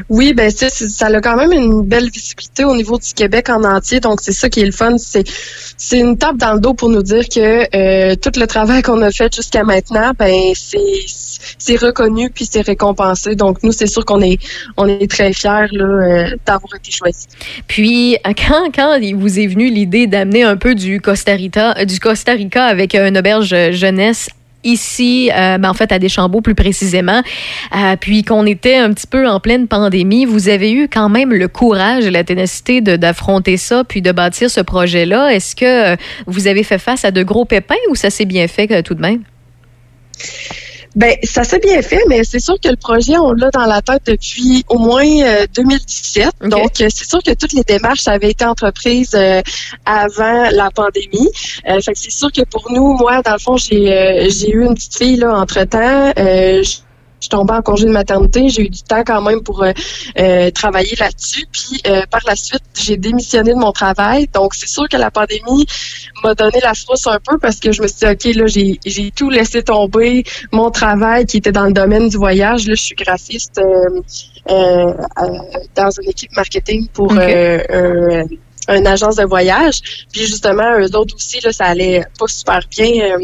[0.08, 3.62] Oui, ben ça, ça a quand même une belle visibilité au niveau du Québec en
[3.64, 4.00] entier.
[4.00, 4.96] Donc c'est ça qui est le fun.
[4.98, 5.24] C'est
[5.76, 9.02] c'est une tape dans le dos pour nous dire que euh, tout le travail qu'on
[9.02, 10.78] a fait jusqu'à maintenant, ben c'est
[11.58, 13.34] c'est reconnu puis c'est récompensé.
[13.34, 14.38] Donc nous, c'est sûr qu'on est
[14.76, 17.26] on est très fiers là euh, d'avoir été choisis.
[17.66, 22.00] Puis, quand, quand il vous est venu l'idée d'amener un peu du Costa Rica, du
[22.00, 24.28] Costa Rica avec une auberge jeunesse
[24.64, 27.22] ici, euh, ben, en fait à Deschambault plus précisément,
[27.76, 31.32] euh, puis qu'on était un petit peu en pleine pandémie, vous avez eu quand même
[31.32, 35.32] le courage et la ténacité d'affronter ça, puis de bâtir ce projet-là.
[35.32, 35.96] Est-ce que euh,
[36.26, 38.94] vous avez fait face à de gros pépins ou ça s'est bien fait euh, tout
[38.94, 39.22] de même?
[40.94, 43.82] Ben, ça s'est bien fait, mais c'est sûr que le projet, on l'a dans la
[43.82, 46.30] tête depuis au moins euh, 2017.
[46.42, 49.42] Donc, euh, c'est sûr que toutes les démarches avaient été entreprises euh,
[49.84, 51.30] avant la pandémie.
[51.68, 54.50] Euh, fait que c'est sûr que pour nous, moi, dans le fond, j'ai euh, j'ai
[54.50, 56.12] eu une petite fille là entre temps.
[56.16, 56.78] je
[57.24, 59.72] suis tombée en congé de maternité, j'ai eu du temps quand même pour euh,
[60.18, 61.46] euh, travailler là-dessus.
[61.50, 64.28] Puis euh, par la suite, j'ai démissionné de mon travail.
[64.32, 65.66] Donc c'est sûr que la pandémie
[66.22, 68.80] m'a donné la frousse un peu parce que je me suis dit, OK, là, j'ai,
[68.84, 70.24] j'ai tout laissé tomber.
[70.52, 73.60] Mon travail qui était dans le domaine du voyage, là, je suis graphiste
[74.50, 74.92] euh,
[75.74, 78.24] dans une équipe marketing pour un,
[78.68, 80.06] une agence de voyage.
[80.12, 83.18] Puis justement, eux autres aussi, là, ça allait pas super bien.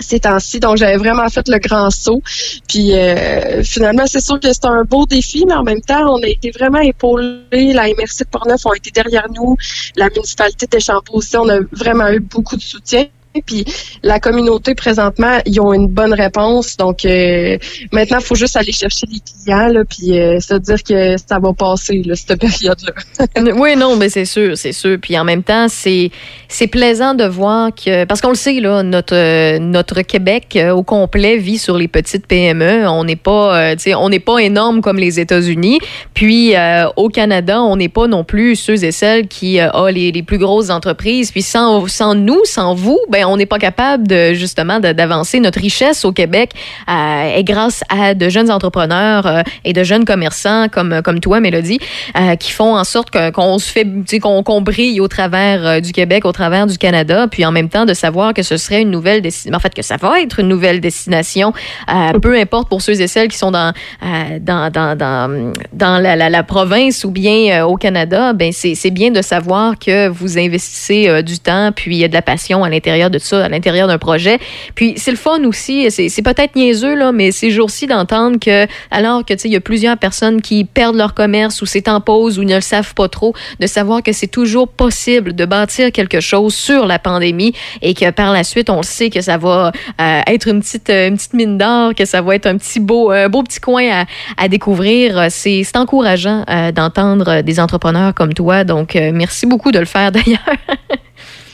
[0.00, 0.60] Ces temps-ci.
[0.60, 2.22] Donc, j'avais vraiment fait le grand saut.
[2.68, 6.22] Puis, euh, finalement, c'est sûr que c'est un beau défi, mais en même temps, on
[6.22, 7.72] a été vraiment épaulés.
[7.72, 9.56] La MRC de Portneuf ont été derrière nous.
[9.96, 13.06] La municipalité de Champeau aussi, on a vraiment eu beaucoup de soutien.
[13.40, 13.64] Puis
[14.02, 16.76] la communauté présentement, ils ont une bonne réponse.
[16.76, 17.56] Donc euh,
[17.90, 21.38] maintenant, il faut juste aller chercher les clients là, puis euh, se dire que ça
[21.38, 22.92] va passer cette période-là.
[23.56, 24.98] oui, non, mais c'est sûr, c'est sûr.
[25.00, 26.10] Puis en même temps, c'est
[26.70, 31.38] plaisant de voir que parce qu'on le sait là, notre notre Québec euh, au complet
[31.38, 32.86] vit sur les petites PME.
[32.88, 33.74] On n'est pas,
[34.24, 35.78] pas énorme comme les États-Unis.
[36.12, 36.54] Puis
[36.96, 40.38] au Canada, on n'est pas non plus ceux et celles qui ont les, les plus
[40.38, 41.30] grosses entreprises.
[41.30, 45.60] Puis sans sans nous, sans vous, ben on n'est pas capable de justement d'avancer notre
[45.60, 46.52] richesse au Québec.
[46.88, 51.40] euh, et grâce à de jeunes entrepreneurs euh, et de jeunes commerçants comme comme toi,
[51.40, 51.78] Mélodie,
[52.18, 53.86] euh, qui font en sorte qu'on se fait,
[54.20, 57.84] qu'on brille au travers euh, du Québec, au travers du Canada, puis en même temps
[57.84, 60.48] de savoir que ce serait une nouvelle destination, en fait que ça va être une
[60.48, 61.52] nouvelle destination,
[62.20, 63.72] peu importe pour ceux et celles qui sont dans
[64.40, 64.96] dans dans
[65.72, 71.22] dans, la, province ou bien au Canada, ben c'est bien de savoir que vous investissez
[71.22, 73.86] du temps puis il y a de la passion à l'intérieur de ça, à l'intérieur
[73.86, 74.38] d'un projet.
[74.74, 79.24] Puis c'est le fun aussi, c'est peut-être niaiseux là, mais ces jours-ci d'entendre que alors
[79.24, 82.00] que tu sais il y a plusieurs personnes qui perdent leur commerce ou c'est en
[82.00, 85.92] pause ou ne le savent pas trop, de savoir que c'est toujours possible de bâtir
[85.92, 89.36] quelque chose sur la pandémie et que par la suite on le sait que ça
[89.36, 92.56] va euh, être une petite euh, une petite mine d'or, que ça va être un
[92.56, 94.04] petit beau un beau petit coin
[94.36, 95.26] à, découvrir.
[95.30, 98.64] C'est encourageant euh, d'entendre des entrepreneurs comme toi.
[98.64, 100.40] Donc merci beaucoup de le faire d'ailleurs.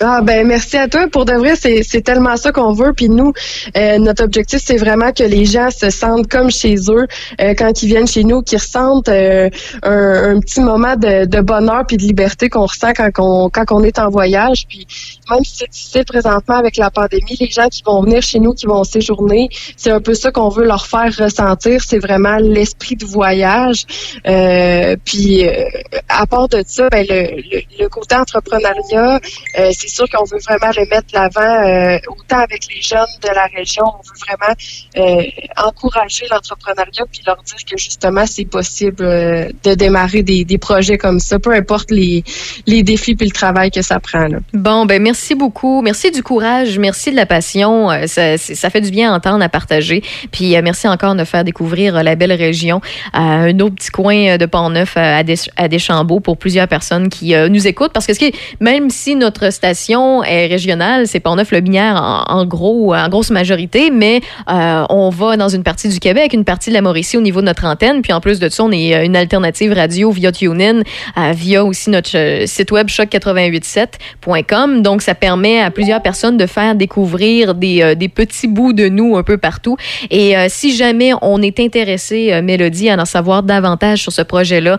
[0.00, 1.08] Ah ben merci à toi.
[1.10, 2.92] Pour de vrai, c'est c'est tellement ça qu'on veut.
[2.92, 3.32] Puis nous,
[3.76, 7.06] euh, notre objectif, c'est vraiment que les gens se sentent comme chez eux
[7.40, 9.50] euh, quand ils viennent chez nous, qu'ils ressentent euh,
[9.82, 13.64] un, un petit moment de, de bonheur puis de liberté qu'on ressent quand on quand
[13.72, 14.66] on est en voyage.
[14.68, 14.86] Puis
[15.30, 18.54] même si c'est difficile présentement avec la pandémie, les gens qui vont venir chez nous,
[18.54, 21.82] qui vont séjourner, c'est un peu ça qu'on veut leur faire ressentir.
[21.84, 23.84] C'est vraiment l'esprit du voyage.
[24.28, 25.64] Euh, puis euh,
[26.08, 29.18] à part de ça, ben le, le, le côté entrepreneuriat,
[29.58, 33.34] euh, c'est sûr qu'on veut vraiment le mettre l'avant euh, autant avec les jeunes de
[33.34, 33.84] la région.
[33.86, 34.54] On veut vraiment
[34.98, 35.22] euh,
[35.56, 41.20] encourager l'entrepreneuriat puis leur dire que justement c'est possible euh, de démarrer des, projets comme
[41.20, 42.22] ça, peu importe les,
[42.66, 44.28] défis puis le travail que ça prend.
[44.52, 45.80] Bon, ben merci beaucoup.
[45.82, 47.88] Merci du courage, merci de la passion.
[48.06, 48.36] Ça,
[48.70, 50.02] fait du bien à entendre, à partager.
[50.32, 52.80] Puis merci encore de faire découvrir la belle région,
[53.12, 57.66] un autre petit coin de Pont-Neuf à, Des- à Deschambault pour plusieurs personnes qui nous
[57.68, 57.92] écoutent.
[57.92, 59.77] Parce que même si notre station
[60.24, 65.62] est régionale, c'est Pont-Neuf-le-Binière en, gros, en grosse majorité, mais euh, on va dans une
[65.62, 68.02] partie du Québec, une partie de la Mauricie au niveau de notre antenne.
[68.02, 70.80] Puis en plus de ça, on est euh, une alternative radio via TuneIn,
[71.16, 74.82] euh, via aussi notre site web choc887.com.
[74.82, 79.22] Donc, ça permet à plusieurs personnes de faire découvrir des, petits bouts de nous un
[79.22, 79.76] peu partout.
[80.10, 84.78] Et si jamais on est intéressé, Mélodie, à en savoir davantage sur ce projet-là,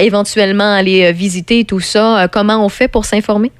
[0.00, 3.52] éventuellement aller visiter tout ça, comment on fait pour s'informer?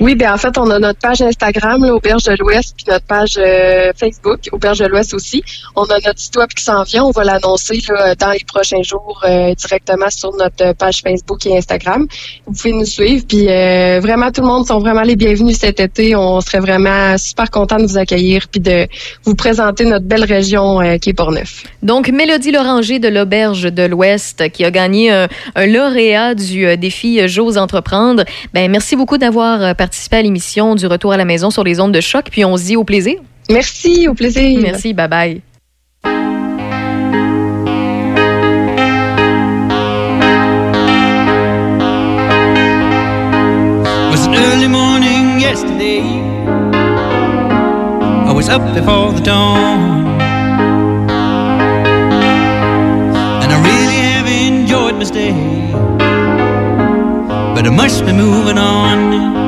[0.00, 3.06] Oui, bien en fait, on a notre page Instagram, là, Auberge de l'Ouest, puis notre
[3.06, 5.42] page euh, Facebook, Auberge de l'Ouest aussi.
[5.74, 7.04] On a notre site web qui s'en vient.
[7.04, 7.78] On va l'annoncer
[8.18, 12.06] dans les prochains jours euh, directement sur notre page Facebook et Instagram.
[12.46, 13.24] Vous pouvez nous suivre.
[13.26, 16.14] Puis euh, vraiment, tout le monde sont vraiment les bienvenus cet été.
[16.16, 18.86] On serait vraiment super content de vous accueillir puis de
[19.24, 21.64] vous présenter notre belle région euh, qui est Portneuf.
[21.82, 26.76] Donc, Mélodie Loranger de l'Auberge de l'Ouest, qui a gagné un, un lauréat du euh,
[26.76, 28.24] défi euh, J'ose entreprendre.
[28.52, 31.80] Ben, merci beaucoup d'avoir euh, participé à l'émission du Retour à la maison sur les
[31.80, 32.26] ondes de choc.
[32.30, 33.16] Puis on se dit au plaisir.
[33.50, 34.60] Merci, au plaisir.
[34.60, 35.42] Merci, bye bye.
[45.56, 46.02] yesterday.
[48.28, 50.06] I was up before the dawn.
[53.42, 55.32] And I really have enjoyed my stay.
[57.54, 59.45] But I must be moving on.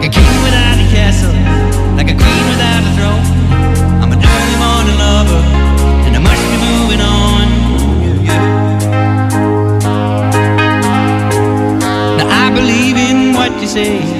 [0.00, 1.34] Like a king without a castle,
[1.94, 3.20] like a queen without a throne.
[4.00, 5.42] I'm an early morning lover,
[6.06, 7.46] and I must be moving on.
[8.00, 8.42] Yeah, yeah.
[12.16, 14.19] Now I believe in what you say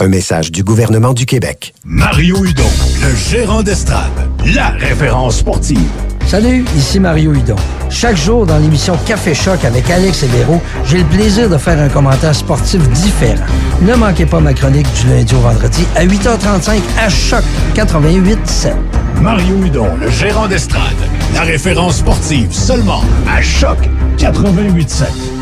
[0.00, 1.74] Un message du gouvernement du Québec.
[1.84, 2.70] Mario Hudon,
[3.02, 4.12] le gérant d'estrade,
[4.54, 5.90] la référence sportive.
[6.24, 7.56] Salut, ici Mario Hudon.
[7.90, 11.80] Chaque jour dans l'émission Café Choc avec Alex et Véro, j'ai le plaisir de faire
[11.80, 13.44] un commentaire sportif différent.
[13.82, 17.42] Ne manquez pas ma chronique du lundi au vendredi à 8h35 à Choc
[17.74, 18.74] 88.7.
[19.20, 20.94] Mario Hudon, le gérant d'estrade,
[21.34, 23.78] la référence sportive seulement à Choc
[24.16, 25.37] 88.7.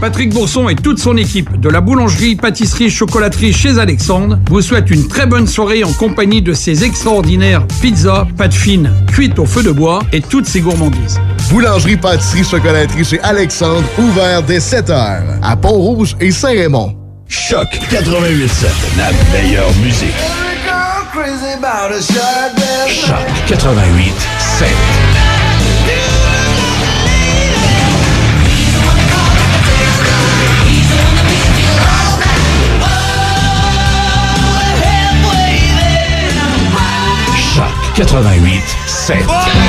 [0.00, 4.90] Patrick Bourson et toute son équipe de la boulangerie, pâtisserie, chocolaterie chez Alexandre vous souhaitent
[4.90, 9.62] une très bonne soirée en compagnie de ces extraordinaires pizzas, pâtes fines, cuites au feu
[9.62, 11.18] de bois et toutes ces gourmandises.
[11.50, 16.94] Boulangerie, pâtisserie, chocolaterie chez Alexandre, ouvert dès 7 heures à Pont-Rouge et Saint-Raymond.
[17.28, 18.66] Choc 88.7,
[18.98, 20.10] la meilleure musique.
[22.88, 25.05] Choc 88
[37.98, 39.24] 88 7.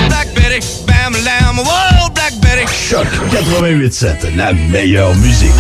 [0.09, 2.65] Black Betty, bam lamb, whoa, Black Betty.
[2.67, 5.53] Choc 88 7, la meilleure musique.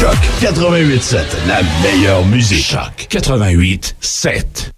[0.00, 2.64] Choc 88 7, la meilleure musique.
[2.64, 4.77] Choc 88 7.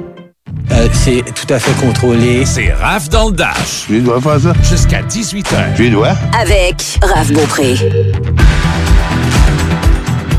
[0.71, 2.45] Euh, c'est tout à fait contrôlé.
[2.45, 3.85] C'est Raph dans le Dash.
[3.89, 4.53] Je dois faire ça?
[4.69, 5.75] Jusqu'à 18h.
[5.77, 6.13] Je dois?
[6.39, 7.75] Avec Raph Beaupré.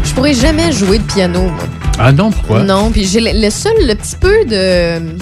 [0.04, 1.64] Je pourrais jamais jouer de piano, moi.
[1.98, 2.62] Ah non, pourquoi?
[2.62, 5.16] Non, puis j'ai le, le seul le petit peu de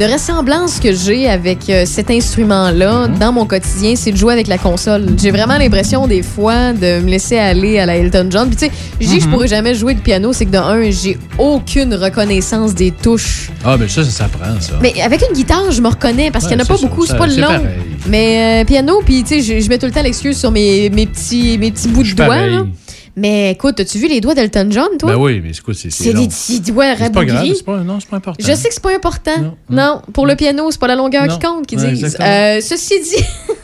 [0.00, 4.48] de ressemblance que j'ai avec euh, cet instrument-là dans mon quotidien, c'est de jouer avec
[4.48, 5.06] la console.
[5.20, 8.48] J'ai vraiment l'impression des fois de me laisser aller à la Elton John.
[8.48, 10.58] Puis tu sais, je dis que je pourrais jamais jouer de piano, c'est que de
[10.58, 13.50] un, j'ai aucune reconnaissance des touches.
[13.64, 14.74] Ah, ben ça, ça s'apprend, ça.
[14.82, 16.82] Mais avec une guitare, je me reconnais parce qu'il n'y en a Ouais, pas c'est
[16.82, 17.46] ça, beaucoup, c'est ça- pas c'est long.
[17.46, 17.66] pareil.
[18.08, 20.90] Mais euh, piano, puis tu sais, je, je mets tout le temps l'excuse sur mes,
[20.90, 22.46] mes, petits, mes petits bouts de doigts.
[22.46, 22.66] là.
[23.16, 25.12] Mais écoute, as-tu vu les doigts d'Elton John, toi?
[25.12, 27.56] Ben oui, mais écoute, c'est C'est des petits doigts C'est pas grave, rabougris.
[27.56, 28.44] c'est pas, non, c'est pas important.
[28.44, 29.54] Je sais que c'est pas important.
[29.70, 31.34] Non, pour le piano, c'est pas la longueur Non.
[31.34, 32.16] qui compte, qu'ils Ouais, disent.
[32.20, 33.24] Euh, ceci dit,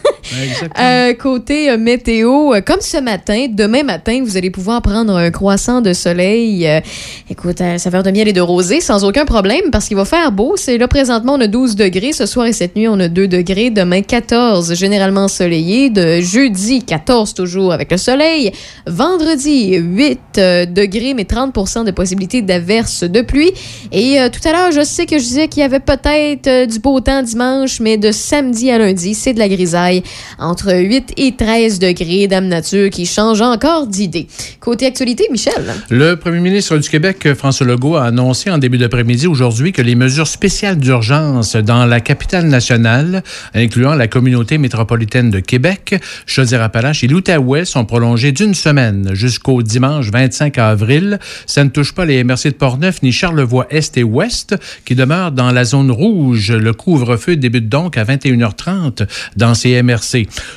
[0.78, 5.30] euh, côté euh, météo, euh, comme ce matin, demain matin, vous allez pouvoir prendre un
[5.30, 6.66] croissant de soleil.
[6.66, 6.80] euh,
[7.28, 10.32] écoute, à saveur de miel et de rosée, sans aucun problème, parce qu'il va faire
[10.32, 10.54] beau.
[10.56, 12.12] C'est là présentement, on a 12 degrés.
[12.12, 13.70] Ce soir et cette nuit, on a 2 degrés.
[13.70, 15.90] Demain, 14, généralement ensoleillé.
[15.90, 18.52] De jeudi, 14 toujours avec le soleil.
[18.86, 23.52] Vendredi, 8 euh, degrés, mais 30% de possibilité d'averse de pluie.
[23.92, 26.66] Et euh, tout à l'heure, je sais que je disais qu'il y avait peut-être euh,
[26.66, 30.02] du beau temps dimanche, mais de samedi à lundi, c'est de la grisaille.
[30.38, 34.26] Entre 8 et 13 degrés, Dame Nature qui change encore d'idée.
[34.60, 35.74] Côté actualité, Michel.
[35.90, 39.94] Le premier ministre du Québec, François Legault, a annoncé en début d'après-midi aujourd'hui que les
[39.94, 43.22] mesures spéciales d'urgence dans la capitale nationale,
[43.54, 50.10] incluant la communauté métropolitaine de Québec, Chaudière-Appalaches et l'Outaouais, sont prolongées d'une semaine jusqu'au dimanche
[50.10, 51.18] 25 avril.
[51.46, 55.50] Ça ne touche pas les MRC de Portneuf ni Charlevoix-Est et Ouest, qui demeurent dans
[55.52, 56.52] la zone rouge.
[56.52, 59.06] Le couvre-feu débute donc à 21h30
[59.36, 60.09] dans ces MRC.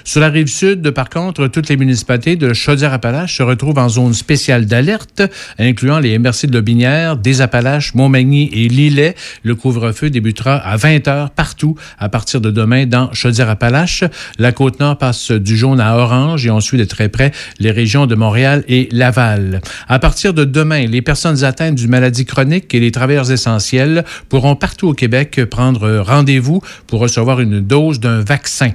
[0.03, 4.13] Sur la rive sud, par contre, toutes les municipalités de Chaudière-Appalaches se retrouvent en zone
[4.13, 5.21] spéciale d'alerte,
[5.59, 9.15] incluant les MRC de Lobinière, des Appalaches, Montmagny et Lillet.
[9.43, 14.03] Le couvre-feu débutera à 20h partout à partir de demain dans Chaudière-Appalaches.
[14.39, 18.05] La Côte-Nord passe du jaune à orange et on suit de très près les régions
[18.05, 19.61] de Montréal et Laval.
[19.87, 24.55] À partir de demain, les personnes atteintes d'une maladie chronique et les travailleurs essentiels pourront
[24.55, 28.71] partout au Québec prendre rendez-vous pour recevoir une dose d'un vaccin.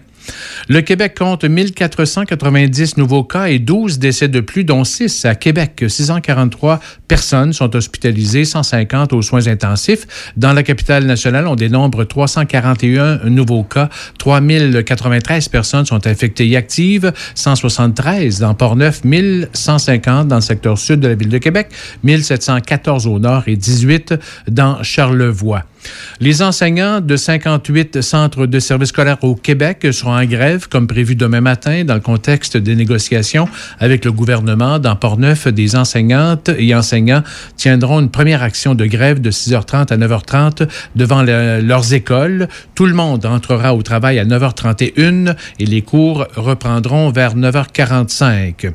[0.69, 5.85] Le Québec compte 1490 nouveaux cas et 12 décès de plus, dont 6 à Québec.
[5.87, 10.07] 643 personnes sont hospitalisées, 150 aux soins intensifs.
[10.37, 13.89] Dans la capitale nationale, on dénombre 341 nouveaux cas.
[14.19, 21.09] 3093 personnes sont infectées et actives, 173 dans Port-Neuf, 1150 dans le secteur sud de
[21.09, 21.69] la ville de Québec,
[22.03, 24.15] 1714 au nord et 18
[24.49, 25.65] dans Charlevoix.
[26.21, 31.15] Les enseignants de 58 centres de services scolaires au Québec seront en grève, comme prévu
[31.15, 33.49] demain matin, dans le contexte des négociations
[33.79, 34.79] avec le gouvernement.
[34.79, 37.23] Dans Port-Neuf, des enseignantes et enseignants
[37.57, 42.49] tiendront une première action de grève de 6h30 à 9h30 devant le- leurs écoles.
[42.75, 48.73] Tout le monde entrera au travail à 9h31 et les cours reprendront vers 9h45.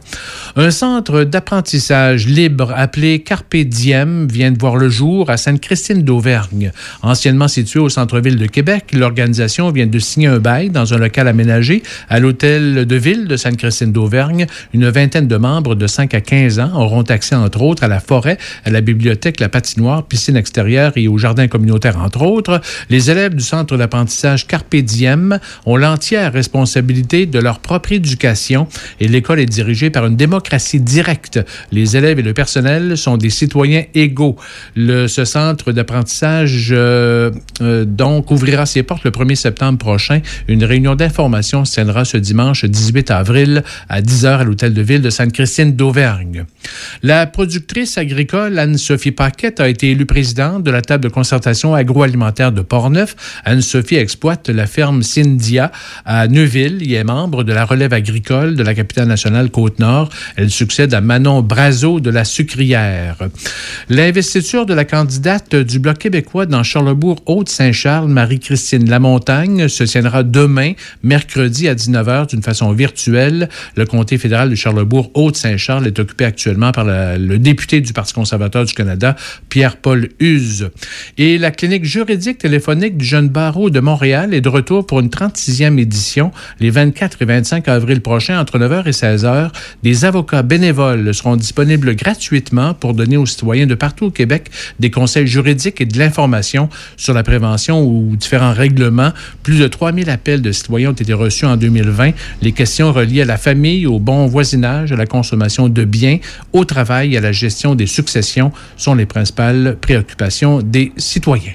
[0.55, 6.71] Un centre d'apprentissage libre appelé Carpe Diem vient de voir le jour à Sainte-Christine d'Auvergne.
[7.01, 11.27] Anciennement situé au centre-ville de Québec, l'organisation vient de signer un bail dans un local
[11.27, 14.47] aménagé à l'hôtel de ville de Sainte-Christine d'Auvergne.
[14.73, 17.99] Une vingtaine de membres de 5 à 15 ans auront accès, entre autres, à la
[17.99, 22.61] forêt, à la bibliothèque, la patinoire, piscine extérieure et au jardin communautaire, entre autres.
[22.89, 28.67] Les élèves du centre d'apprentissage Carpe Diem ont l'entière responsabilité de leur propre éducation
[28.99, 31.39] et l'école est dirigée par une démocratie directe.
[31.71, 34.35] Les élèves et le personnel sont des citoyens égaux.
[34.75, 37.31] Ce centre d'apprentissage euh,
[37.61, 40.21] euh, donc ouvrira ses portes le 1er septembre prochain.
[40.47, 45.01] Une réunion d'information se tiendra ce dimanche 18 avril à 10h à l'hôtel de ville
[45.01, 46.45] de Sainte-Christine d'Auvergne.
[47.01, 52.51] La productrice agricole Anne-Sophie Paquette a été élue présidente de la table de concertation agroalimentaire
[52.51, 53.15] de Portneuf.
[53.45, 55.71] Anne-Sophie exploite la ferme Cindia
[56.05, 56.79] à Neuville.
[56.81, 60.09] Il est membre de la relève agricole de la capitale nationale Côte-Nord.
[60.35, 63.17] Elle succède à Manon Brazo de la Sucrière.
[63.89, 70.73] L'investiture de la candidate du Bloc québécois dans Charlebourg-Haute-Saint-Charles, Marie-Christine Lamontagne, se tiendra demain,
[71.03, 73.47] mercredi à 19h, d'une façon virtuelle.
[73.75, 78.73] Le comté fédéral de Charlebourg-Haute-Saint-Charles est occupé actuellement par le député du Parti conservateur du
[78.73, 79.15] Canada,
[79.49, 80.71] Pierre-Paul Huse.
[81.19, 85.09] Et la clinique juridique téléphonique du Jeune Barreau de Montréal est de retour pour une
[85.09, 89.51] 36e édition les 24 et 25 avril prochains entre 9h et 16h.
[89.83, 94.89] Des avocats bénévoles seront disponibles gratuitement pour donner aux citoyens de partout au Québec des
[94.89, 96.62] conseils juridiques et de l'information
[96.97, 99.11] sur la prévention ou différents règlements.
[99.43, 102.11] Plus de 3000 appels de citoyens ont été reçus en 2020.
[102.41, 106.17] Les questions reliées à la famille, au bon voisinage, à la consommation de biens,
[106.51, 111.53] au travail et à la gestion des successions sont les principales préoccupations des citoyens.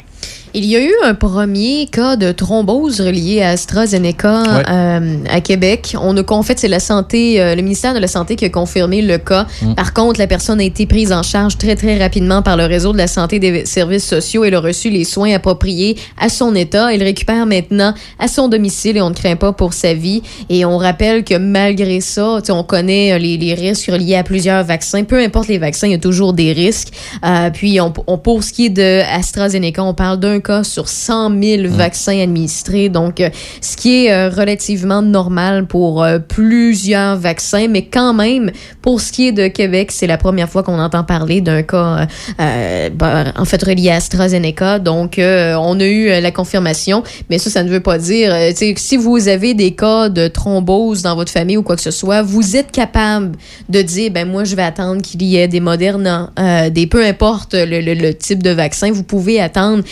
[0.59, 4.63] Il y a eu un premier cas de thrombose relié à AstraZeneca Ouais.
[4.71, 5.95] euh, à Québec.
[6.01, 8.49] On a, en fait, c'est la santé, euh, le ministère de la Santé qui a
[8.49, 9.47] confirmé le cas.
[9.63, 9.75] Mm.
[9.75, 12.93] Par contre, la personne a été prise en charge très, très rapidement par le réseau
[12.93, 14.45] de la santé des services sociaux.
[14.45, 16.93] Elle a reçu les soins appropriés à son état.
[16.93, 20.23] Elle récupère maintenant à son domicile et on ne craint pas pour sa vie.
[20.51, 24.65] Et on rappelle que malgré ça, on connaît euh, les, les risques reliés à plusieurs
[24.65, 25.05] vaccins.
[25.05, 26.89] Peu importe les vaccins, il y a toujours des risques.
[27.25, 30.89] Euh, puis, on, on- pour ce qui est de AstraZeneca, on parle d'un cas sur
[30.89, 32.89] 100 000 vaccins administrés.
[32.89, 33.29] Donc, euh,
[33.61, 38.51] ce qui est euh, relativement normal pour euh, plusieurs vaccins, mais quand même,
[38.83, 42.07] pour ce qui est de Québec, c'est la première fois qu'on entend parler d'un cas,
[42.41, 44.79] euh, ben, en fait, relié à AstraZeneca.
[44.79, 48.35] Donc, euh, on a eu la confirmation, mais ça, ça ne veut pas dire,
[48.77, 52.23] si vous avez des cas de thrombose dans votre famille ou quoi que ce soit,
[52.23, 53.33] vous êtes capable
[53.69, 57.05] de dire, ben moi, je vais attendre qu'il y ait des Moderna, euh, des peu
[57.05, 59.83] importe le, le- le type de vaccin, vous pouvez attendre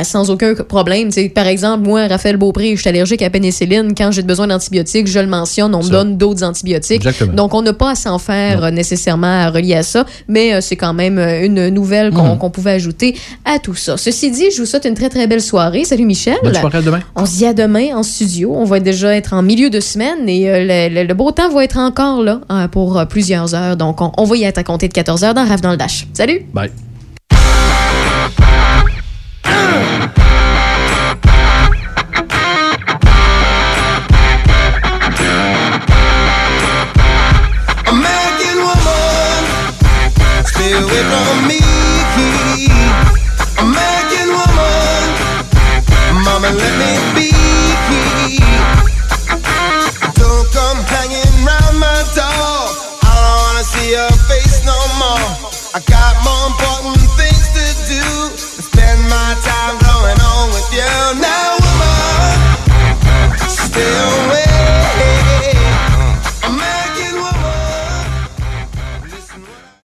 [0.00, 1.08] euh, sans aucun problème.
[1.08, 3.94] Tu sais, par exemple, moi, Raphaël Beaupré, je suis allergique à la pénicilline.
[3.96, 6.96] Quand j'ai besoin d'antibiotiques, je le mentionne, on me donne d'autres antibiotiques.
[7.06, 7.32] Exactement.
[7.34, 10.76] Donc, on n'a pas à s'en faire nécessairement à relier à ça, mais euh, c'est
[10.76, 12.38] quand même euh, une nouvelle Mm.
[12.38, 13.96] qu'on pouvait ajouter à tout ça.
[13.96, 15.84] Ceci dit, je vous souhaite une très, très belle soirée.
[15.84, 16.36] Salut Michel.
[16.42, 17.00] Bonne soirée à demain.
[17.16, 18.52] On se dit à demain en studio.
[18.54, 21.48] On va déjà être en milieu de semaine et euh, le, le- le beau temps
[21.50, 22.40] va être encore là
[22.72, 23.76] pour plusieurs heures.
[23.76, 25.76] Donc, on, on va y être à compter de 14 heures dans Rave dans le
[25.76, 26.06] Dash.
[26.14, 26.46] Salut!
[26.52, 26.70] Bye.